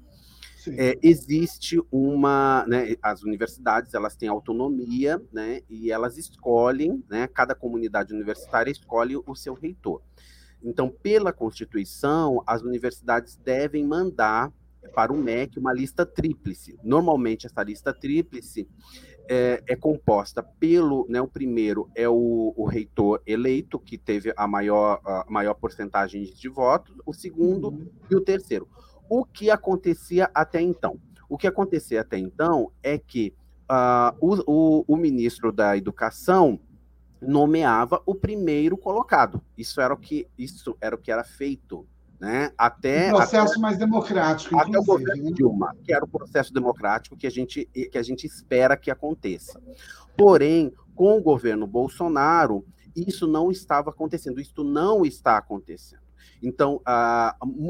[0.78, 7.54] é, existe uma, né, as universidades elas têm autonomia, né, e elas escolhem, né, cada
[7.54, 10.02] comunidade universitária escolhe o seu reitor.
[10.66, 14.52] Então, pela Constituição, as universidades devem mandar
[14.94, 16.78] para o MEC uma lista tríplice.
[16.84, 18.68] Normalmente, essa lista tríplice
[19.28, 24.48] é, é, composta pelo, né, o primeiro é o, o, reitor eleito, que teve a
[24.48, 27.90] maior, a maior porcentagem de votos, o segundo uhum.
[28.10, 28.68] e o terceiro.
[29.10, 31.00] O que acontecia até então?
[31.28, 33.34] O que acontecia até então é que
[33.70, 36.60] uh, o, o, o ministro da Educação
[37.26, 39.42] nomeava o primeiro colocado.
[39.58, 41.86] Isso era o que, isso era, o que era feito
[42.20, 42.52] né?
[42.58, 45.32] Até um processo até, mais democrático, até o governo né?
[45.32, 49.62] Dilma, que era o processo democrático que a gente que a gente espera que aconteça.
[50.18, 52.66] Porém, com o governo Bolsonaro,
[52.96, 56.06] isso não estava acontecendo, isso não está acontecendo.
[56.42, 56.82] Então,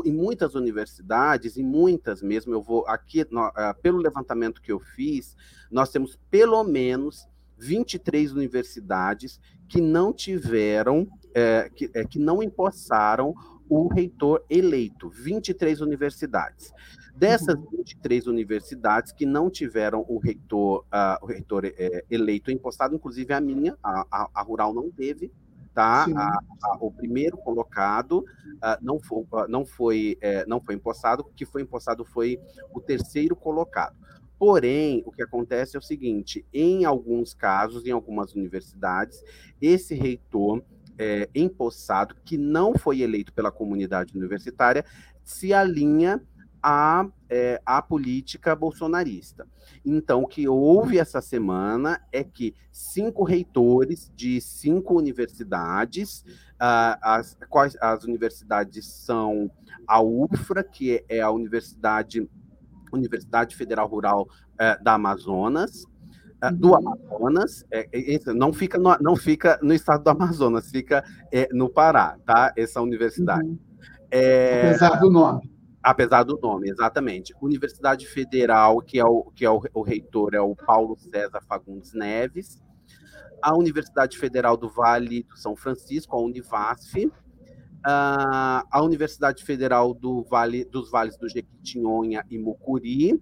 [0.04, 4.80] em muitas universidades, em muitas mesmo, eu vou aqui, no, ah, pelo levantamento que eu
[4.80, 5.36] fiz,
[5.72, 7.28] nós temos pelo menos
[7.58, 13.34] 23 universidades que não tiveram, é, que, é, que não empossaram
[13.70, 16.72] o reitor eleito, 23 universidades.
[17.16, 18.34] Dessas 23 uhum.
[18.34, 23.78] universidades que não tiveram o reitor, uh, o reitor é, eleito impostado, inclusive a minha,
[23.82, 25.32] a, a, a Rural não teve,
[25.74, 26.06] tá?
[26.14, 31.22] A, a, o primeiro colocado uh, não foi, uh, não foi, é, não foi impostado,
[31.22, 32.38] o que foi impostado foi
[32.74, 33.96] o terceiro colocado.
[34.38, 39.24] Porém, o que acontece é o seguinte: em alguns casos, em algumas universidades,
[39.62, 40.64] esse reitor
[40.98, 44.86] é, empossado, que não foi eleito pela comunidade universitária,
[45.24, 46.22] se alinha
[46.62, 49.48] à, é, à política bolsonarista.
[49.86, 56.26] Então, o que houve essa semana é que cinco reitores de cinco universidades,
[56.58, 59.52] as, quais as universidades são
[59.88, 62.28] a UFRA, que é a Universidade,
[62.92, 65.86] Universidade Federal Rural uh, da Amazonas,
[66.42, 66.76] ah, do uhum.
[66.76, 71.70] Amazonas, é, é, não, fica no, não fica no estado do Amazonas, fica é, no
[71.70, 72.54] Pará, tá?
[72.56, 73.48] Essa universidade.
[73.48, 73.58] Uhum.
[74.12, 75.52] É, apesar do nome.
[75.82, 77.34] Apesar do nome, exatamente.
[77.42, 81.94] Universidade Federal, que é o, que é o, o reitor, é o Paulo César Fagundes
[81.94, 82.62] Neves.
[83.42, 87.12] A Universidade Federal do Vale do São Francisco, a Univasf.
[87.86, 93.22] Uh, a Universidade Federal do Vale, dos Vales do Jequitinhonha e Mucuri.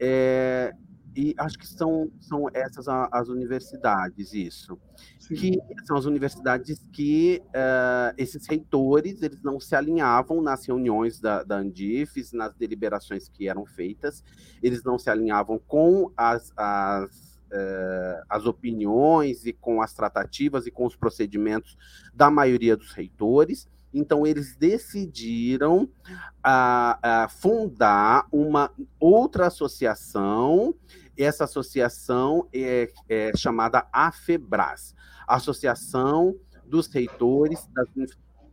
[0.00, 0.72] É,
[1.16, 4.78] e acho que são, são essas as universidades, isso.
[5.18, 5.34] Sim.
[5.34, 11.42] Que são as universidades que uh, esses reitores, eles não se alinhavam nas reuniões da,
[11.42, 14.22] da Andifes, nas deliberações que eram feitas,
[14.62, 20.70] eles não se alinhavam com as, as, uh, as opiniões e com as tratativas e
[20.70, 21.76] com os procedimentos
[22.14, 25.88] da maioria dos reitores, então, eles decidiram
[26.42, 28.70] a, a fundar uma
[29.00, 30.74] outra associação.
[31.16, 34.94] Essa associação é, é chamada AFEBRAS
[35.26, 37.88] Associação dos Reitores das,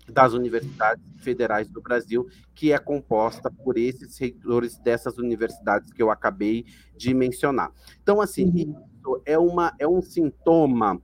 [0.10, 6.12] das Universidades Federais do Brasil, que é composta por esses reitores dessas universidades que eu
[6.12, 7.72] acabei de mencionar.
[8.02, 8.56] Então, assim, uhum.
[8.56, 11.02] isso é, uma, é um sintoma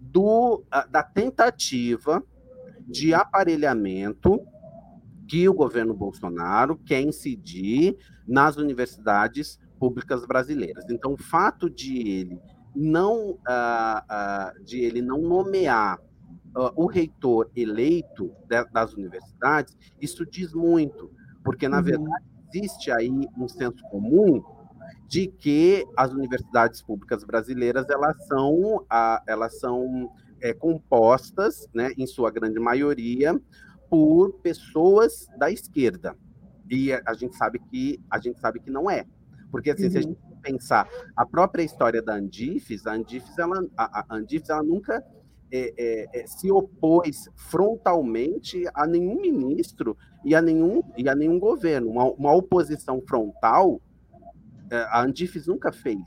[0.00, 2.22] do, da tentativa
[2.86, 4.40] de aparelhamento
[5.28, 7.96] que o governo Bolsonaro quer incidir
[8.26, 10.84] nas universidades públicas brasileiras.
[10.90, 12.40] Então, o fato de ele
[12.74, 15.98] não, uh, uh, de ele não nomear
[16.56, 21.10] uh, o reitor eleito de, das universidades, isso diz muito,
[21.42, 21.82] porque, na uhum.
[21.82, 24.42] verdade, existe aí um senso comum
[25.08, 28.86] de que as universidades públicas brasileiras elas são,
[29.26, 30.10] elas são
[30.42, 33.40] é, compostas, né, em sua grande maioria,
[33.88, 36.16] por pessoas da esquerda.
[36.68, 39.06] E a gente sabe que a gente sabe que não é.
[39.50, 39.90] Porque assim, uhum.
[39.90, 40.06] se a uhum.
[40.08, 45.04] gente pensar a própria história da Andifes, a Andifes ela, a, a Andifes, ela nunca
[45.52, 51.38] é, é, é, se opôs frontalmente a nenhum ministro e a nenhum, e a nenhum
[51.38, 51.90] governo.
[51.90, 53.80] Uma, uma oposição frontal,
[54.70, 56.00] é, a Andifes nunca fez.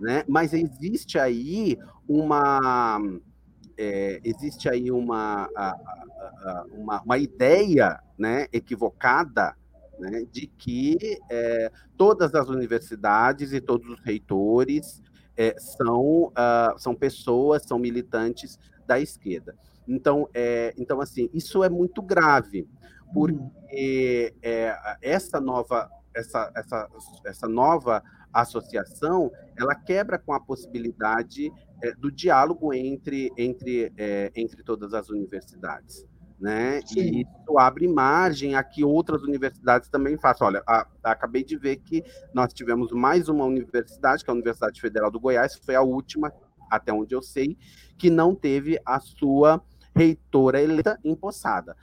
[0.00, 0.24] Né?
[0.28, 1.76] Mas existe aí
[2.08, 3.00] uma,
[3.80, 5.48] é, existe aí uma,
[6.72, 9.56] uma, uma, ideia né, equivocada
[9.98, 15.02] né, de que é, todas as universidades e todos os reitores
[15.34, 19.56] é, são, uh, são pessoas, são militantes da esquerda.
[19.88, 22.68] Então, é, então assim, isso é muito grave,
[23.14, 26.88] porque é, essa nova essa, essa,
[27.24, 28.02] essa nova
[28.32, 31.50] associação ela quebra com a possibilidade
[31.82, 36.06] é, do diálogo entre, entre, é, entre todas as universidades.
[36.40, 36.80] Né?
[36.96, 40.46] E isso abre margem a que outras universidades também façam.
[40.46, 42.02] Olha, a, a, acabei de ver que
[42.32, 46.32] nós tivemos mais uma universidade, que é a Universidade Federal do Goiás, foi a última,
[46.70, 47.58] até onde eu sei,
[47.98, 49.62] que não teve a sua
[49.94, 51.76] reitora eleita empossada.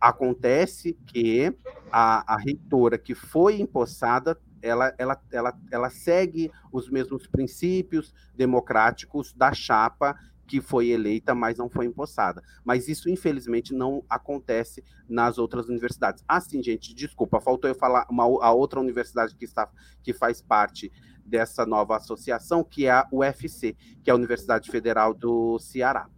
[0.00, 1.52] Acontece que
[1.90, 9.32] a, a reitora que foi empossada ela, ela, ela, ela segue os mesmos princípios democráticos
[9.32, 10.16] da chapa
[10.46, 12.42] que foi eleita, mas não foi empossada.
[12.64, 16.24] Mas isso, infelizmente, não acontece nas outras universidades.
[16.26, 19.68] Ah, sim, gente, desculpa, faltou eu falar uma, a outra universidade que, está,
[20.02, 20.92] que faz parte
[21.24, 26.08] dessa nova associação, que é a UFC, que é a Universidade Federal do Ceará.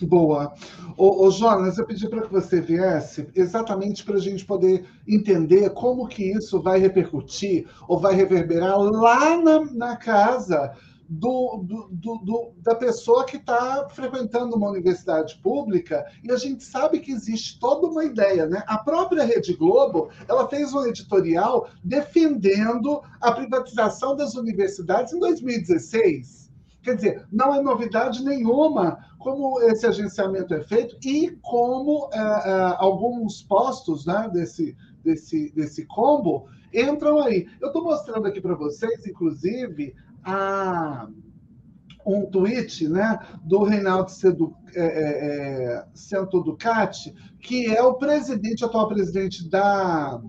[0.00, 0.54] Boa.
[0.96, 5.70] Ô, ô Jonas, eu pedi para que você viesse exatamente para a gente poder entender
[5.70, 10.72] como que isso vai repercutir ou vai reverberar lá na, na casa
[11.08, 17.00] do, do, do, da pessoa que está frequentando uma universidade pública e a gente sabe
[17.00, 18.62] que existe toda uma ideia, né?
[18.66, 26.50] A própria Rede Globo, ela fez um editorial defendendo a privatização das universidades em 2016.
[26.82, 32.76] Quer dizer, não é novidade nenhuma como esse agenciamento é feito e como é, é,
[32.78, 37.46] alguns postos né, desse, desse, desse combo entram aí.
[37.60, 39.94] Eu estou mostrando aqui para vocês, inclusive,
[40.24, 41.08] a,
[42.04, 48.64] um tweet né, do Reinaldo Sedu, é, é, Cento é, Ducati, que é o presidente,
[48.64, 50.20] atual presidente da,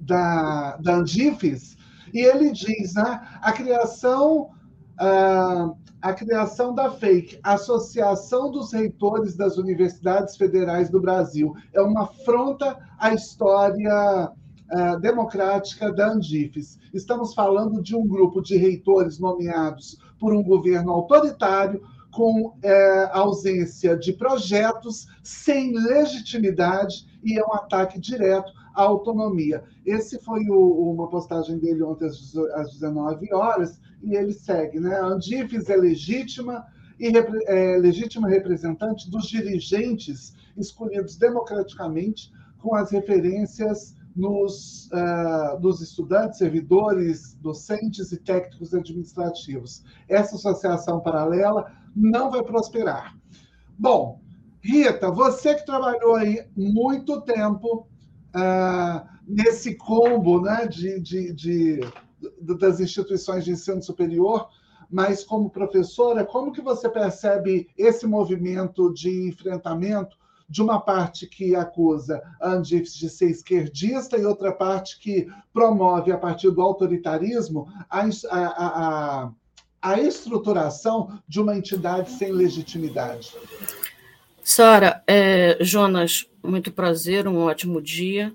[0.00, 1.76] da, da Andifes,
[2.12, 4.50] e ele diz né, a criação.
[4.98, 5.72] A,
[6.02, 12.78] a criação da FAKE, Associação dos Reitores das Universidades Federais do Brasil, é uma afronta
[12.98, 16.78] à história uh, democrática da Andifes.
[16.92, 23.96] Estamos falando de um grupo de reitores nomeados por um governo autoritário, com é, ausência
[23.96, 29.64] de projetos, sem legitimidade, e é um ataque direto à autonomia.
[29.84, 34.94] Esse foi o, uma postagem dele ontem às, às 19 horas, e ele segue, né?
[34.94, 36.64] A Andifes é legítima
[37.00, 37.12] e
[37.46, 47.34] é, legítima representante dos dirigentes escolhidos democraticamente com as referências nos, uh, dos estudantes, servidores,
[47.34, 49.84] docentes e técnicos administrativos.
[50.08, 53.16] Essa associação paralela não vai prosperar.
[53.76, 54.20] Bom,
[54.60, 57.88] Rita, você que trabalhou aí muito tempo
[58.34, 61.80] uh, nesse combo né, de, de, de,
[62.40, 64.48] das instituições de ensino superior,
[64.90, 70.16] mas como professora, como que você percebe esse movimento de enfrentamento
[70.48, 76.10] de uma parte que acusa a Andifes de ser esquerdista e outra parte que promove,
[76.10, 78.00] a partir do autoritarismo, a,
[78.30, 79.32] a, a,
[79.82, 83.36] a estruturação de uma entidade sem legitimidade.
[84.50, 88.34] Sara, é, Jonas, muito prazer, um ótimo dia.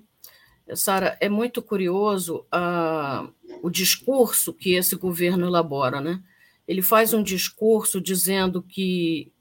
[0.76, 3.28] Sara, é muito curioso uh,
[3.60, 6.22] o discurso que esse governo elabora, né?
[6.68, 9.32] Ele faz um discurso dizendo que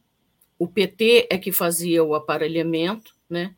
[0.57, 3.53] o PT é que fazia o aparelhamento, né?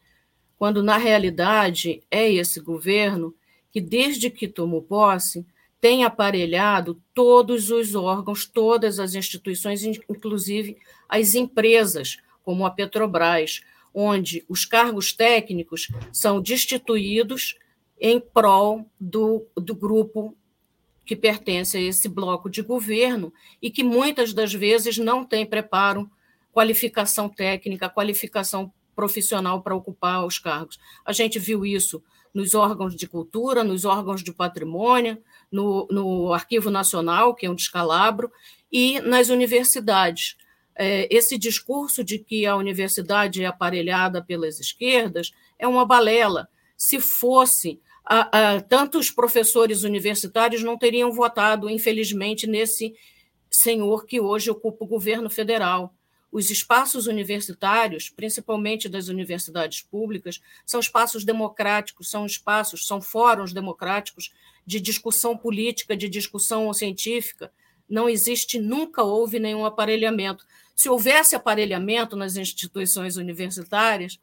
[0.58, 3.34] quando na realidade é esse governo
[3.72, 5.46] que, desde que tomou posse,
[5.80, 10.76] tem aparelhado todos os órgãos, todas as instituições, inclusive
[11.08, 13.62] as empresas, como a Petrobras,
[13.94, 17.58] onde os cargos técnicos são destituídos
[18.00, 20.38] em prol do, do grupo
[21.06, 26.10] que pertence a esse bloco de governo e que muitas das vezes não tem preparo
[26.52, 30.80] qualificação técnica, qualificação profissional para ocupar os cargos.
[31.06, 32.02] A gente viu isso
[32.34, 35.18] nos órgãos de cultura, nos órgãos de patrimônio,
[35.52, 38.32] no, no Arquivo Nacional, que é um descalabro,
[38.72, 40.36] e nas universidades.
[40.76, 46.50] É, esse discurso de que a universidade é aparelhada pelas esquerdas é uma balela.
[46.78, 52.94] Se fosse, a, a, tantos professores universitários não teriam votado, infelizmente, nesse
[53.50, 55.94] senhor que hoje ocupa o governo federal.
[56.32, 64.34] Os espaços universitários, principalmente das universidades públicas, são espaços democráticos, são espaços, são fóruns democráticos
[64.66, 67.52] de discussão política, de discussão científica.
[67.88, 70.46] Não existe, nunca houve nenhum aparelhamento.
[70.76, 74.20] Se houvesse aparelhamento nas instituições universitárias,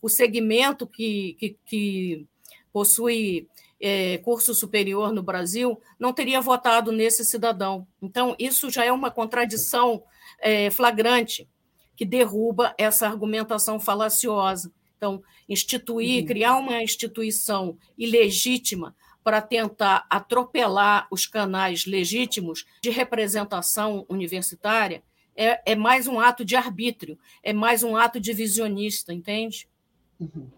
[0.00, 2.26] o segmento que, que, que
[2.72, 3.48] possui
[3.80, 7.86] é, curso superior no Brasil não teria votado nesse cidadão.
[8.00, 10.02] Então, isso já é uma contradição
[10.40, 11.48] é, flagrante
[11.96, 14.70] que derruba essa argumentação falaciosa.
[14.96, 16.26] Então, instituir, uhum.
[16.26, 25.02] criar uma instituição ilegítima para tentar atropelar os canais legítimos de representação universitária
[25.36, 29.68] é, é, mais um ato de arbítrio, é mais um ato divisionista, entende?
[30.18, 30.48] Uhum.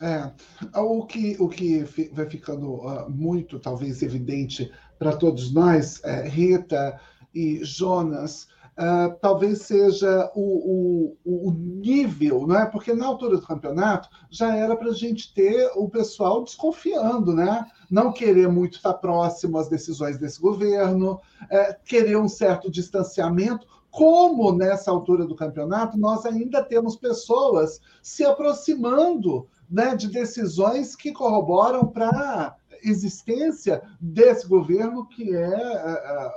[0.00, 0.32] É,
[0.80, 7.00] o que, o que vai ficando uh, muito, talvez, evidente para todos nós, é, Rita
[7.32, 12.64] e Jonas, Uh, talvez seja o, o, o, nível, não é?
[12.64, 17.66] Porque na altura do campeonato já era para a gente ter o pessoal desconfiando, né?
[17.90, 23.66] Não querer muito estar próximo às decisões desse governo, é, querer um certo distanciamento.
[23.92, 31.12] Como nessa altura do campeonato nós ainda temos pessoas se aproximando né, de decisões que
[31.12, 36.32] corroboram para a existência desse governo que é, é,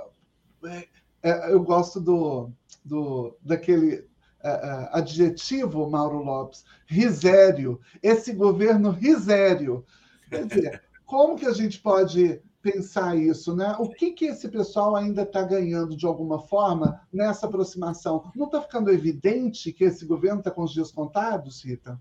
[0.66, 0.86] é
[1.26, 2.52] é, eu gosto do,
[2.84, 4.06] do daquele
[4.40, 7.80] é, é, adjetivo, Mauro Lopes, risério.
[8.00, 9.84] Esse governo risério.
[10.30, 12.40] Quer dizer, como que a gente pode
[12.72, 13.76] pensar isso, né?
[13.78, 18.32] O que, que esse pessoal ainda está ganhando de alguma forma nessa aproximação?
[18.34, 22.00] Não está ficando evidente que esse governo está com os dias contados, Rita?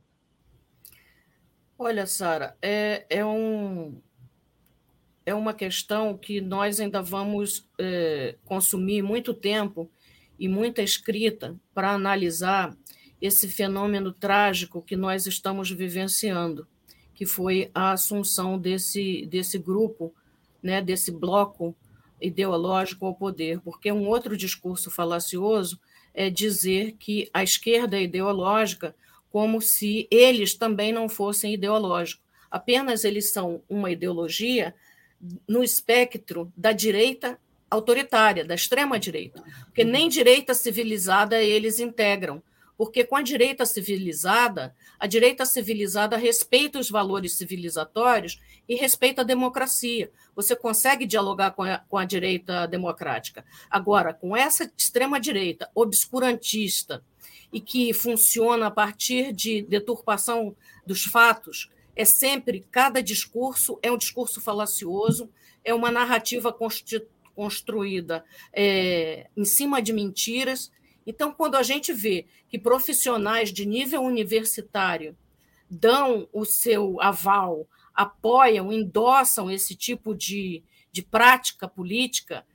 [1.78, 4.02] Olha, Sara, é, é um,
[5.24, 9.92] é uma questão que nós ainda vamos é, consumir muito tempo
[10.40, 12.76] e muita escrita para analisar
[13.22, 16.68] esse fenômeno trágico que nós estamos vivenciando,
[17.14, 20.14] que foi a assunção desse, desse grupo,
[20.66, 21.76] né, desse bloco
[22.20, 25.80] ideológico ao poder, porque um outro discurso falacioso
[26.12, 28.96] é dizer que a esquerda é ideológica
[29.30, 32.26] como se eles também não fossem ideológicos.
[32.50, 34.74] Apenas eles são uma ideologia
[35.48, 37.38] no espectro da direita
[37.70, 39.44] autoritária, da extrema-direita.
[39.66, 42.42] Porque nem direita civilizada eles integram.
[42.78, 49.26] Porque com a direita civilizada, a direita civilizada respeita os valores civilizatórios e respeita a
[49.26, 50.12] democracia.
[50.36, 53.46] Você consegue dialogar com a, com a direita democrática.
[53.70, 57.04] Agora, com essa extrema-direita obscurantista
[57.52, 63.98] e que funciona a partir de deturpação dos fatos, é sempre, cada discurso é um
[63.98, 65.30] discurso falacioso,
[65.64, 66.54] é uma narrativa
[67.34, 70.72] construída é, em cima de mentiras.
[71.06, 75.16] Então, quando a gente vê que profissionais de nível universitário
[75.70, 82.46] dão o seu aval, apoiam, endossam esse tipo de, de prática política,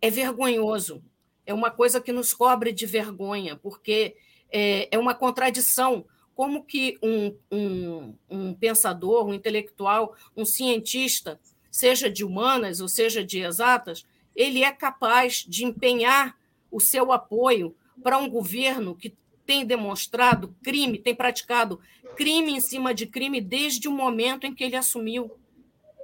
[0.00, 1.02] é vergonhoso.
[1.46, 4.16] É uma coisa que nos cobre de vergonha, porque
[4.50, 6.04] é, é uma contradição
[6.34, 11.38] como que um, um, um pensador, um intelectual, um cientista,
[11.70, 16.39] seja de humanas ou seja de exatas, ele é capaz de empenhar
[16.70, 19.14] o seu apoio para um governo que
[19.44, 21.80] tem demonstrado crime, tem praticado
[22.16, 25.30] crime em cima de crime desde o momento em que ele assumiu.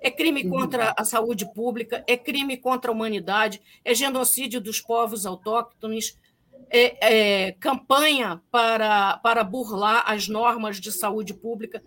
[0.03, 5.27] É crime contra a saúde pública, é crime contra a humanidade, é genocídio dos povos
[5.27, 6.19] autóctones,
[6.71, 11.83] é, é, campanha para, para burlar as normas de saúde pública.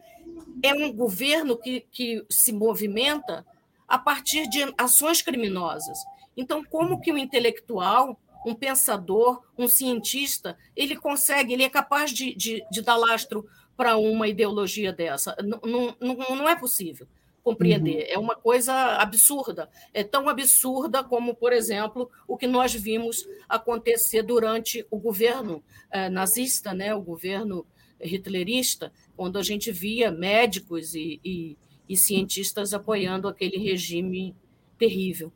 [0.64, 3.46] É um governo que, que se movimenta
[3.88, 5.98] a partir de ações criminosas.
[6.36, 12.34] Então, como que o intelectual, um pensador, um cientista, ele consegue, ele é capaz de,
[12.36, 13.46] de, de dar lastro
[13.76, 15.36] para uma ideologia dessa?
[15.44, 17.08] Não, não, não é possível
[17.44, 18.08] compreender.
[18.08, 18.14] Uhum.
[18.14, 19.70] É uma coisa absurda.
[19.94, 26.10] É tão absurda como, por exemplo, o que nós vimos acontecer durante o governo eh,
[26.10, 27.66] nazista, né, o governo
[28.00, 31.58] hitlerista, quando a gente via médicos e, e,
[31.88, 34.36] e cientistas apoiando aquele regime
[34.78, 35.32] terrível.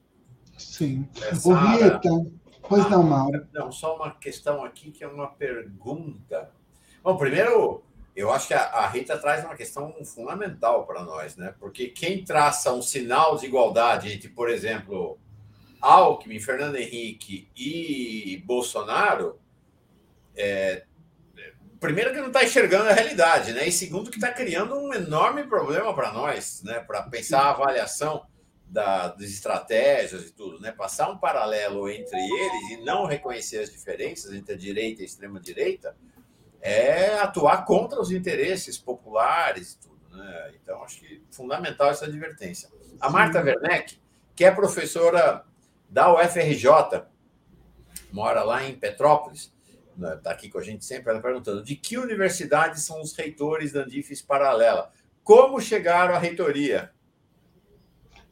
[0.57, 1.07] Sim.
[1.43, 1.99] O Rita,
[2.75, 3.47] pois não, Mauro.
[3.53, 6.51] Não, só uma questão aqui que é uma pergunta.
[7.03, 7.83] Bom, primeiro,
[8.15, 11.53] eu acho que a, a Rita traz uma questão fundamental para nós, né?
[11.59, 15.17] Porque quem traça um sinal de igualdade entre, por exemplo,
[15.81, 19.39] Alckmin, Fernando Henrique e Bolsonaro,
[20.35, 20.85] é,
[21.79, 23.67] primeiro que não está enxergando a realidade, né?
[23.67, 26.79] E segundo que está criando um enorme problema para nós, né?
[26.79, 28.25] Para pensar a avaliação
[28.73, 30.71] da, das estratégias e tudo, né?
[30.71, 35.05] Passar um paralelo entre eles e não reconhecer as diferenças entre a direita e a
[35.05, 35.95] extrema direita
[36.59, 40.17] é atuar contra os interesses populares e tudo.
[40.17, 40.53] Né?
[40.55, 42.67] Então, acho que fundamental essa advertência.
[42.99, 43.99] A Marta Werneck,
[44.35, 45.45] que é professora
[45.87, 47.05] da UFRJ,
[48.11, 49.53] mora lá em Petrópolis,
[49.91, 50.19] está né?
[50.25, 54.21] aqui com a gente sempre, ela perguntando de que universidade são os reitores da Andifes
[54.21, 54.91] Paralela?
[55.23, 56.91] Como chegaram à reitoria?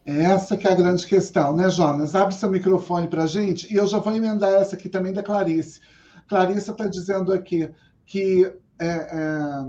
[0.06, 2.16] Essa que é a grande questão, né, Jonas?
[2.16, 5.22] Abre seu microfone para a gente e eu já vou emendar essa aqui também da
[5.22, 5.80] Clarice.
[6.28, 7.70] Clarice está dizendo aqui,
[8.06, 9.66] que é, é,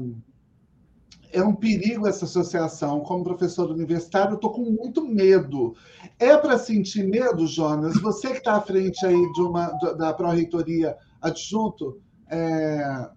[1.33, 3.01] é, um perigo essa associação.
[3.01, 5.77] Como professor universitário, eu estou com muito medo.
[6.19, 8.01] É para sentir medo, Jonas?
[8.01, 9.67] Você que está à frente aí de uma,
[9.99, 12.01] da pró-reitoria adjunto,
[12.31, 13.11] é,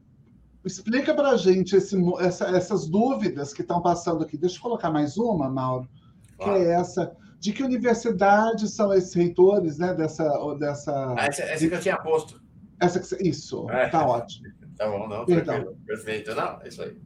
[0.65, 4.37] explica para a gente esse, essa, essas dúvidas que estão passando aqui.
[4.37, 5.87] Deixa eu colocar mais uma, Mauro,
[6.39, 7.15] que é essa.
[7.39, 10.23] De que universidades são esses reitores né, dessa.
[10.55, 11.15] dessa...
[11.17, 12.41] Ah, essa, essa que eu tinha posto.
[12.79, 13.27] Essa que...
[13.27, 13.87] Isso, é.
[13.89, 14.47] tá ótimo.
[14.75, 15.77] Tá bom, não, tranquilo.
[15.85, 16.35] Perfeito.
[16.35, 16.97] Não, é isso aí.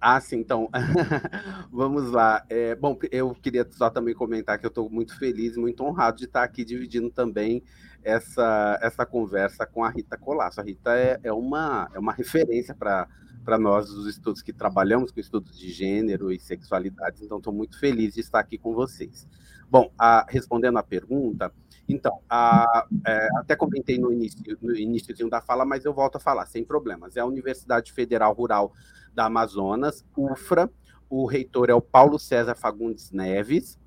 [0.00, 0.68] Ah, sim, então,
[1.72, 2.44] vamos lá.
[2.48, 6.26] É, bom, eu queria só também comentar que eu estou muito feliz, muito honrado de
[6.26, 7.64] estar aqui dividindo também
[8.02, 10.60] essa, essa conversa com a Rita Colasso.
[10.60, 13.08] A Rita é, é uma, é uma referência para
[13.44, 17.78] para nós, os estudos que trabalhamos com estudos de gênero e sexualidade, então estou muito
[17.78, 19.28] feliz de estar aqui com vocês.
[19.70, 21.52] Bom, a, respondendo à pergunta,
[21.88, 26.20] então, a, é, até comentei no início, no início da fala, mas eu volto a
[26.20, 27.16] falar, sem problemas.
[27.16, 28.72] É a Universidade Federal Rural
[29.14, 30.70] da Amazonas, UFRA,
[31.08, 33.78] o reitor é o Paulo César Fagundes Neves,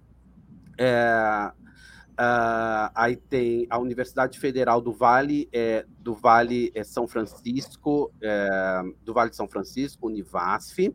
[0.77, 1.51] é,
[2.19, 8.81] Uh, aí tem a Universidade Federal do Vale, é, do Vale é, São Francisco, é,
[9.03, 10.91] do Vale de São Francisco, Univasf,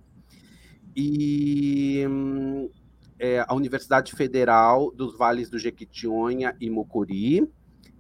[0.96, 2.04] e
[3.20, 7.48] é, a Universidade Federal dos Vales do Jequitinhonha e Mucuri,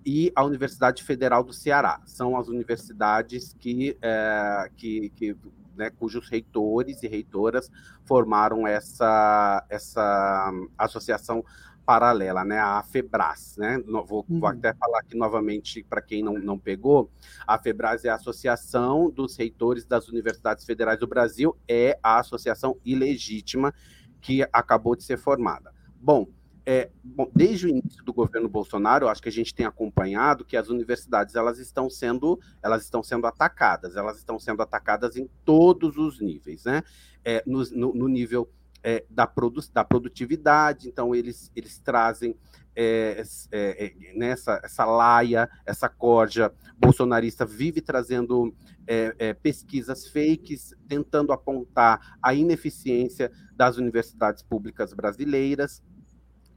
[0.04, 2.00] e a Universidade Federal do Ceará.
[2.04, 5.36] São as universidades que, é, que, que
[5.76, 7.70] né, cujos reitores e reitoras
[8.04, 11.44] formaram essa, essa associação
[11.84, 13.82] paralela, né, a FEBRAS, né?
[13.86, 14.40] Vou, uhum.
[14.40, 17.10] vou até falar aqui novamente para quem não, não pegou.
[17.46, 22.78] A FEBRAS é a Associação dos Reitores das Universidades Federais do Brasil, é a associação
[22.84, 23.74] ilegítima
[24.20, 25.72] que acabou de ser formada.
[26.00, 26.28] Bom,
[26.64, 30.44] é, bom, desde o início do governo Bolsonaro, eu acho que a gente tem acompanhado
[30.44, 35.28] que as universidades elas estão sendo elas estão sendo atacadas, elas estão sendo atacadas em
[35.44, 36.82] todos os níveis, né?
[37.24, 38.48] É, no, no, no nível
[38.82, 42.36] é, da, produ da produtividade, então eles, eles trazem
[42.74, 48.54] é, é, é, nessa essa laia, essa corja bolsonarista vive trazendo
[48.86, 55.82] é, é, pesquisas fakes, tentando apontar a ineficiência das universidades públicas brasileiras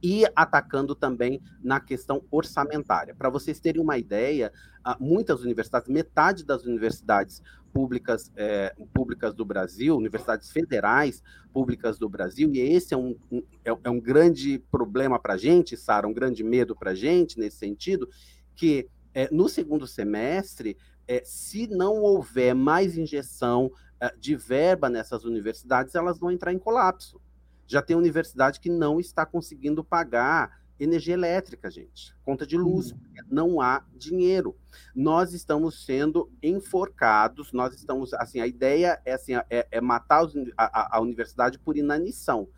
[0.02, 3.14] e atacando também na questão orçamentária.
[3.14, 4.52] Para vocês terem uma ideia,
[5.00, 7.42] muitas universidades, metade das universidades
[7.76, 13.42] públicas, é, públicas do Brasil, universidades federais públicas do Brasil, e esse é um, um
[13.62, 17.38] é, é, um grande problema para a gente, Sara, um grande medo para a gente
[17.38, 18.08] nesse sentido,
[18.54, 23.70] que é, no segundo semestre, é, se não houver mais injeção
[24.18, 27.18] de verba nessas universidades, elas vão entrar em colapso.
[27.66, 32.98] Já tem universidade que não está conseguindo pagar energia elétrica, gente, conta de luz, uhum.
[33.30, 34.56] não há dinheiro.
[34.94, 40.34] Nós estamos sendo enforcados, nós estamos, assim, a ideia é, assim, é, é matar os,
[40.56, 42.48] a, a universidade por inanição.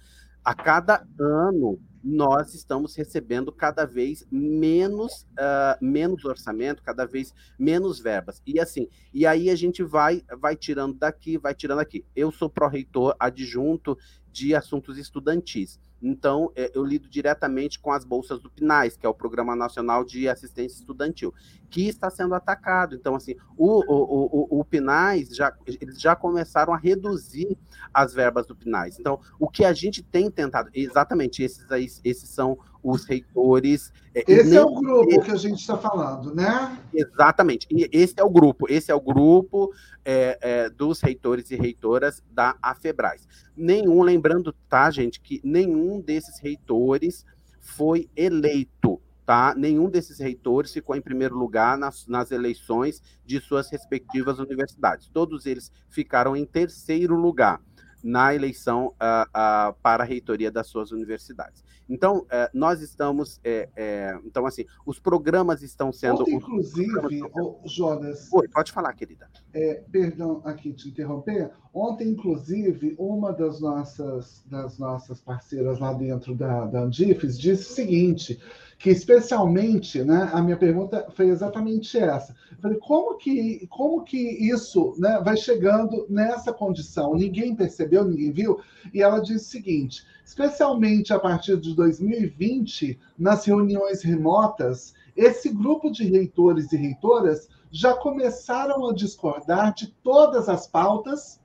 [0.44, 8.00] A cada ano, nós estamos recebendo cada vez menos, uh, menos orçamento, cada vez menos
[8.00, 8.40] verbas.
[8.46, 12.04] E assim, e aí a gente vai, vai tirando daqui, vai tirando aqui.
[12.16, 13.98] Eu sou pró-reitor adjunto
[14.32, 15.78] de assuntos estudantis.
[16.00, 20.04] Então, é, eu lido diretamente com as bolsas do PNAES, que é o Programa Nacional
[20.04, 21.34] de Assistência Estudantil,
[21.68, 22.94] que está sendo atacado.
[22.94, 27.58] Então, assim, o, o, o, o PNAES, já, eles já começaram a reduzir
[27.92, 28.98] as verbas do PNAES.
[29.00, 33.92] Então, o que a gente tem tentado, exatamente, esses, aí, esses são os reitores.
[34.14, 36.78] É, esse é o grupo esse, que a gente está falando, né?
[36.92, 37.66] Exatamente.
[37.70, 39.72] E esse é o grupo, esse é o grupo
[40.04, 43.26] é, é, dos reitores e reitoras da AFEBRAS.
[43.56, 47.24] Nenhum, lembrando, tá, gente, que nenhum desses reitores
[47.60, 49.00] foi eleito.
[49.26, 49.54] Tá?
[49.54, 55.10] Nenhum desses reitores ficou em primeiro lugar nas, nas eleições de suas respectivas universidades.
[55.12, 57.60] Todos eles ficaram em terceiro lugar
[58.08, 61.62] na eleição uh, uh, para a reitoria das suas universidades.
[61.86, 66.22] Então, uh, nós estamos, é, é, então assim, os programas estão sendo...
[66.22, 68.32] Ontem, inclusive, oh, Jonas...
[68.32, 69.28] Oi, pode falar, querida.
[69.52, 71.50] É, perdão aqui te interromper.
[71.72, 77.74] Ontem, inclusive, uma das nossas, das nossas parceiras lá dentro da, da Andifes disse o
[77.74, 78.40] seguinte
[78.78, 82.34] que especialmente, né, a minha pergunta foi exatamente essa.
[82.52, 87.14] Eu falei, como que, como que isso né, vai chegando nessa condição?
[87.14, 88.60] Ninguém percebeu, ninguém viu?
[88.94, 95.90] E ela disse o seguinte: especialmente a partir de 2020, nas reuniões remotas, esse grupo
[95.90, 101.40] de reitores e reitoras já começaram a discordar de todas as pautas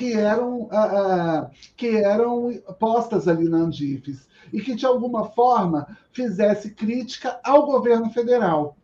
[0.00, 5.94] que eram, uh, uh, que eram postas ali na Andifes e que, de alguma forma,
[6.10, 8.78] fizesse crítica ao governo federal.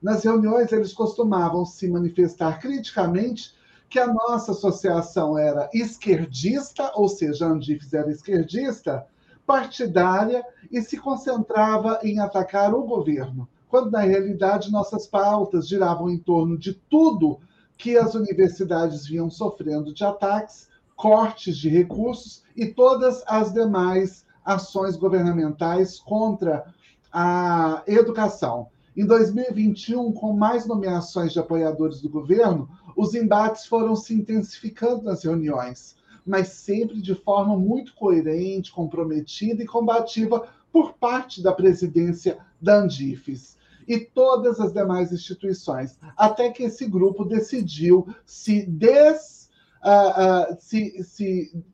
[0.00, 3.52] Nas reuniões, eles costumavam se manifestar criticamente
[3.88, 9.04] que a nossa associação era esquerdista, ou seja, a Andifes era esquerdista,
[9.44, 16.18] partidária e se concentrava em atacar o governo, quando na realidade nossas pautas giravam em
[16.18, 17.40] torno de tudo
[17.80, 24.96] que as universidades vinham sofrendo de ataques, cortes de recursos e todas as demais ações
[24.96, 26.66] governamentais contra
[27.10, 28.68] a educação.
[28.94, 35.24] Em 2021, com mais nomeações de apoiadores do governo, os embates foram se intensificando nas
[35.24, 35.96] reuniões,
[36.26, 43.58] mas sempre de forma muito coerente, comprometida e combativa por parte da presidência da Andifes
[43.90, 49.50] e todas as demais instituições, até que esse grupo decidiu se, des,
[49.84, 51.64] uh, uh, se, se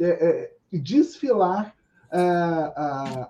[0.00, 1.74] uh, desfilar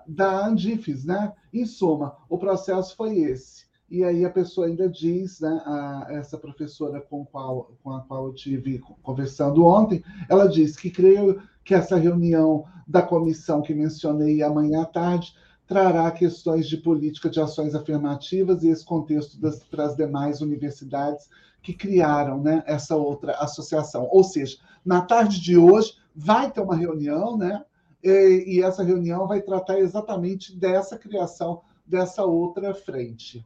[0.07, 1.33] da Andifes, né?
[1.53, 3.65] Em suma, o processo foi esse.
[3.89, 8.27] E aí a pessoa ainda diz, né, a, essa professora com, qual, com a qual
[8.27, 14.41] eu tive conversando ontem, ela diz que creio que essa reunião da comissão que mencionei
[14.41, 15.33] amanhã à tarde
[15.69, 21.29] trará questões de política de ações afirmativas e esse contexto das, para as demais universidades
[21.61, 24.09] que criaram né, essa outra associação.
[24.11, 27.63] Ou seja, na tarde de hoje vai ter uma reunião, né,
[28.03, 33.45] e, e essa reunião vai tratar exatamente dessa criação dessa outra frente.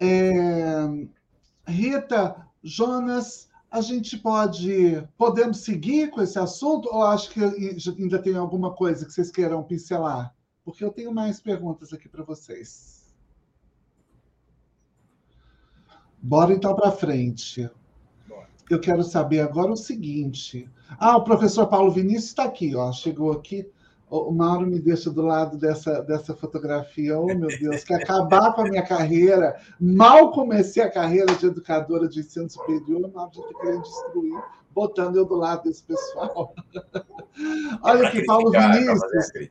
[0.00, 0.88] É,
[1.68, 5.06] Rita, Jonas, a gente pode.
[5.16, 9.62] Podemos seguir com esse assunto ou acho que ainda tem alguma coisa que vocês queiram
[9.62, 10.34] pincelar?
[10.64, 13.14] Porque eu tenho mais perguntas aqui para vocês.
[16.20, 17.70] Bora então para frente.
[18.68, 20.68] Eu quero saber agora o seguinte.
[20.98, 22.92] Ah, o professor Paulo Vinícius está aqui, ó.
[22.92, 23.68] Chegou aqui.
[24.10, 27.16] O Mauro me deixa do lado dessa, dessa fotografia.
[27.16, 29.56] Oh, meu Deus, quer acabar com a minha carreira.
[29.80, 34.42] Mal comecei a carreira de educadora de ensino superior, o Mauro já está querendo destruir,
[34.74, 36.52] botando eu do lado desse pessoal.
[37.82, 39.50] Olha aqui, Paulo Vinícius.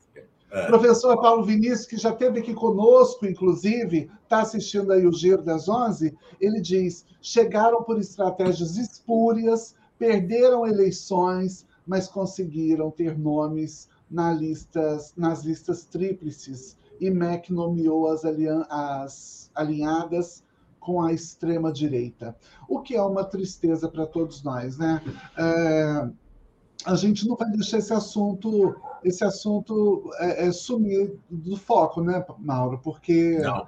[0.52, 0.66] É.
[0.66, 5.70] Professor Paulo Vinícius, que já esteve aqui conosco, inclusive, está assistindo aí o Giro das
[5.70, 15.14] Onze, ele diz: chegaram por estratégias espúrias, perderam eleições, mas conseguiram ter nomes nas listas,
[15.16, 18.24] nas listas tríplices e MEC nomeou as,
[18.70, 20.44] as alinhadas
[20.80, 22.36] com a extrema-direita,
[22.68, 24.78] o que é uma tristeza para todos nós.
[24.78, 25.02] Né?
[25.38, 26.10] É,
[26.86, 32.26] a gente não vai deixar esse assunto, esse assunto é, é sumir do foco, né,
[32.40, 32.80] Mauro?
[32.82, 33.68] Porque não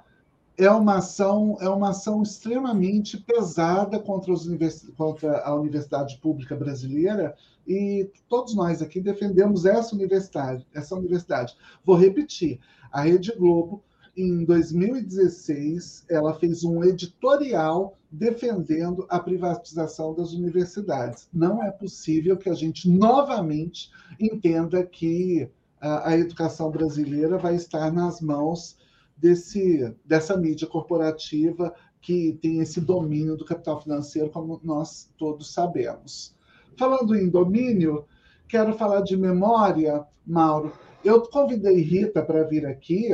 [0.56, 6.54] é uma ação é uma ação extremamente pesada contra, os univers, contra a universidade pública
[6.54, 7.34] brasileira
[7.66, 11.56] e todos nós aqui defendemos essa universidade essa universidade.
[11.84, 12.60] Vou repetir.
[12.90, 13.82] A Rede Globo
[14.16, 21.28] em 2016 ela fez um editorial defendendo a privatização das universidades.
[21.32, 25.48] Não é possível que a gente novamente entenda que
[25.80, 28.76] a, a educação brasileira vai estar nas mãos
[29.22, 36.34] desse, dessa mídia corporativa que tem esse domínio do capital financeiro, como nós todos sabemos.
[36.76, 38.04] Falando em domínio,
[38.48, 40.72] quero falar de memória, Mauro.
[41.04, 43.10] Eu convidei Rita para vir aqui.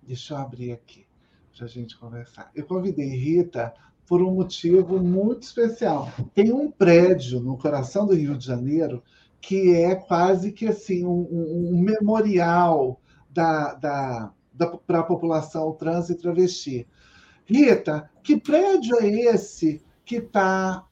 [0.00, 1.04] Deixa eu abrir aqui
[1.56, 2.48] para a gente conversar.
[2.54, 3.74] Eu convidei Rita
[4.06, 6.08] por um motivo muito especial.
[6.32, 9.02] Tem um prédio no coração do Rio de Janeiro
[9.40, 13.00] que é quase que assim um, um, um memorial
[13.30, 14.32] da, da,
[14.86, 16.86] para a população trans e travesti.
[17.44, 20.84] Rita, que prédio é esse que está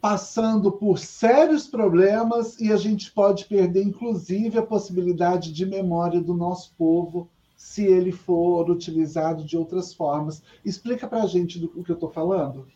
[0.00, 6.34] passando por sérios problemas e a gente pode perder, inclusive, a possibilidade de memória do
[6.34, 10.42] nosso povo se ele for utilizado de outras formas.
[10.62, 12.66] Explica para a gente do que eu estou falando.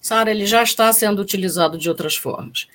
[0.00, 2.68] Sara, ele já está sendo utilizado de outras formas.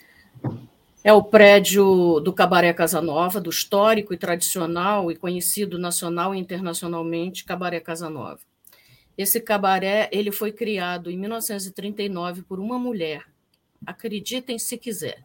[1.05, 6.39] É o prédio do Cabaré Casa Nova, do histórico e tradicional e conhecido nacional e
[6.39, 8.39] internacionalmente Cabaré Casa Nova.
[9.15, 13.23] Esse cabaré ele foi criado em 1939 por uma mulher,
[13.85, 15.23] acreditem se quiser,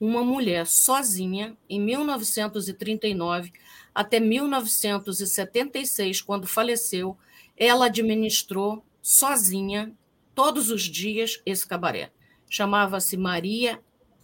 [0.00, 3.52] uma mulher sozinha em 1939
[3.94, 7.16] até 1976, quando faleceu,
[7.56, 9.92] ela administrou sozinha
[10.34, 12.10] todos os dias esse cabaré.
[12.50, 13.78] Chamava-se Maria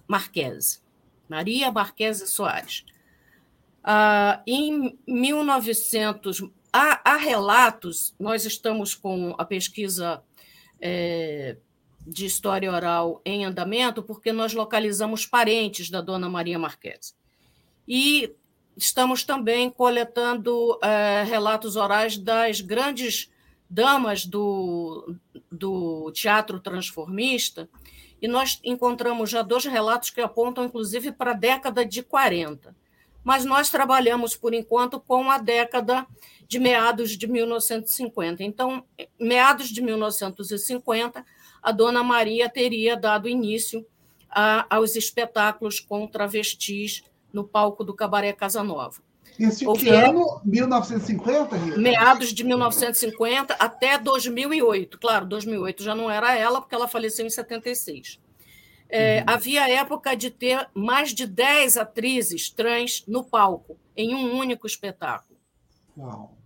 [0.09, 0.88] Marquese.
[1.28, 2.84] Maria Marquesa Soares.
[3.82, 6.42] Ah, em 1900,
[6.72, 10.22] há, há, relatos, nós estamos com a pesquisa
[10.80, 11.56] é,
[12.06, 17.14] de história oral em andamento, porque nós localizamos parentes da dona Maria Marquesa.
[17.86, 18.34] E
[18.76, 23.30] estamos também coletando é, relatos orais das grandes
[23.68, 25.14] damas do,
[25.50, 27.68] do teatro transformista,
[28.20, 32.74] e nós encontramos já dois relatos que apontam, inclusive, para a década de 40.
[33.23, 36.07] Mas nós trabalhamos, por enquanto, com a década
[36.47, 38.43] de meados de 1950.
[38.43, 38.85] Então,
[39.19, 41.24] meados de 1950,
[41.62, 43.86] a Dona Maria teria dado início
[44.31, 48.62] a, aos espetáculos com travestis no palco do Cabaré Casa
[49.39, 50.40] Esse que ano?
[50.44, 51.78] 1950, Rita?
[51.78, 54.98] Meados de 1950 até 2008.
[54.98, 58.19] Claro, 2008 já não era ela, porque ela faleceu em 76.
[58.89, 59.24] É, uhum.
[59.28, 65.39] Havia época de ter mais de 10 atrizes trans no palco, em um único espetáculo.
[65.97, 66.36] Uau.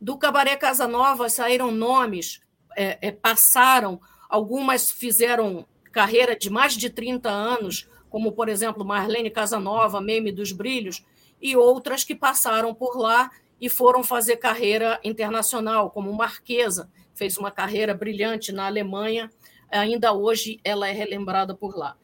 [0.00, 2.40] Do Cabaré Casa Nova saíram nomes,
[2.76, 9.30] é, é, passaram, algumas fizeram carreira de mais de 30 anos, como, por exemplo, Marlene
[9.30, 11.04] Casanova, Meme dos Brilhos,
[11.40, 17.50] e outras que passaram por lá e foram fazer carreira internacional, como Marquesa, fez uma
[17.50, 19.30] carreira brilhante na Alemanha,
[19.70, 21.96] ainda hoje ela é relembrada por lá.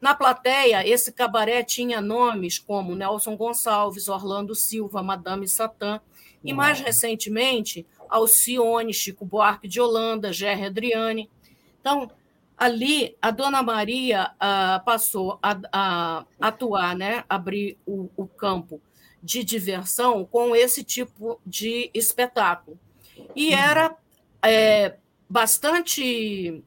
[0.00, 6.00] Na plateia, esse cabaré tinha nomes como Nelson Gonçalves, Orlando Silva, Madame Satã,
[6.42, 11.30] e mais recentemente, Alcione, Chico Buarque de Holanda, Gerry Adriane.
[11.80, 12.10] Então,
[12.60, 18.82] ali, a Dona Maria ah, passou a, a, atuar, né, abrir o, o campo
[19.22, 22.78] de diversão com esse tipo de espetáculo.
[23.34, 23.96] E era
[24.42, 24.96] é,
[25.28, 26.62] bastante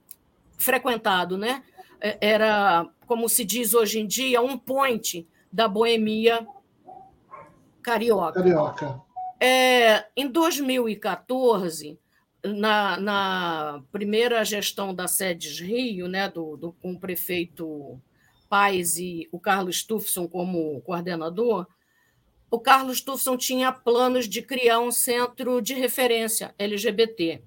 [0.57, 1.63] frequentado, né?
[2.01, 6.45] É, era, como se diz hoje em dia, um point da boemia
[7.83, 8.41] carioca.
[8.41, 9.01] Carioca.
[9.39, 11.99] É, em 2014,
[12.43, 17.99] na, na, primeira gestão da Sedes Rio, né, do, do, com o prefeito
[18.49, 21.65] Paes e o Carlos Tufson como coordenador,
[22.51, 27.41] o Carlos Tufson tinha planos de criar um centro de referência LGBT.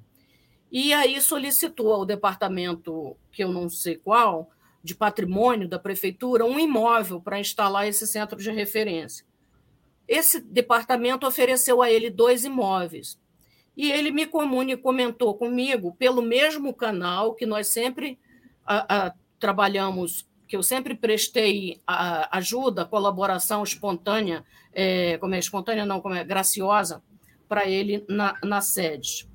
[0.72, 4.50] E aí solicitou ao departamento, que eu não sei qual,
[4.82, 9.24] de patrimônio da prefeitura, um imóvel para instalar esse centro de referência.
[10.08, 13.18] Esse departamento ofereceu a ele dois imóveis.
[13.76, 18.18] E ele me comunicou, comentou comigo, pelo mesmo canal que nós sempre
[18.64, 25.84] a, a, trabalhamos, que eu sempre prestei a, ajuda, colaboração espontânea, é, como é espontânea,
[25.84, 27.02] não, como é graciosa,
[27.48, 29.28] para ele na, na sede.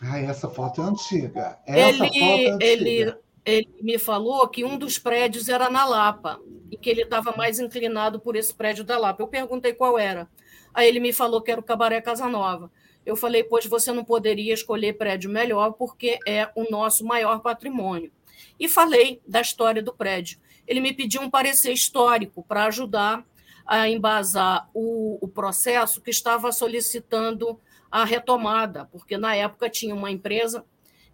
[0.00, 1.58] Ah, essa foto é antiga.
[1.66, 2.64] Essa ele, é antiga.
[2.64, 3.14] Ele,
[3.44, 6.40] ele me falou que um dos prédios era na Lapa
[6.70, 9.22] e que ele estava mais inclinado por esse prédio da Lapa.
[9.22, 10.28] Eu perguntei qual era.
[10.74, 12.70] Aí ele me falou que era o Cabaré Casa Nova.
[13.06, 18.10] Eu falei, pois você não poderia escolher prédio melhor porque é o nosso maior patrimônio.
[18.58, 20.40] E falei da história do prédio.
[20.66, 23.24] Ele me pediu um parecer histórico para ajudar
[23.64, 27.60] a embasar o, o processo que estava solicitando
[27.90, 30.64] a retomada, porque na época tinha uma empresa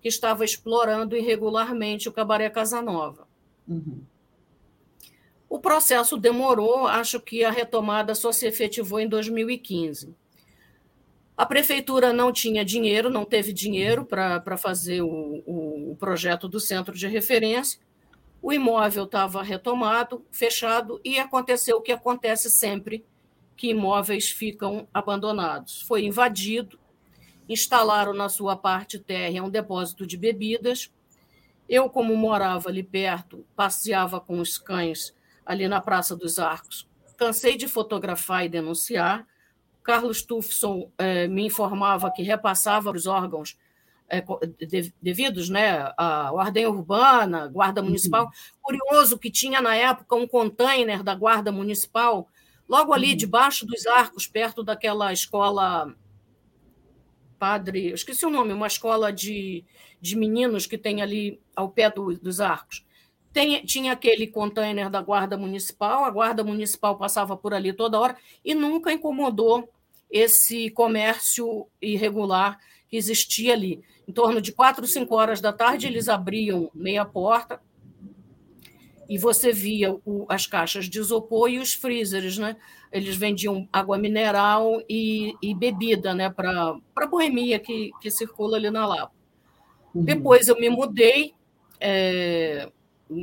[0.01, 3.28] que estava explorando irregularmente o Cabaré Casanova.
[3.69, 4.02] Uhum.
[5.48, 10.14] O processo demorou, acho que a retomada só se efetivou em 2015.
[11.37, 16.95] A prefeitura não tinha dinheiro, não teve dinheiro para fazer o, o, projeto do centro
[16.95, 17.81] de referência.
[18.41, 23.05] O imóvel estava retomado, fechado, e aconteceu o que acontece sempre
[23.57, 25.83] que imóveis ficam abandonados.
[25.83, 26.79] Foi invadido,
[27.49, 30.93] instalaram na sua parte térrea um depósito de bebidas.
[31.69, 35.15] Eu, como morava ali perto, passeava com os cães
[35.47, 36.89] ali na Praça dos Arcos.
[37.17, 39.27] Cansei de fotografar e denunciar.
[39.83, 43.57] Carlos Tufson eh, me informava que repassava os órgãos
[44.09, 44.25] eh,
[45.01, 48.25] devidos né, à Ordem Urbana, Guarda Municipal.
[48.25, 48.31] Uhum.
[48.61, 52.29] Curioso que tinha na época um container da Guarda Municipal
[52.73, 53.17] Logo ali, uhum.
[53.17, 55.95] debaixo dos arcos, perto daquela escola
[57.39, 59.65] Padre, esqueci o nome, uma escola de,
[60.01, 62.83] de meninos que tem ali ao pé do, dos arcos.
[63.33, 68.17] Tem, tinha aquele container da Guarda Municipal, a Guarda Municipal passava por ali toda hora
[68.45, 69.69] e nunca incomodou
[70.11, 73.83] esse comércio irregular que existia ali.
[74.07, 77.61] Em torno de quatro, cinco horas da tarde, eles abriam meia porta,
[79.13, 82.57] e você via o, as caixas de isopor e os freezers, né?
[82.91, 86.31] Eles vendiam água mineral e, e bebida, né?
[86.31, 89.13] Para a boemia que, que circula ali na Lapa.
[89.95, 90.03] Uhum.
[90.03, 91.35] Depois eu me mudei.
[91.79, 92.71] É,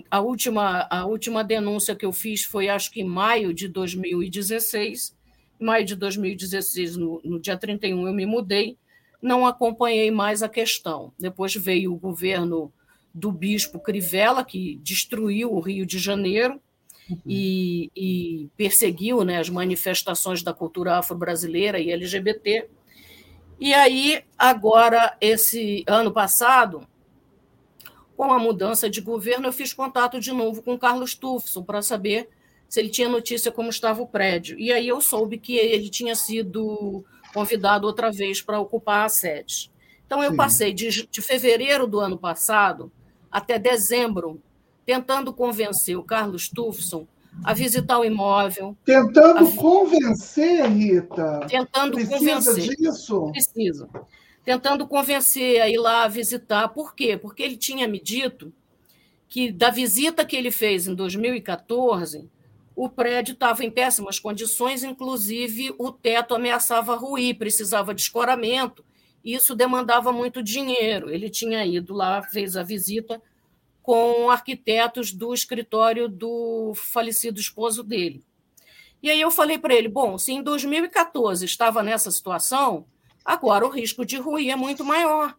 [0.09, 5.15] a, última, a última denúncia que eu fiz foi, acho que em maio de 2016.
[5.59, 8.77] Em maio de 2016, no, no dia 31, eu me mudei.
[9.21, 11.11] Não acompanhei mais a questão.
[11.19, 12.71] Depois veio o governo
[13.13, 16.61] do bispo Crivella, que destruiu o Rio de Janeiro
[17.09, 17.17] uhum.
[17.25, 22.69] e, e, perseguiu né, as manifestações da cultura afro-brasileira e LGBT.
[23.59, 26.87] E aí, agora, esse ano passado,
[28.19, 32.27] com a mudança de governo, eu fiz contato de novo com Carlos Tufson para saber
[32.67, 34.59] se ele tinha notícia como estava o prédio.
[34.59, 39.71] E aí eu soube que ele tinha sido convidado outra vez para ocupar a sede.
[40.05, 40.35] Então, eu Sim.
[40.35, 42.91] passei de, de fevereiro do ano passado
[43.31, 44.41] até dezembro,
[44.85, 47.07] tentando convencer o Carlos Tufson
[47.41, 48.75] a visitar o imóvel.
[48.83, 49.51] Tentando a...
[49.55, 51.47] convencer, Rita.
[51.47, 52.75] Tentando Precisa convencer.
[52.75, 53.31] disso?
[53.31, 53.89] Precisa.
[54.49, 56.69] Tentando convencer a ir lá visitar.
[56.69, 57.15] Por quê?
[57.15, 58.51] Porque ele tinha me dito
[59.27, 62.27] que da visita que ele fez em 2014,
[62.75, 68.83] o prédio estava em péssimas condições, inclusive o teto ameaçava ruir, precisava de escoramento,
[69.23, 71.11] isso demandava muito dinheiro.
[71.11, 73.21] Ele tinha ido lá, fez a visita
[73.83, 78.23] com arquitetos do escritório do falecido esposo dele.
[78.99, 82.87] E aí eu falei para ele: bom, se em 2014 estava nessa situação,
[83.29, 85.37] agora o risco de ruir é muito maior.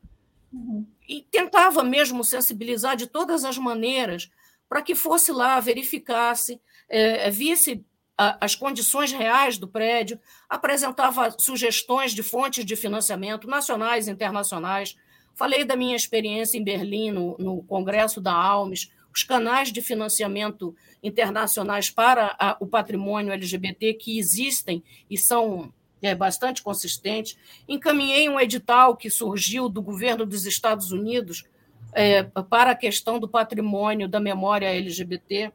[0.52, 0.86] Uhum.
[1.08, 4.30] E tentava mesmo sensibilizar de todas as maneiras
[4.68, 7.84] para que fosse lá, verificasse, é, visse
[8.16, 14.96] a, as condições reais do prédio, apresentava sugestões de fontes de financiamento nacionais e internacionais.
[15.34, 20.76] Falei da minha experiência em Berlim, no, no Congresso da Almes, os canais de financiamento
[21.02, 25.72] internacionais para a, o patrimônio LGBT que existem e são
[26.02, 27.36] é, bastante consistentes.
[27.68, 31.44] Encaminhei um edital que surgiu do governo dos Estados Unidos
[31.92, 35.52] é, para a questão do patrimônio da memória LGBT.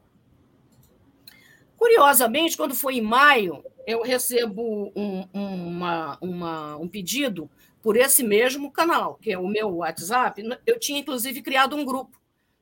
[1.76, 7.50] Curiosamente, quando foi em maio, eu recebo um, uma, uma, um pedido
[7.82, 10.42] por esse mesmo canal, que é o meu WhatsApp.
[10.66, 12.20] Eu tinha, inclusive, criado um grupo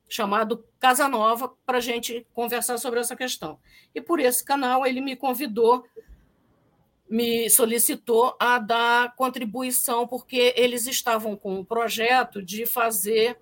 [0.08, 3.58] chamado Casa Nova para a gente conversar sobre essa questão.
[3.94, 5.84] E por esse canal ele me convidou,
[7.08, 13.38] me solicitou a dar contribuição, porque eles estavam com um projeto de fazer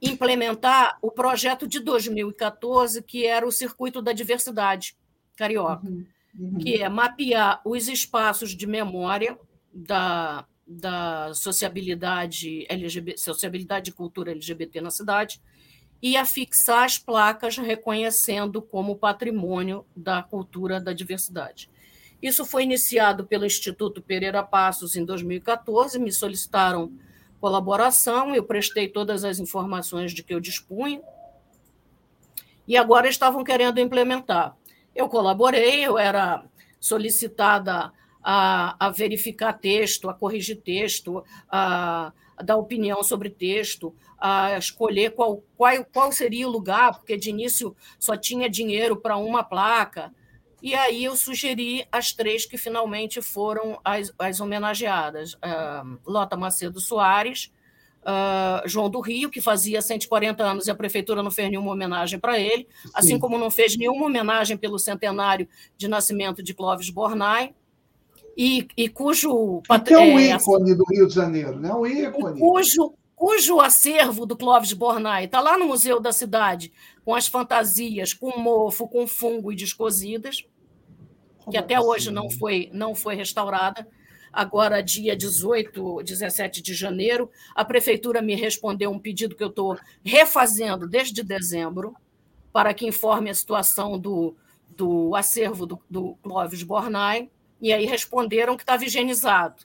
[0.00, 4.96] implementar o projeto de 2014, que era o Circuito da Diversidade
[5.36, 6.04] Carioca, uhum,
[6.38, 6.58] uhum.
[6.58, 9.38] que é mapear os espaços de memória
[9.72, 15.40] da, da sociabilidade LGBT, sociabilidade e cultura LGBT na cidade
[16.02, 21.70] e afixar as placas reconhecendo como patrimônio da cultura da diversidade.
[22.22, 26.92] Isso foi iniciado pelo Instituto Pereira Passos em 2014, me solicitaram
[27.40, 31.02] colaboração, eu prestei todas as informações de que eu dispunha,
[32.66, 34.56] e agora estavam querendo implementar.
[34.94, 36.44] Eu colaborei, eu era
[36.80, 37.92] solicitada
[38.22, 45.10] a, a verificar texto, a corrigir texto, a, a, dar opinião sobre texto, a escolher
[45.10, 50.10] qual, qual, qual seria o lugar, porque de início só tinha dinheiro para uma placa.
[50.64, 56.80] E aí eu sugeri as três que finalmente foram as, as homenageadas: uh, Lota Macedo
[56.80, 57.52] Soares,
[58.00, 62.18] uh, João do Rio, que fazia 140 anos e a prefeitura não fez nenhuma homenagem
[62.18, 62.90] para ele, Sim.
[62.94, 65.46] assim como não fez nenhuma homenagem pelo centenário
[65.76, 67.54] de nascimento de Clóvis Bornai.
[68.34, 69.60] E, e cujo.
[69.84, 71.74] Que é um ícone é, do Rio de Janeiro, né?
[71.74, 72.40] Um ícone.
[72.40, 76.72] Cujo, cujo acervo do Clóvis Bornai está lá no Museu da Cidade,
[77.04, 80.42] com as fantasias, com mofo, com fungo e descozidas
[81.50, 83.86] que até hoje não foi, não foi restaurada.
[84.32, 89.78] Agora, dia 18, 17 de janeiro, a prefeitura me respondeu um pedido que eu estou
[90.04, 91.94] refazendo desde dezembro,
[92.52, 94.34] para que informe a situação do,
[94.76, 97.30] do acervo do, do Clóvis Bornai,
[97.60, 99.62] e aí responderam que estava higienizado,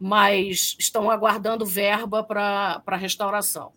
[0.00, 3.72] mas estão aguardando verba para a restauração.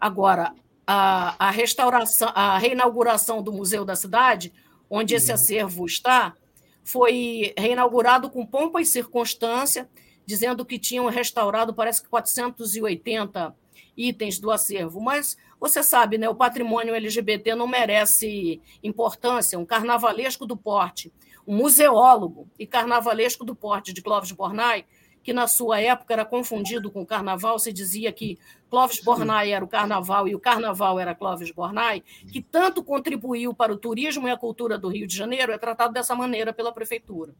[0.00, 0.54] Agora,
[0.86, 4.52] a, a restauração, a reinauguração do Museu da Cidade
[4.90, 5.34] onde esse uhum.
[5.34, 6.34] acervo está,
[6.82, 9.88] foi reinaugurado com pompa e circunstância,
[10.24, 13.54] dizendo que tinham restaurado, parece que 480
[13.96, 15.00] itens do acervo.
[15.00, 19.58] Mas você sabe, né, o patrimônio LGBT não merece importância.
[19.58, 21.12] Um carnavalesco do porte,
[21.46, 24.84] um museólogo e carnavalesco do porte de Clóvis Bornai
[25.28, 28.38] que na sua época era confundido com o carnaval, se dizia que
[28.70, 32.02] Clóvis Bornai era o carnaval e o carnaval era Clóvis Bornai,
[32.32, 35.92] que tanto contribuiu para o turismo e a cultura do Rio de Janeiro, é tratado
[35.92, 37.34] dessa maneira pela prefeitura.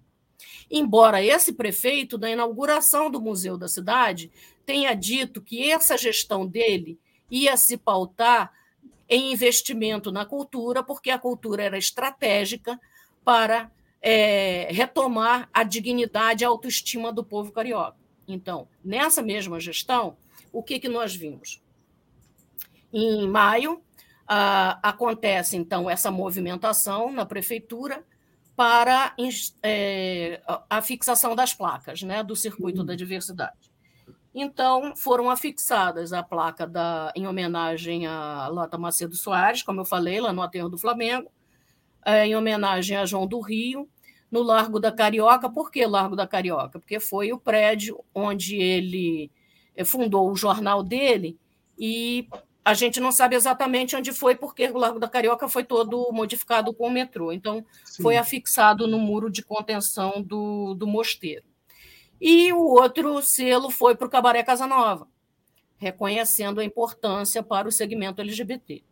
[0.71, 4.31] Embora esse prefeito, na inauguração do Museu da Cidade,
[4.67, 6.99] tenha dito que essa gestão dele
[7.31, 8.53] ia se pautar
[9.09, 12.79] em investimento na cultura, porque a cultura era estratégica
[13.25, 13.73] para
[14.11, 17.99] é, retomar a dignidade e a autoestima do povo carioca.
[18.27, 20.17] Então, nessa mesma gestão,
[20.51, 21.63] o que, que nós vimos?
[22.91, 23.83] Em maio,
[24.27, 28.03] ah, acontece, então, essa movimentação na prefeitura
[28.57, 29.15] para
[29.63, 30.41] é,
[30.71, 33.71] a fixação das placas né, do circuito da diversidade.
[34.35, 40.19] Então, foram afixadas a placa da, em homenagem a Lota Macedo Soares, como eu falei,
[40.19, 41.31] lá no Aterro do Flamengo,
[42.07, 43.87] é, em homenagem a João do Rio,
[44.31, 45.49] no Largo da Carioca.
[45.49, 46.79] Por que Largo da Carioca?
[46.79, 49.31] Porque foi o prédio onde ele
[49.75, 51.39] eh, fundou o jornal dele
[51.79, 52.29] e
[52.65, 56.75] a gente não sabe exatamente onde foi, porque o Largo da Carioca foi todo modificado
[56.75, 57.33] com o metrô.
[57.33, 58.03] Então, Sim.
[58.03, 61.45] foi afixado no muro de contenção do, do mosteiro.
[62.21, 65.09] E o outro selo foi para o Cabaré Casa Nova,
[65.79, 68.85] reconhecendo a importância para o segmento LGBT.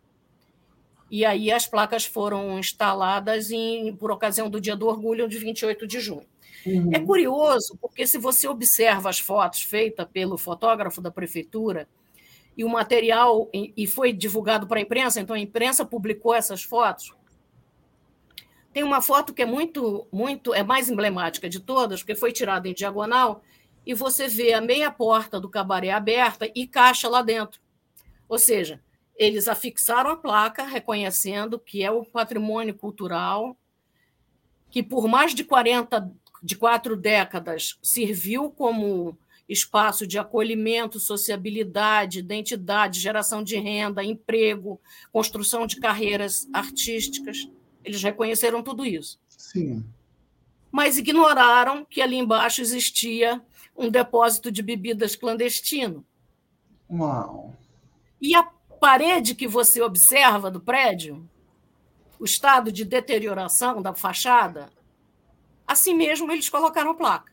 [1.11, 5.87] E aí as placas foram instaladas em, por ocasião do Dia do Orgulho, de 28
[5.87, 6.27] de junho.
[6.65, 6.91] Uhum.
[6.93, 11.89] É curioso, porque se você observa as fotos feitas pelo fotógrafo da prefeitura,
[12.57, 17.13] e o material e foi divulgado para a imprensa, então a imprensa publicou essas fotos.
[18.73, 22.67] Tem uma foto que é muito, muito, é mais emblemática de todas, porque foi tirada
[22.67, 23.43] em diagonal,
[23.85, 27.61] e você vê a meia porta do cabaré aberta e caixa lá dentro.
[28.29, 28.81] Ou seja,
[29.17, 33.57] eles afixaram a placa reconhecendo que é o patrimônio cultural
[34.71, 36.11] que por mais de 40
[36.43, 39.19] de quatro décadas serviu como
[39.49, 44.81] espaço de acolhimento, sociabilidade, identidade, geração de renda, emprego,
[45.13, 47.49] construção de carreiras artísticas.
[47.85, 49.19] Eles reconheceram tudo isso.
[49.29, 49.85] Sim.
[50.71, 53.41] Mas ignoraram que ali embaixo existia
[53.77, 56.05] um depósito de bebidas clandestino.
[56.91, 57.55] Uau.
[58.21, 58.43] E a
[58.79, 61.29] parede que você observa do prédio,
[62.19, 64.71] o estado de deterioração da fachada,
[65.67, 67.33] assim mesmo eles colocaram placa.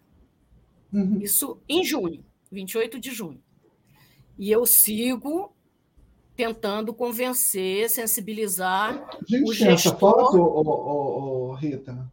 [0.91, 1.19] Uhum.
[1.21, 3.41] Isso em junho, 28 de junho.
[4.37, 5.53] E eu sigo
[6.35, 9.73] tentando convencer, sensibilizar gente o gestor...
[9.73, 12.11] essa foto, ô, ô, Rita?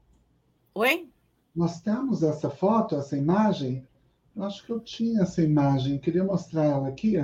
[0.74, 1.08] Oi?
[1.54, 3.86] Nós temos essa foto, essa imagem?
[4.36, 5.98] Eu acho que eu tinha essa imagem.
[5.98, 7.16] Queria mostrar ela aqui.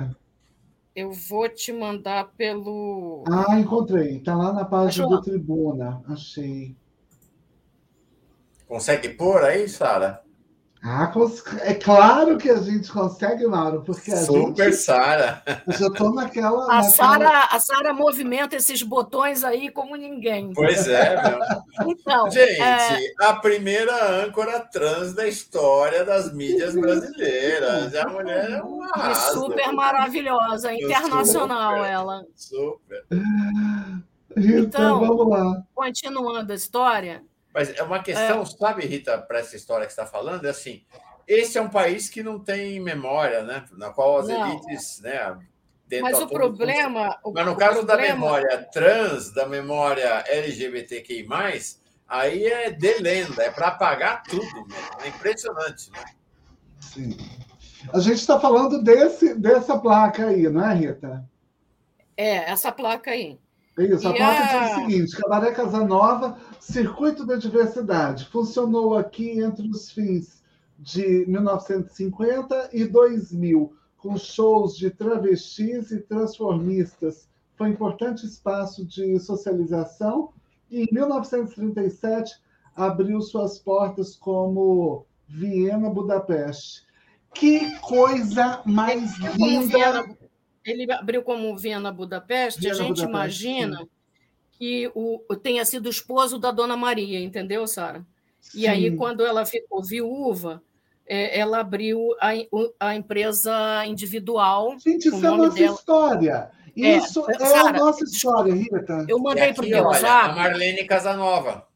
[0.97, 3.23] Eu vou te mandar pelo.
[3.27, 4.17] Ah, encontrei.
[4.17, 6.01] Está lá na página do Tribuna.
[6.07, 6.75] Achei.
[8.67, 10.23] Consegue pôr aí, Sara?
[10.83, 11.11] Ah,
[11.61, 14.75] é claro que a gente consegue, Mauro, porque a Super gente...
[14.77, 15.41] Sara.
[15.65, 16.63] Eu já estou naquela.
[16.63, 16.83] A naquela...
[16.83, 20.53] Sara a Sara movimenta esses botões aí como ninguém.
[20.53, 21.39] Pois é, meu.
[21.89, 23.11] Então, gente, é...
[23.19, 27.95] a primeira âncora trans da história das mídias brasileiras.
[27.95, 29.41] A mulher é uma arraso.
[29.41, 32.23] super maravilhosa, internacional super, ela.
[32.35, 33.05] Super.
[34.37, 35.63] Então, vamos lá.
[35.73, 37.23] Continuando a história,
[37.57, 38.45] mas é uma questão, é.
[38.45, 40.83] sabe, Rita, para essa história que você está falando, é assim:
[41.27, 43.65] esse é um país que não tem memória, né?
[43.71, 44.47] Na qual as não.
[44.47, 45.35] elites, né?
[45.99, 47.17] Mas o problema.
[47.33, 47.85] Mas no caso problema...
[47.85, 51.27] da memória trans, da memória LGBTQI,
[52.07, 55.01] aí é de lenda, é para apagar tudo mesmo.
[55.03, 56.05] É impressionante, né?
[56.79, 57.17] Sim.
[57.91, 61.27] A gente está falando desse, dessa placa aí, não é, Rita?
[62.15, 63.39] É, essa placa aí.
[63.77, 64.63] Isso, a placa a...
[64.63, 70.41] diz o seguinte: Cabaré Casanova, Circuito da Diversidade, funcionou aqui entre os fins
[70.79, 77.27] de 1950 e 2000, com shows de travestis e transformistas.
[77.55, 80.31] Foi um importante espaço de socialização
[80.69, 82.35] e, em 1937,
[82.75, 86.85] abriu suas portas como Viena Budapeste.
[87.33, 90.26] Que coisa mais linda!
[90.67, 93.89] Ele abriu como Viena Budapeste, Viena, a gente Budapeste, imagina sim.
[94.51, 98.05] que o, tenha sido esposo da Dona Maria, entendeu, Sara?
[98.53, 100.61] E aí, quando ela ficou viúva,
[101.05, 102.31] é, ela abriu a,
[102.79, 104.77] a, empresa individual.
[104.79, 105.75] Gente, isso é a nossa dela.
[105.75, 106.51] história.
[106.77, 109.05] É, isso é, é Sarah, a nossa história, Rita.
[109.07, 111.67] Eu mandei para o teu A Marlene Casanova.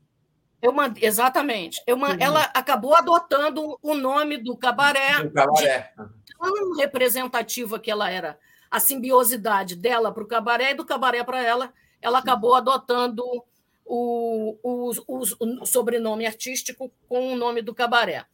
[0.62, 1.82] Eu mandei, exatamente.
[1.88, 1.98] Eu.
[2.20, 5.24] Ela acabou adotando o nome do cabaré.
[5.24, 5.92] Do cabaré.
[5.96, 8.38] tão representativa que ela era
[8.72, 13.22] a simbiosidade dela para o cabaré e do cabaré para ela, ela acabou adotando
[13.86, 18.26] o, o, o, sobrenome artístico com o nome do cabaré.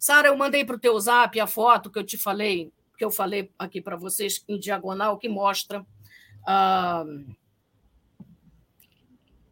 [0.00, 3.10] Sara, eu mandei para o teu zap a foto que eu te falei, que eu
[3.10, 5.86] falei aqui para vocês em diagonal, que mostra
[6.46, 7.04] ah,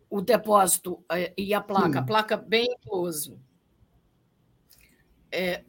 [0.08, 1.98] o depósito eh, e a placa, Sim.
[1.98, 3.38] a placa bem close.
[5.30, 5.62] É,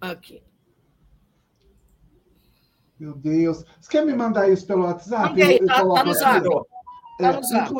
[0.00, 0.42] aqui.
[2.98, 3.64] Meu Deus.
[3.80, 5.30] Você quer me mandar isso pelo WhatsApp?
[5.30, 6.48] Mandei, tá, tá no zap.
[7.18, 7.74] Tá no zap.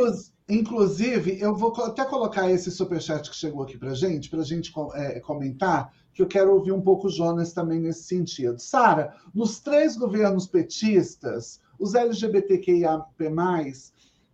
[0.49, 4.73] inclusive, eu vou até colocar esse superchat que chegou aqui para gente, para a gente
[4.95, 8.59] é, comentar, que eu quero ouvir um pouco o Jonas também nesse sentido.
[8.59, 13.05] Sara, nos três governos petistas, os LGBTQIAP+,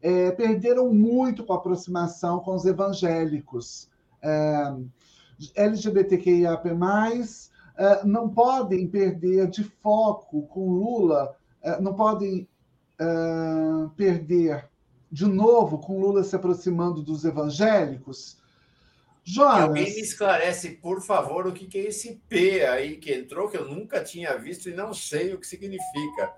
[0.01, 3.89] é, perderam muito com a aproximação com os evangélicos.
[4.23, 4.75] É,
[5.57, 6.69] LGBTQIAP+,
[8.05, 12.49] não podem perder de foco com Lula, uh, não podem
[13.01, 14.69] uh, perder
[15.11, 18.39] de novo com Lula se aproximando dos evangélicos.
[19.23, 23.57] Jonas, alguém me esclarece, por favor, o que é esse P aí que entrou, que
[23.57, 26.35] eu nunca tinha visto e não sei o que significa.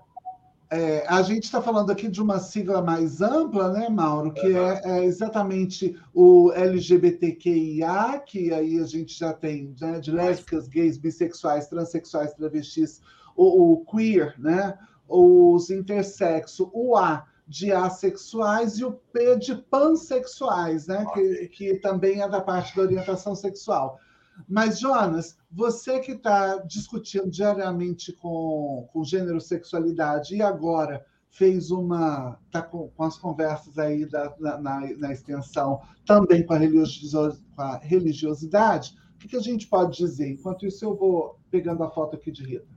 [0.69, 4.67] É, a gente está falando aqui de uma sigla mais ampla, né, Mauro, que uhum.
[4.67, 10.97] é, é, exatamente o LGBTQIA, que aí a gente já tem né, de lésbicas, gays,
[10.97, 13.01] bissexuais, transexuais, travestis,
[13.35, 14.77] o, o queer, né,
[15.07, 22.21] os intersexo, o A de assexuais e o P de pansexuais, né, que, que também
[22.21, 23.99] é da parte da orientação sexual.
[24.47, 32.39] Mas, Jonas, você que está discutindo diariamente com, com gênero sexualidade e agora fez uma.
[32.45, 34.57] está com, com, as conversas aí da, na,
[34.97, 39.97] na, extensão também com a, religiosidade, com a religiosidade, o que, que, a gente pode
[39.97, 40.29] dizer?
[40.29, 42.67] Enquanto isso, eu vou pegando a foto aqui de Rita.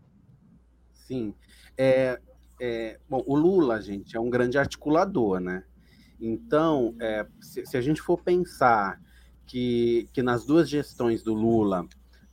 [0.93, 1.35] Sim.
[1.77, 2.21] É,
[2.61, 5.65] é, bom, o Lula, gente, é um grande articulador, né?
[6.21, 9.01] Então, é, se, se a gente for pensar
[9.51, 11.85] que, que nas duas gestões do Lula,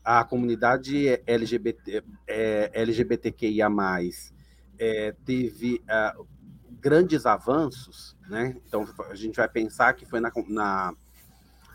[0.04, 3.68] a comunidade LGBT, é, LGBTQIA+,
[4.78, 6.28] é, teve uh,
[6.80, 8.56] grandes avanços, né?
[8.68, 10.94] Então, a gente vai pensar que foi na, na,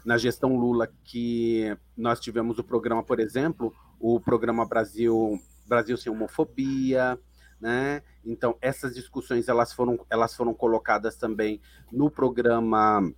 [0.04, 6.12] na gestão Lula que nós tivemos o programa, por exemplo, o programa Brasil, Brasil Sem
[6.12, 7.18] Homofobia,
[7.60, 8.00] né?
[8.24, 11.60] Então, essas discussões, elas foram, elas foram colocadas também
[11.90, 13.12] no programa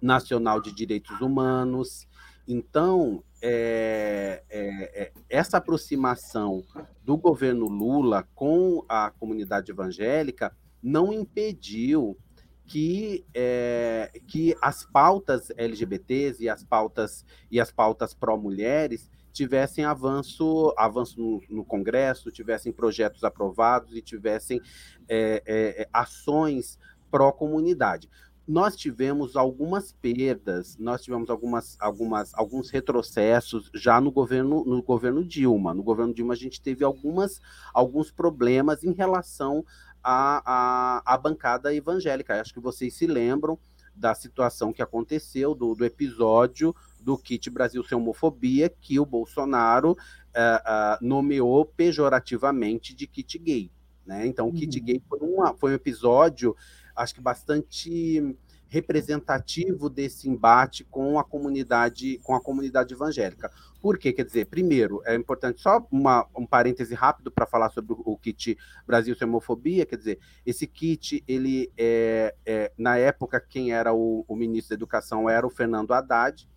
[0.00, 2.06] Nacional de Direitos Humanos.
[2.48, 6.64] Então, é, é, é, essa aproximação
[7.04, 12.16] do governo Lula com a comunidade evangélica não impediu
[12.64, 20.72] que, é, que as pautas LGBTs e as pautas e as pautas pró-mulheres tivessem avanço,
[20.76, 24.60] avanço no, no, Congresso, tivessem projetos aprovados e tivessem
[25.08, 26.78] é, é, ações
[27.10, 28.08] pró-comunidade
[28.46, 35.24] nós tivemos algumas perdas, nós tivemos algumas, algumas, alguns retrocessos já no governo, no governo
[35.24, 35.74] Dilma.
[35.74, 37.40] No governo Dilma a gente teve algumas,
[37.74, 39.64] alguns problemas em relação
[40.02, 42.40] à, à, à bancada evangélica.
[42.40, 43.58] Acho que vocês se lembram
[43.96, 49.92] da situação que aconteceu, do, do episódio do kit Brasil sem homofobia, que o Bolsonaro
[49.92, 53.70] uh, uh, nomeou pejorativamente de kit gay.
[54.04, 54.26] Né?
[54.26, 54.84] Então, o kit uhum.
[54.84, 56.54] gay foi, uma, foi um episódio
[56.96, 58.36] acho que bastante
[58.68, 63.50] representativo desse embate com a comunidade com a comunidade evangélica.
[63.80, 64.12] Por quê?
[64.12, 68.18] Quer dizer, primeiro, é importante só uma, um parêntese rápido para falar sobre o, o,
[68.18, 73.94] kit Brasil sem homofobia, quer dizer, esse kit, ele é, é na época quem era
[73.94, 76.48] o, o, ministro da Educação era o Fernando Haddad.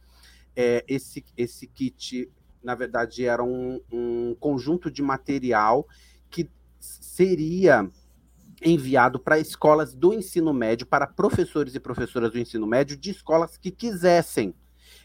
[0.56, 2.30] É, esse, esse kit,
[2.64, 5.88] na verdade, era um, um conjunto de material
[6.30, 6.49] que
[6.80, 7.88] seria
[8.64, 13.57] enviado para escolas do ensino médio, para professores e professoras do ensino médio de escolas
[13.57, 14.53] que quisessem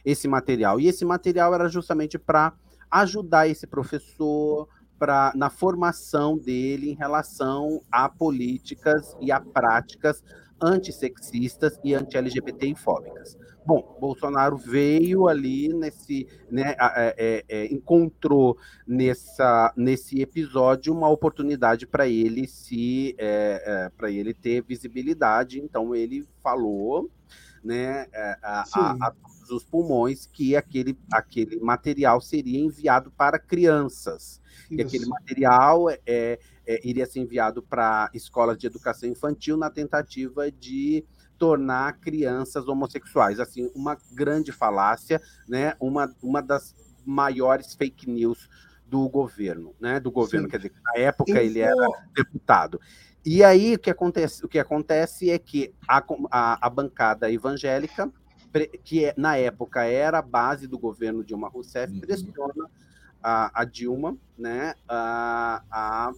[0.04, 0.80] esse material.
[0.80, 2.52] E esse material era justamente para
[2.90, 4.68] ajudar esse professor
[4.98, 10.22] pra, na formação dele em relação a políticas e a práticas
[10.60, 13.36] antissexistas e anti-LGBTI-fóbicas.
[13.66, 21.86] Bom, Bolsonaro veio ali nesse, né, é, é, é, encontrou nessa, nesse episódio uma oportunidade
[21.86, 25.60] para ele se, é, é para ele ter visibilidade.
[25.60, 27.10] Então ele falou,
[27.64, 33.38] né, é, a, a, a, todos os pulmões que aquele, aquele material seria enviado para
[33.38, 34.42] crianças.
[34.70, 34.74] Isso.
[34.74, 36.38] E aquele material é,
[36.82, 41.04] iria ser enviado para escolas de educação infantil na tentativa de
[41.38, 43.40] tornar crianças homossexuais.
[43.40, 45.74] Assim, uma grande falácia, né?
[45.80, 46.74] Uma, uma das
[47.04, 48.48] maiores fake news
[48.86, 49.98] do governo, né?
[50.00, 50.50] Do governo, Sim.
[50.50, 52.80] quer dizer, na época ele era deputado.
[53.24, 58.12] E aí o que acontece, o que acontece é que a, a, a bancada evangélica,
[58.84, 62.00] que é, na época era a base do governo Dilma Rousseff, uhum.
[62.00, 62.70] pressiona
[63.22, 66.12] a, a, Dilma, né, a, a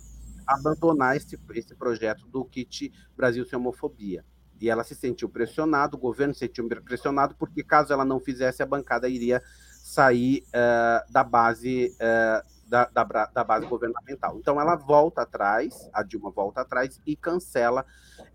[0.46, 4.24] abandonar esse, esse projeto do kit Brasil sem homofobia.
[4.60, 8.62] E ela se sentiu pressionada, o governo se sentiu pressionado, porque caso ela não fizesse,
[8.62, 9.42] a bancada iria
[9.82, 14.38] sair uh, da base uh, da, da, da, base governamental.
[14.38, 17.84] Então ela volta atrás, a Dilma volta atrás e cancela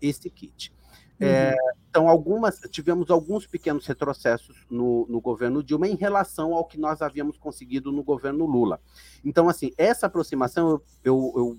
[0.00, 0.72] esse kit.
[1.20, 1.28] Uhum.
[1.28, 1.54] É,
[1.88, 7.02] então, algumas tivemos alguns pequenos retrocessos no, no, governo Dilma em relação ao que nós
[7.02, 8.80] havíamos conseguido no governo Lula.
[9.24, 11.56] Então, assim, essa aproximação, eu, eu, eu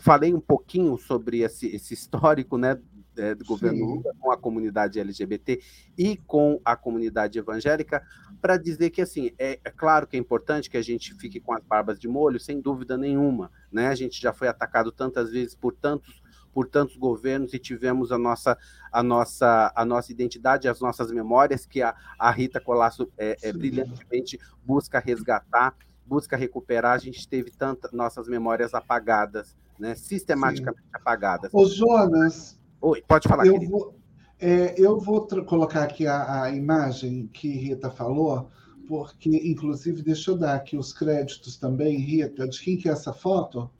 [0.00, 2.78] falei um pouquinho sobre esse, esse histórico né,
[3.16, 3.84] é, do governo.
[3.84, 5.60] Lula com a comunidade LGBT
[5.96, 8.02] e com a comunidade evangélica,
[8.40, 11.52] para dizer que, assim, é, é, claro que é importante que a gente fique com
[11.52, 13.88] as barbas de molho, sem dúvida nenhuma, né?
[13.88, 16.22] A gente já foi atacado tantas vezes por tantos
[16.52, 18.56] por tantos governos e tivemos a nossa
[18.92, 23.52] a nossa a nossa identidade, as nossas memórias que a, a Rita Colasso é, é,
[23.52, 25.74] brilhantemente busca resgatar,
[26.06, 26.94] busca recuperar.
[26.94, 30.90] A gente teve tantas nossas memórias apagadas né, sistematicamente Sim.
[30.92, 31.50] apagadas.
[31.52, 32.58] Ô, Jonas.
[32.80, 33.46] Oi, pode falar.
[33.46, 33.94] Eu vou,
[34.40, 38.50] é, eu vou colocar aqui a, a, imagem que Rita falou,
[38.86, 43.12] porque, inclusive, deixa eu dar aqui os créditos também, Rita, de quem que é essa
[43.12, 43.70] foto?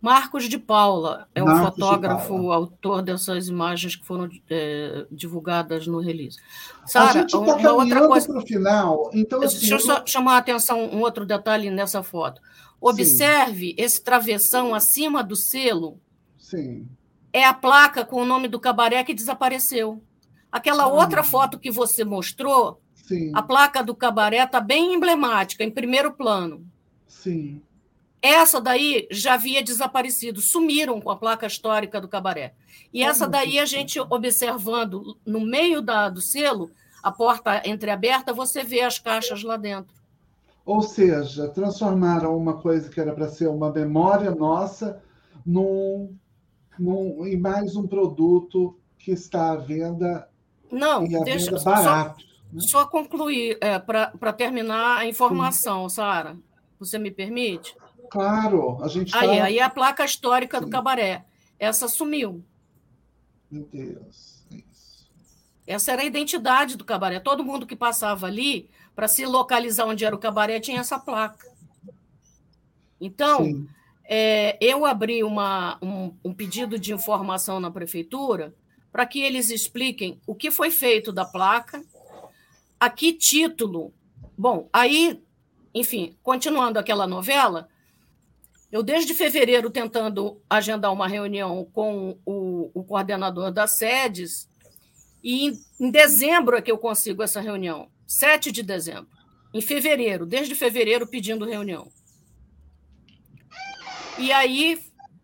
[0.00, 5.98] Marcos de Paula é Marcos um fotógrafo, autor dessas imagens que foram é, divulgadas no
[5.98, 6.38] release.
[6.84, 8.26] Sara, a gente está caminhando coisa...
[8.26, 9.10] para o final.
[9.14, 12.42] Então, assim, Deixa eu só chamar a atenção um outro detalhe nessa foto.
[12.86, 13.74] Observe Sim.
[13.78, 15.98] esse travessão acima do selo.
[16.38, 16.86] Sim.
[17.32, 20.02] É a placa com o nome do cabaré que desapareceu.
[20.52, 23.32] Aquela outra foto que você mostrou, Sim.
[23.34, 26.62] a placa do cabaré está bem emblemática, em primeiro plano.
[27.08, 27.62] Sim.
[28.20, 32.52] Essa daí já havia desaparecido, sumiram com a placa histórica do cabaré.
[32.92, 36.70] E essa daí, a gente observando no meio da, do selo,
[37.02, 39.93] a porta entreaberta, você vê as caixas lá dentro.
[40.64, 45.02] Ou seja, transformaram uma coisa que era para ser uma memória nossa
[45.44, 46.16] num,
[46.78, 50.26] num, em mais um produto que está à venda.
[50.72, 52.22] Não, deixa venda barato.
[52.22, 52.60] Só, né?
[52.60, 56.36] só concluir, é, para terminar a informação, Sara.
[56.78, 57.76] Você me permite?
[58.10, 59.44] Claro, a gente aí, tá...
[59.44, 60.64] aí a placa histórica Sim.
[60.64, 61.24] do cabaré.
[61.58, 62.42] Essa sumiu.
[63.50, 64.33] Meu Deus.
[65.66, 67.18] Essa era a identidade do cabaré.
[67.20, 71.48] Todo mundo que passava ali, para se localizar onde era o cabaré, tinha essa placa.
[73.00, 73.66] Então,
[74.04, 78.54] é, eu abri uma, um, um pedido de informação na prefeitura
[78.92, 81.82] para que eles expliquem o que foi feito da placa,
[82.78, 83.92] a que título.
[84.36, 85.20] Bom, aí,
[85.74, 87.68] enfim, continuando aquela novela,
[88.70, 94.48] eu, desde fevereiro, tentando agendar uma reunião com o, o coordenador das sedes,
[95.24, 99.08] e em, em, dezembro é que eu consigo essa reunião, 7 de dezembro.
[99.54, 101.90] Em fevereiro, desde fevereiro, pedindo reunião.
[104.18, 104.78] E aí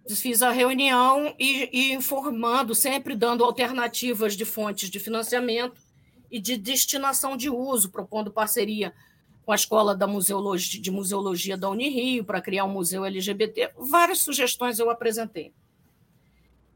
[0.08, 5.78] fiz a reunião e, e informando, sempre dando alternativas de fontes de financiamento
[6.30, 8.94] e de destinação de uso, propondo parceria
[9.44, 13.72] com a Escola da Museologia, de Museologia da Unirio para criar um museu LGBT.
[13.76, 15.52] Várias sugestões eu apresentei.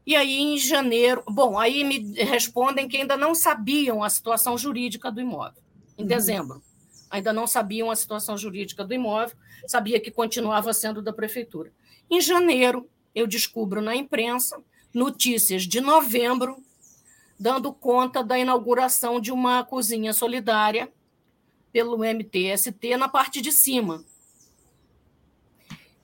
[0.05, 5.11] E aí, em janeiro, bom, aí me respondem que ainda não sabiam a situação jurídica
[5.11, 5.63] do imóvel.
[5.97, 6.07] Em uhum.
[6.07, 6.61] dezembro,
[7.09, 9.35] ainda não sabiam a situação jurídica do imóvel,
[9.67, 11.71] sabia que continuava sendo da prefeitura.
[12.09, 14.61] Em janeiro, eu descubro na imprensa
[14.93, 16.63] notícias de novembro
[17.39, 20.91] dando conta da inauguração de uma cozinha solidária
[21.71, 24.03] pelo MTST na parte de cima.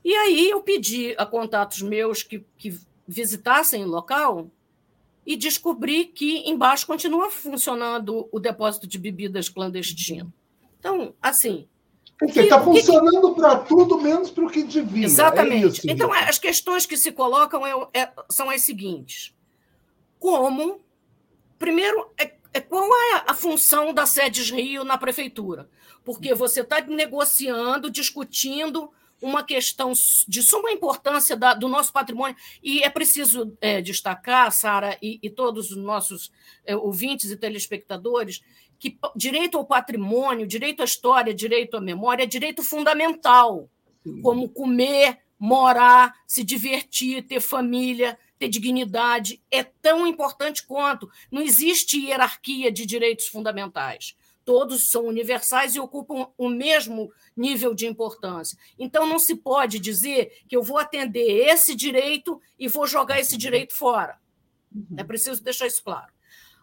[0.03, 2.77] E aí eu pedi a contatos meus que, que
[3.11, 4.49] visitassem o local
[5.25, 10.33] e descobri que embaixo continua funcionando o depósito de bebidas clandestino.
[10.79, 11.67] Então, assim.
[12.21, 15.05] Está funcionando para tudo menos para o que devia.
[15.05, 15.89] Exatamente.
[15.89, 19.35] É então, as questões que se colocam é, é, são as seguintes:
[20.19, 20.81] como,
[21.57, 25.69] primeiro, é é, qual é a função da Sedes Rio na prefeitura?
[26.03, 29.93] Porque você está negociando, discutindo uma questão
[30.27, 35.29] de suma importância da, do nosso patrimônio, e é preciso é, destacar, Sara, e, e,
[35.29, 36.31] todos os nossos
[36.65, 38.41] é, ouvintes e telespectadores,
[38.79, 43.69] que direito ao patrimônio, direito à história, direito à memória é direito fundamental,
[44.03, 44.21] Sim.
[44.21, 51.09] como comer, morar, se divertir, ter família, ter dignidade, é tão importante quanto.
[51.31, 54.15] Não existe hierarquia de direitos fundamentais.
[54.43, 58.57] Todos são universais e ocupam o mesmo nível de importância.
[58.77, 63.37] Então, não se pode dizer que eu vou atender esse direito e vou jogar esse
[63.37, 64.19] direito fora.
[64.73, 64.95] Uhum.
[64.97, 66.11] É preciso deixar isso claro.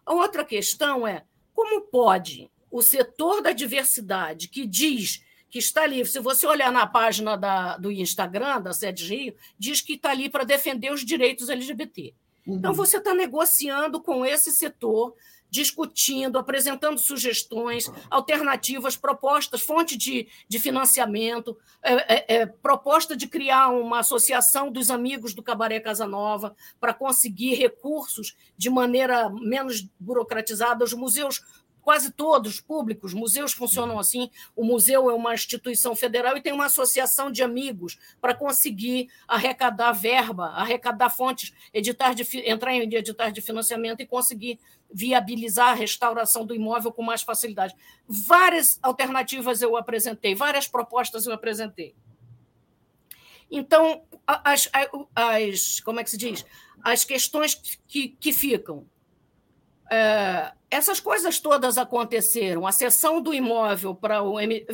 [0.05, 1.25] A outra questão é
[1.55, 6.05] como pode o setor da diversidade, que diz que está ali.
[6.05, 10.29] Se você olhar na página da, do Instagram, da Sede Rio, diz que está ali
[10.29, 12.15] para defender os direitos LGBT.
[12.47, 12.57] Uhum.
[12.57, 15.15] Então, você está negociando com esse setor,
[15.51, 23.69] discutindo, apresentando sugestões, alternativas, propostas, fonte de, de financiamento, é, é, é, proposta de criar
[23.69, 30.85] uma associação dos amigos do Cabaré Casa Nova para conseguir recursos de maneira menos burocratizada.
[30.85, 31.43] Os museus
[31.89, 34.01] quase todos públicos, museus funcionam uhum.
[34.01, 34.31] assim.
[34.55, 39.93] O museu é uma instituição federal e tem uma associação de amigos para conseguir arrecadar
[39.93, 44.61] verba, arrecadar fontes, editar de, entrar em editar de financiamento e conseguir
[44.93, 47.75] viabilizar a restauração do imóvel com mais facilidade.
[48.07, 51.95] Várias alternativas eu apresentei, várias propostas eu apresentei.
[53.51, 54.69] Então, as,
[55.17, 56.45] as como é que se diz?
[56.85, 57.55] As questões
[57.87, 58.87] que, que ficam.
[59.91, 62.67] É, essas coisas todas aconteceram.
[62.67, 64.39] A cessão do imóvel para o.
[64.39, 64.67] M...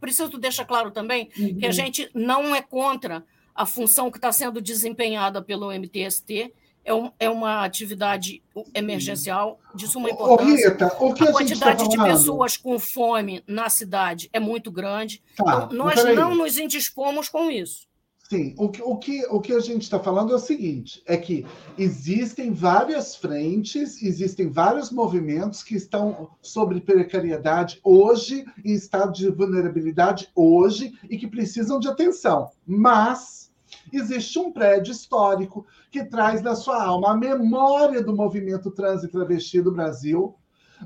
[0.00, 1.58] Preciso deixar claro também uhum.
[1.58, 3.24] que a gente não é contra
[3.54, 6.52] a função que está sendo desempenhada pelo MTST
[6.84, 8.42] é, um, é uma atividade
[8.74, 10.68] emergencial de suma importância.
[10.68, 14.40] Ô, Rita, o que a, a quantidade tá de pessoas com fome na cidade é
[14.40, 15.22] muito grande.
[15.36, 17.86] Tá, então, nós não nos indispomos com isso.
[18.32, 21.18] Sim, o que, o que, o que a gente está falando é o seguinte: é
[21.18, 21.44] que
[21.76, 30.30] existem várias frentes, existem vários movimentos que estão sobre precariedade hoje, em estado de vulnerabilidade
[30.34, 32.48] hoje, e que precisam de atenção.
[32.66, 33.52] Mas
[33.92, 39.08] existe um prédio histórico que traz na sua alma a memória do movimento trans e
[39.08, 40.34] travesti do Brasil,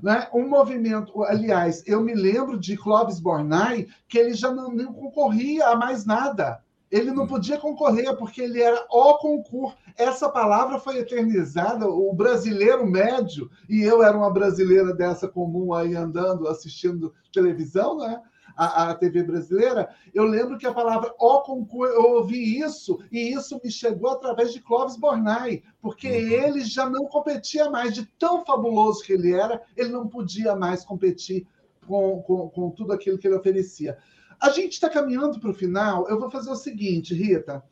[0.03, 0.27] né?
[0.35, 5.69] Um movimento, aliás, eu me lembro de Clóvis Bornai, que ele já não, não concorria
[5.69, 6.66] a mais nada.
[6.91, 9.77] Ele não podia concorrer porque ele era o concurso.
[9.97, 11.89] Essa palavra foi eternizada.
[11.89, 18.21] O brasileiro médio, e eu era uma brasileira dessa comum aí andando, assistindo televisão, né?
[18.57, 23.35] A, a TV brasileira, eu lembro que a palavra o concurso, eu ouvi isso, e
[23.35, 26.15] isso me chegou através de Clóvis Bornai, porque uhum.
[26.15, 30.87] ele já não competia mais, de tão fabuloso que ele era, ele não podia mais
[30.87, 31.47] competir
[31.87, 33.99] com, com, com tudo aquilo que ele oferecia.
[34.41, 36.09] A gente está caminhando para o final.
[36.09, 37.65] Eu vou fazer o seguinte, Rita.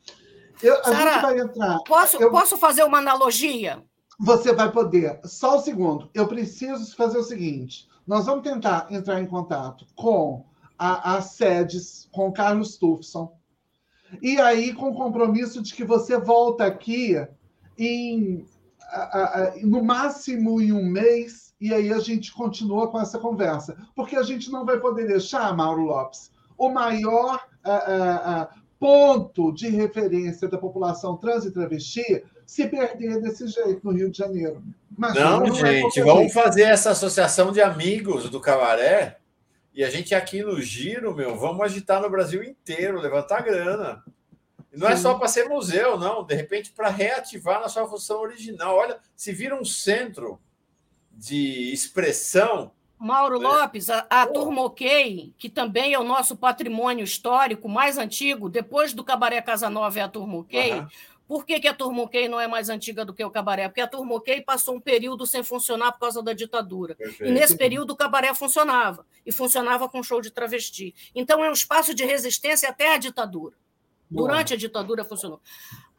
[0.61, 1.79] Eu, a Sarah, gente vai entrar.
[1.85, 3.83] Posso, eu, posso fazer uma analogia?
[4.19, 5.19] Você vai poder.
[5.25, 6.09] Só um segundo.
[6.13, 7.87] Eu preciso fazer o seguinte.
[8.07, 10.45] Nós vamos tentar entrar em contato com
[10.77, 13.35] as sedes, com o Carlos Tufson.
[14.21, 17.15] E aí, com o compromisso de que você volta aqui
[17.77, 18.45] em,
[18.89, 23.75] a, a, no máximo em um mês, e aí a gente continua com essa conversa.
[23.95, 29.69] Porque a gente não vai poder deixar, Mauro Lopes, o maior uh, uh, ponto de
[29.69, 34.63] referência da população trans e travesti se perder desse jeito no Rio de Janeiro.
[34.97, 39.17] não, não gente, vamos fazer essa associação de amigos do Cabaré
[39.75, 44.01] e a gente aqui no Giro, meu, vamos agitar no Brasil inteiro, levantar grana.
[44.71, 44.95] E não é Sim.
[44.95, 46.25] é só para ser museu, não.
[46.25, 48.73] De repente, para reativar na sua função original.
[48.73, 50.39] Olha, se vira um centro
[51.11, 57.97] de expressão Mauro Lopes, a, a Turmoquei, que também é o nosso patrimônio histórico mais
[57.97, 60.73] antigo, depois do Cabaré Casa Nova é a Turmoquei.
[60.73, 60.87] Uhum.
[61.27, 63.67] Por que, que a Turmoquei não é mais antiga do que o Cabaré?
[63.67, 66.95] Porque a Turmoquei passou um período sem funcionar por causa da ditadura.
[66.95, 67.25] Perfeito.
[67.25, 69.05] E nesse período o Cabaré funcionava.
[69.25, 70.93] E funcionava com show de travesti.
[71.15, 73.55] Então é um espaço de resistência até a ditadura.
[74.09, 75.41] Durante a ditadura funcionou.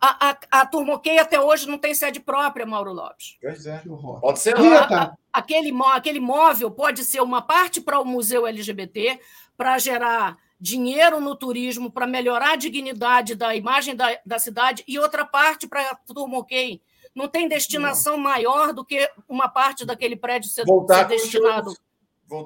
[0.01, 3.37] A, a, a Turmoquei até hoje não tem sede própria, Mauro Lopes.
[3.41, 3.83] Pois é.
[4.21, 5.17] Pode ser lá.
[5.33, 9.19] aquele, aquele móvel pode ser uma parte para o Museu LGBT,
[9.57, 14.99] para gerar dinheiro no turismo, para melhorar a dignidade da imagem da, da cidade, e
[14.99, 16.81] outra parte para a Turmoquei.
[17.15, 18.25] Não tem destinação não.
[18.25, 21.75] maior do que uma parte daquele prédio ser, ser destinado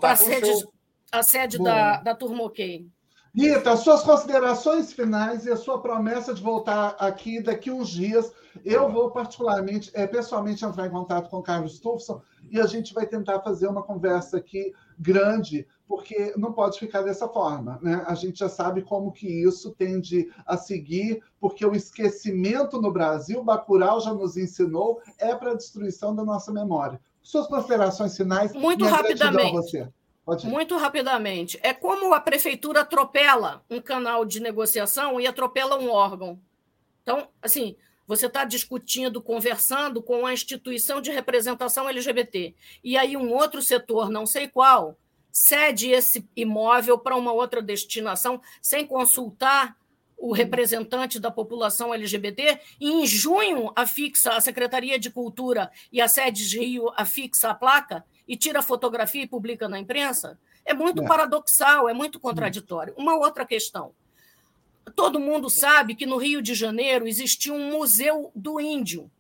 [0.01, 0.69] para a sede,
[1.11, 2.87] a sede da, da Turmoquei.
[3.35, 8.33] Rita, suas considerações finais e a sua promessa de voltar aqui daqui uns dias.
[8.65, 12.21] Eu vou, particularmente, é, pessoalmente, entrar em contato com o Carlos Tufson
[12.51, 17.29] e a gente vai tentar fazer uma conversa aqui grande, porque não pode ficar dessa
[17.29, 17.79] forma.
[17.81, 18.03] Né?
[18.07, 23.45] A gente já sabe como que isso tende a seguir, porque o esquecimento no Brasil,
[23.45, 27.01] Bacurau já nos ensinou, é para a destruição da nossa memória.
[27.23, 28.53] Suas considerações finais.
[28.55, 29.53] Muito rapidamente.
[29.53, 29.89] você.
[30.45, 31.59] Muito rapidamente.
[31.63, 36.41] É como a prefeitura atropela um canal de negociação e atropela um órgão.
[37.03, 37.77] Então, assim,
[38.07, 42.55] você está discutindo, conversando com a instituição de representação LGBT.
[42.83, 44.99] E aí um outro setor, não sei qual,
[45.33, 49.77] cede esse imóvel para uma outra destinação sem consultar
[50.21, 56.07] o representante da população LGBT, e em junho afixa a Secretaria de Cultura e a
[56.07, 60.75] sede de Rio afixa a placa e tira a fotografia e publica na imprensa, é
[60.75, 61.07] muito é.
[61.07, 62.95] paradoxal, é muito contraditório.
[62.99, 63.93] Uma outra questão.
[64.95, 69.11] Todo mundo sabe que no Rio de Janeiro existia um museu do índio,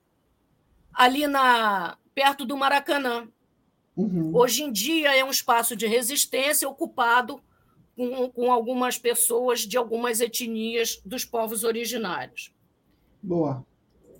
[0.93, 3.27] ali na perto do Maracanã.
[3.97, 4.33] Uhum.
[4.35, 7.41] Hoje em dia é um espaço de resistência ocupado
[8.01, 12.51] com, com algumas pessoas de algumas etnias dos povos originários.
[13.23, 13.67] Boa.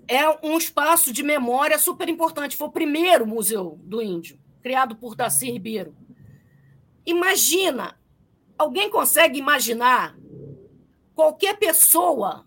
[0.07, 2.59] É um espaço de memória super importante.
[2.59, 5.97] Foi o primeiro museu do índio criado por Darcy Ribeiro.
[7.07, 7.99] Imagina,
[8.59, 10.15] alguém consegue imaginar
[11.15, 12.47] qualquer pessoa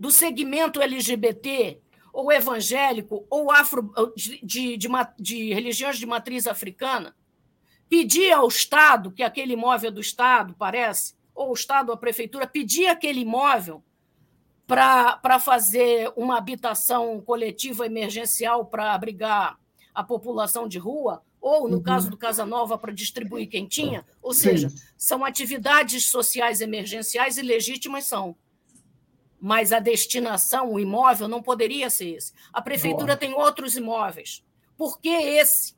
[0.00, 1.78] do segmento LGBT
[2.12, 4.88] ou evangélico ou afro de, de, de,
[5.20, 7.14] de religiões de matriz africana
[7.92, 12.46] pedir ao Estado, que aquele imóvel é do Estado, parece, ou o Estado, a prefeitura,
[12.46, 13.84] pedir aquele imóvel
[14.66, 19.58] para fazer uma habitação coletiva emergencial para abrigar
[19.94, 21.82] a população de rua, ou, no uhum.
[21.82, 24.06] caso do Casa Nova, para distribuir quem tinha.
[24.22, 24.76] Ou seja, Sim.
[24.96, 28.34] são atividades sociais emergenciais e legítimas são.
[29.38, 32.32] mas a destinação, o imóvel, não poderia ser esse.
[32.50, 33.16] A prefeitura Boa.
[33.18, 34.42] tem outros imóveis.
[34.78, 35.74] Por que esse?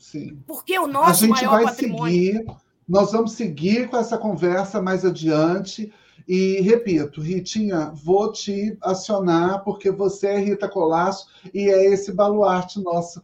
[0.00, 0.42] Sim.
[0.46, 2.38] Por que o nosso maior patrimônio?
[2.38, 2.46] Seguir,
[2.88, 5.92] nós vamos seguir com essa conversa mais adiante.
[6.26, 12.82] E repito, Ritinha, vou te acionar, porque você é Rita Colasso e é esse baluarte
[12.82, 13.22] nosso.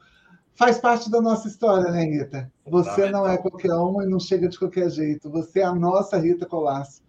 [0.55, 2.53] Faz parte da nossa história, né, Rita?
[2.67, 5.31] Você não é qualquer uma e não chega de qualquer jeito.
[5.31, 7.03] Você é a nossa Rita Colasso.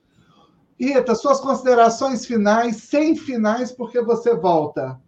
[0.80, 5.00] Rita, suas considerações finais, sem finais, porque você volta.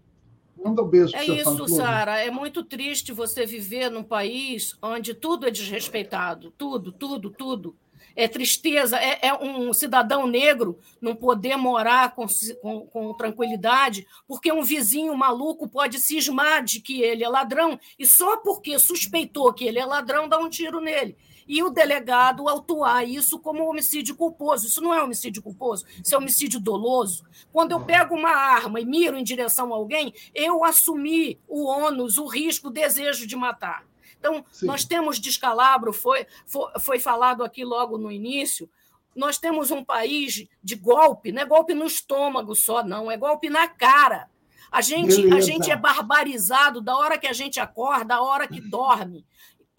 [0.63, 2.19] Manda um beijo É isso, Sara.
[2.19, 6.51] É muito triste você viver num país onde tudo é desrespeitado.
[6.57, 7.75] Tudo, tudo, tudo.
[8.15, 8.97] É tristeza.
[8.97, 12.25] É, é um cidadão negro não poder morar com,
[12.61, 18.05] com, com, tranquilidade porque um vizinho maluco pode cismar de que ele é ladrão e
[18.05, 21.15] só porque suspeitou que ele é ladrão dá um tiro nele
[21.49, 24.67] e o delegado autuar isso como homicídio culposo.
[24.67, 27.25] Isso não é homicídio culposo, isso é homicídio doloso.
[27.51, 32.19] Quando eu pego uma arma e miro em direção a alguém, eu assumi o ônus,
[32.19, 33.83] o risco, o desejo de matar.
[34.19, 34.67] Então, Sim.
[34.67, 38.69] nós temos descalabro, foi, foi, foi falado aqui logo no início,
[39.15, 43.49] nós temos um país de golpe, não é golpe no estômago só, não, é golpe
[43.49, 44.29] na cara.
[44.71, 48.61] A gente, a gente é barbarizado da hora que a gente acorda, da hora que
[48.61, 49.25] dorme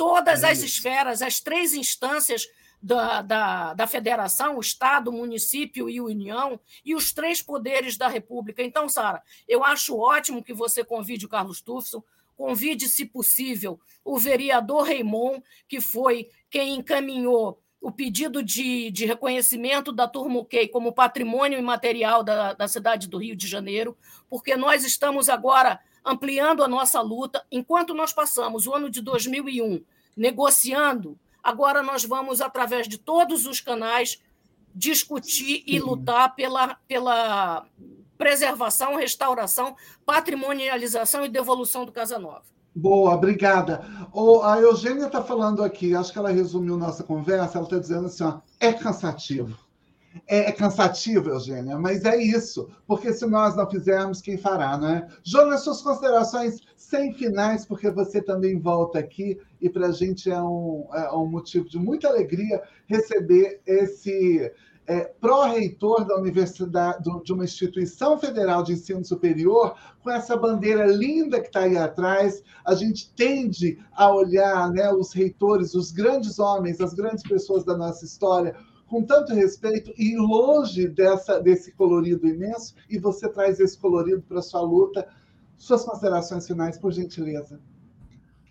[0.01, 2.49] todas as esferas, as três instâncias
[2.83, 7.99] da, da, da federação, o Estado, o município e a União, e os três poderes
[7.99, 8.63] da República.
[8.63, 12.03] Então, Sara, eu acho ótimo que você convide o Carlos Tufson,
[12.35, 19.93] convide, se possível, o vereador Raimon, que foi quem encaminhou o pedido de, de reconhecimento
[19.93, 23.95] da Turmuquei como patrimônio imaterial da, da cidade do Rio de Janeiro,
[24.31, 27.45] porque nós estamos agora ampliando a nossa luta.
[27.51, 29.83] Enquanto nós passamos o ano de 2001
[30.17, 34.21] negociando, agora nós vamos, através de todos os canais,
[34.75, 37.67] discutir e lutar pela, pela
[38.17, 42.43] preservação, restauração, patrimonialização e devolução do Casa Nova.
[42.75, 43.85] Boa, obrigada.
[44.13, 48.07] Oh, a Eugênia está falando aqui, acho que ela resumiu nossa conversa, ela está dizendo
[48.07, 49.59] assim, ó, é cansativo.
[50.27, 54.89] É, é, cansativo, Eugênia, mas é isso, porque se nós não fizermos, quem fará, não
[54.89, 55.09] é?
[55.23, 60.43] Jonas, suas considerações sem finais, porque você também volta aqui e para a gente é
[60.43, 64.53] um, é um motivo de muita alegria receber esse
[64.91, 71.41] é, pró-reitor da universidade, de uma instituição federal de ensino superior, com essa bandeira linda
[71.41, 72.43] que está aí atrás.
[72.67, 77.77] A gente tende a olhar né, os reitores, os grandes homens, as grandes pessoas da
[77.77, 78.57] nossa história
[78.91, 84.43] com tanto respeito e longe dessa, desse colorido imenso, e você traz esse colorido para
[84.43, 85.07] sua luta.
[85.57, 87.61] Suas considerações finais, por gentileza.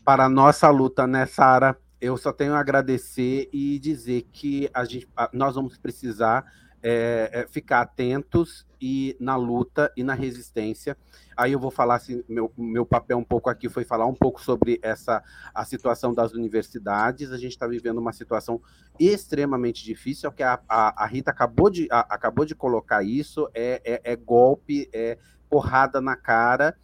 [0.05, 1.77] Para a nossa luta, né, Sara?
[1.99, 6.45] Eu só tenho a agradecer e dizer que a gente, nós vamos precisar
[6.81, 10.97] é, é, ficar atentos e na luta e na resistência.
[11.35, 14.41] Aí eu vou falar assim, meu, meu papel um pouco aqui foi falar um pouco
[14.41, 15.23] sobre essa
[15.53, 17.31] a situação das universidades.
[17.31, 18.61] A gente está vivendo uma situação
[18.99, 23.81] extremamente difícil, que a, a, a Rita acabou de, a, acabou de colocar isso, é,
[23.83, 25.17] é, é golpe, é
[25.49, 26.75] porrada na cara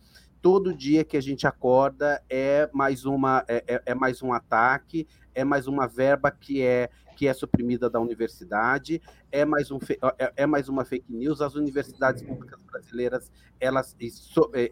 [0.46, 5.08] todo dia que a gente acorda é mais uma é, é, é mais um ataque,
[5.34, 9.02] é mais uma verba que é que é suprimida da universidade,
[9.32, 9.80] é mais, um,
[10.20, 11.42] é, é mais uma fake news.
[11.42, 14.12] As universidades públicas brasileiras, elas, e,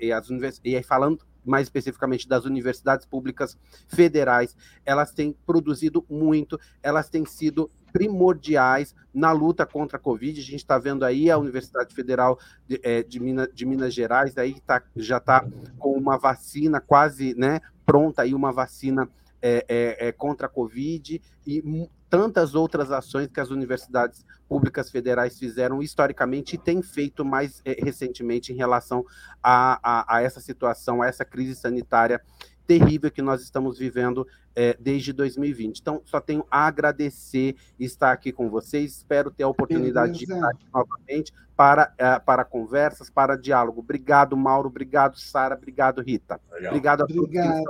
[0.01, 3.57] e, as univers, e aí falando mais especificamente das universidades públicas
[3.87, 4.55] federais,
[4.85, 10.39] elas têm produzido muito, elas têm sido primordiais na luta contra a Covid.
[10.39, 14.37] A gente está vendo aí a Universidade Federal de, é, de, Minas, de Minas Gerais,
[14.37, 15.45] aí tá, já está
[15.77, 19.07] com uma vacina quase né, pronta, aí uma vacina
[19.41, 25.39] é, é, é, contra a Covid e tantas outras ações que as universidades públicas federais
[25.39, 29.03] fizeram historicamente e têm feito mais é, recentemente em relação
[29.41, 32.21] a, a, a, essa situação, a essa crise sanitária
[32.67, 35.79] terrível que nós estamos vivendo é, desde 2020.
[35.79, 38.97] Então, só tenho a agradecer estar aqui com vocês.
[38.97, 40.27] Espero ter a oportunidade Beleza.
[40.27, 43.79] de estar aqui novamente para, é, para conversas, para diálogo.
[43.79, 44.69] Obrigado, Mauro.
[44.69, 45.55] Obrigado, Sara.
[45.55, 46.39] Obrigado, Rita.
[46.51, 46.73] Legal.
[46.73, 47.63] Obrigado a todos Obrigada.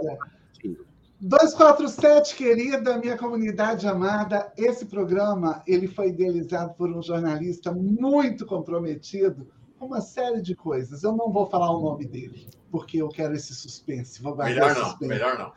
[1.26, 9.48] 247, querida minha comunidade amada, esse programa ele foi idealizado por um jornalista muito comprometido
[9.80, 11.02] com uma série de coisas.
[11.02, 14.22] Eu não vou falar o nome dele, porque eu quero esse suspense.
[14.22, 15.08] Vou melhor não, suspense.
[15.08, 15.54] melhor não.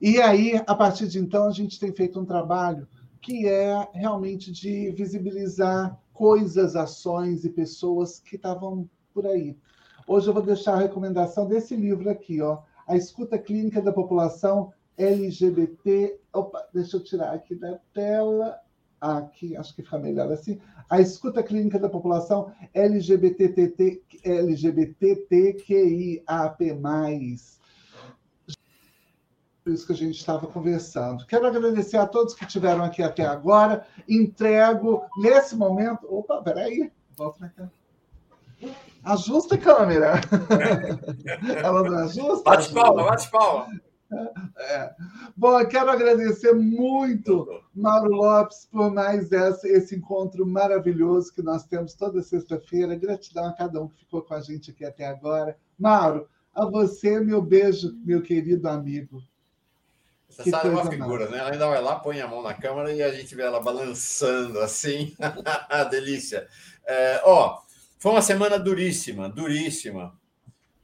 [0.00, 2.88] E aí, a partir de então, a gente tem feito um trabalho
[3.20, 9.54] que é realmente de visibilizar coisas, ações e pessoas que estavam por aí.
[10.08, 14.72] Hoje eu vou deixar a recomendação desse livro aqui, ó, A Escuta Clínica da População
[14.96, 16.18] LGBT.
[16.32, 18.58] Opa, deixa eu tirar aqui da tela.
[19.00, 20.60] aqui, acho que fica melhor assim.
[20.88, 26.24] A escuta clínica da população LGBTT, LGBTQIAP+.
[29.62, 31.26] Por isso que a gente estava conversando.
[31.26, 33.86] Quero agradecer a todos que estiveram aqui até agora.
[34.06, 36.06] Entrego, nesse momento...
[36.10, 36.92] Opa, peraí.
[37.16, 37.70] Volta para cá.
[39.04, 40.20] Ajusta a câmera.
[41.62, 42.42] Ela não ajusta?
[42.42, 43.68] Bate palma, bate palma.
[44.56, 44.94] É.
[45.36, 51.64] Bom, eu quero agradecer muito, Mauro Lopes, por mais esse, esse encontro maravilhoso que nós
[51.64, 52.94] temos toda sexta-feira.
[52.94, 55.56] Gratidão a cada um que ficou com a gente aqui até agora.
[55.78, 59.22] Mauro, a você, meu beijo, meu querido amigo.
[60.30, 61.38] Essa Sara é uma figura, né?
[61.38, 64.58] Ela ainda vai lá, põe a mão na câmera e a gente vê ela balançando
[64.60, 65.14] assim.
[65.90, 66.48] Delícia.
[66.86, 67.60] É, ó,
[67.98, 70.12] foi uma semana duríssima, duríssima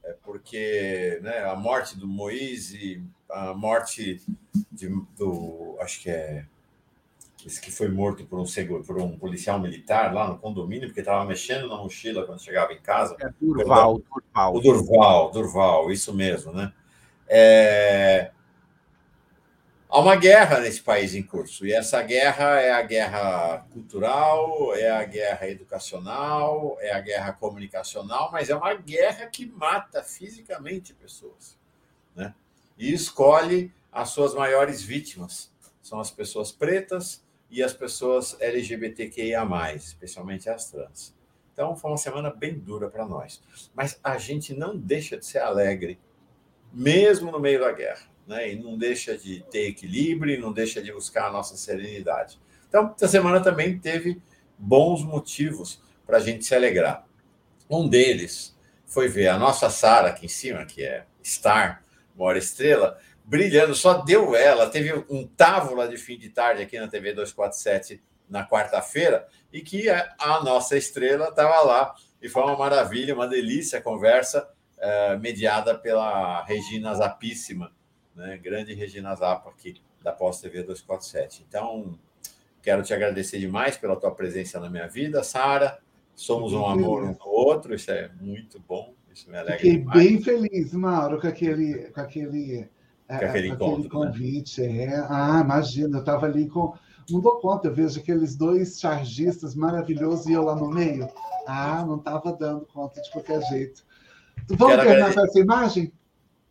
[0.03, 4.21] é porque né, a morte do Moise, a morte
[4.71, 5.77] de, do.
[5.79, 6.45] Acho que é.
[7.43, 8.45] Esse que foi morto por um,
[8.83, 12.79] por um policial militar lá no condomínio, porque estava mexendo na mochila quando chegava em
[12.79, 13.15] casa.
[13.19, 14.55] É Durval, Durval.
[14.55, 16.71] O Durval, Durval, isso mesmo, né?
[17.27, 18.29] É,
[19.91, 24.89] Há uma guerra nesse país em curso, e essa guerra é a guerra cultural, é
[24.89, 31.59] a guerra educacional, é a guerra comunicacional, mas é uma guerra que mata fisicamente pessoas.
[32.15, 32.33] Né?
[32.77, 35.51] E escolhe as suas maiores vítimas.
[35.81, 39.43] São as pessoas pretas e as pessoas LGBTQIA,
[39.75, 41.15] especialmente as trans.
[41.53, 43.41] Então, foi uma semana bem dura para nós.
[43.75, 45.99] Mas a gente não deixa de ser alegre,
[46.71, 48.53] mesmo no meio da guerra né?
[48.53, 52.39] E não deixa de ter equilíbrio, não deixa de buscar a nossa serenidade.
[52.67, 54.21] Então, essa semana também teve
[54.57, 57.05] bons motivos para a gente se alegrar.
[57.69, 61.83] Um deles foi ver a nossa Sara aqui em cima, que é Star,
[62.21, 64.69] maior estrela, brilhando, só deu ela.
[64.69, 69.89] Teve um távola de fim de tarde aqui na TV 247 na quarta-feira, e que
[69.89, 71.93] a nossa estrela estava lá.
[72.21, 77.73] E foi uma maravilha, uma delícia a conversa, eh, mediada pela Regina Zapíssima,
[78.15, 78.37] né?
[78.37, 81.45] grande Regina Zappa aqui da Pós TV 247.
[81.47, 81.99] Então,
[82.63, 85.79] quero te agradecer demais pela tua presença na minha vida, Sara.
[86.15, 89.99] Somos um amor um do outro, isso é muito bom, isso me alegra Fiquei demais.
[89.99, 92.69] bem feliz, Mauro, com aquele, com aquele,
[93.07, 94.61] com aquele, é, encontro, aquele convite.
[94.61, 94.85] Né?
[94.85, 95.05] É.
[95.09, 96.73] Ah, imagina, eu estava ali com.
[97.09, 101.09] Não dou conta, eu vejo aqueles dois chargistas maravilhosos e eu lá no meio.
[101.47, 103.83] Ah, não estava dando conta de qualquer jeito.
[104.47, 105.91] Vamos terminar com essa imagem?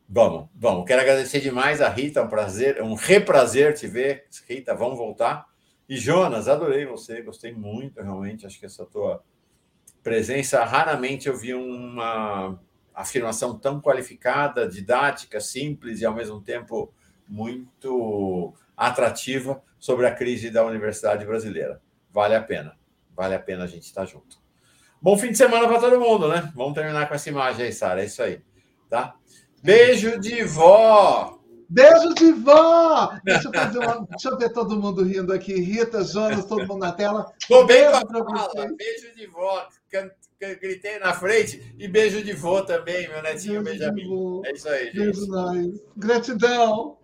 [0.09, 0.87] Vamos, vamos.
[0.87, 4.25] Quero agradecer demais a Rita, é um prazer, é um reprazer te ver.
[4.49, 5.47] Rita, vamos voltar.
[5.89, 8.45] E Jonas, adorei você, gostei muito, realmente.
[8.45, 9.23] Acho que essa tua
[10.03, 12.59] presença, raramente eu vi uma
[12.95, 16.93] afirmação tão qualificada, didática, simples e ao mesmo tempo
[17.27, 21.81] muito atrativa sobre a crise da universidade brasileira.
[22.11, 22.77] Vale a pena,
[23.17, 24.39] vale a pena a gente estar junto.
[25.01, 26.53] Bom fim de semana para todo mundo, né?
[26.55, 28.03] Vamos terminar com essa imagem aí, Sara.
[28.03, 28.43] É isso aí,
[28.89, 29.15] tá?
[29.63, 31.40] Beijo de vó!
[31.71, 33.17] Beijo de vó!
[33.23, 34.07] Deixa eu, fazer uma...
[34.07, 35.55] Deixa eu ver todo mundo rindo aqui.
[35.55, 37.33] Rita, Jonas, todo mundo na tela.
[37.49, 38.77] Tô bem beijo para vocês.
[38.77, 39.69] Beijo de vó.
[40.61, 41.75] Gritei na frente.
[41.79, 44.43] E beijo de vó também, meu netinho beijo Benjamin.
[44.47, 44.97] É isso aí, gente.
[44.97, 45.81] Beijo nós.
[45.97, 47.00] Gratidão.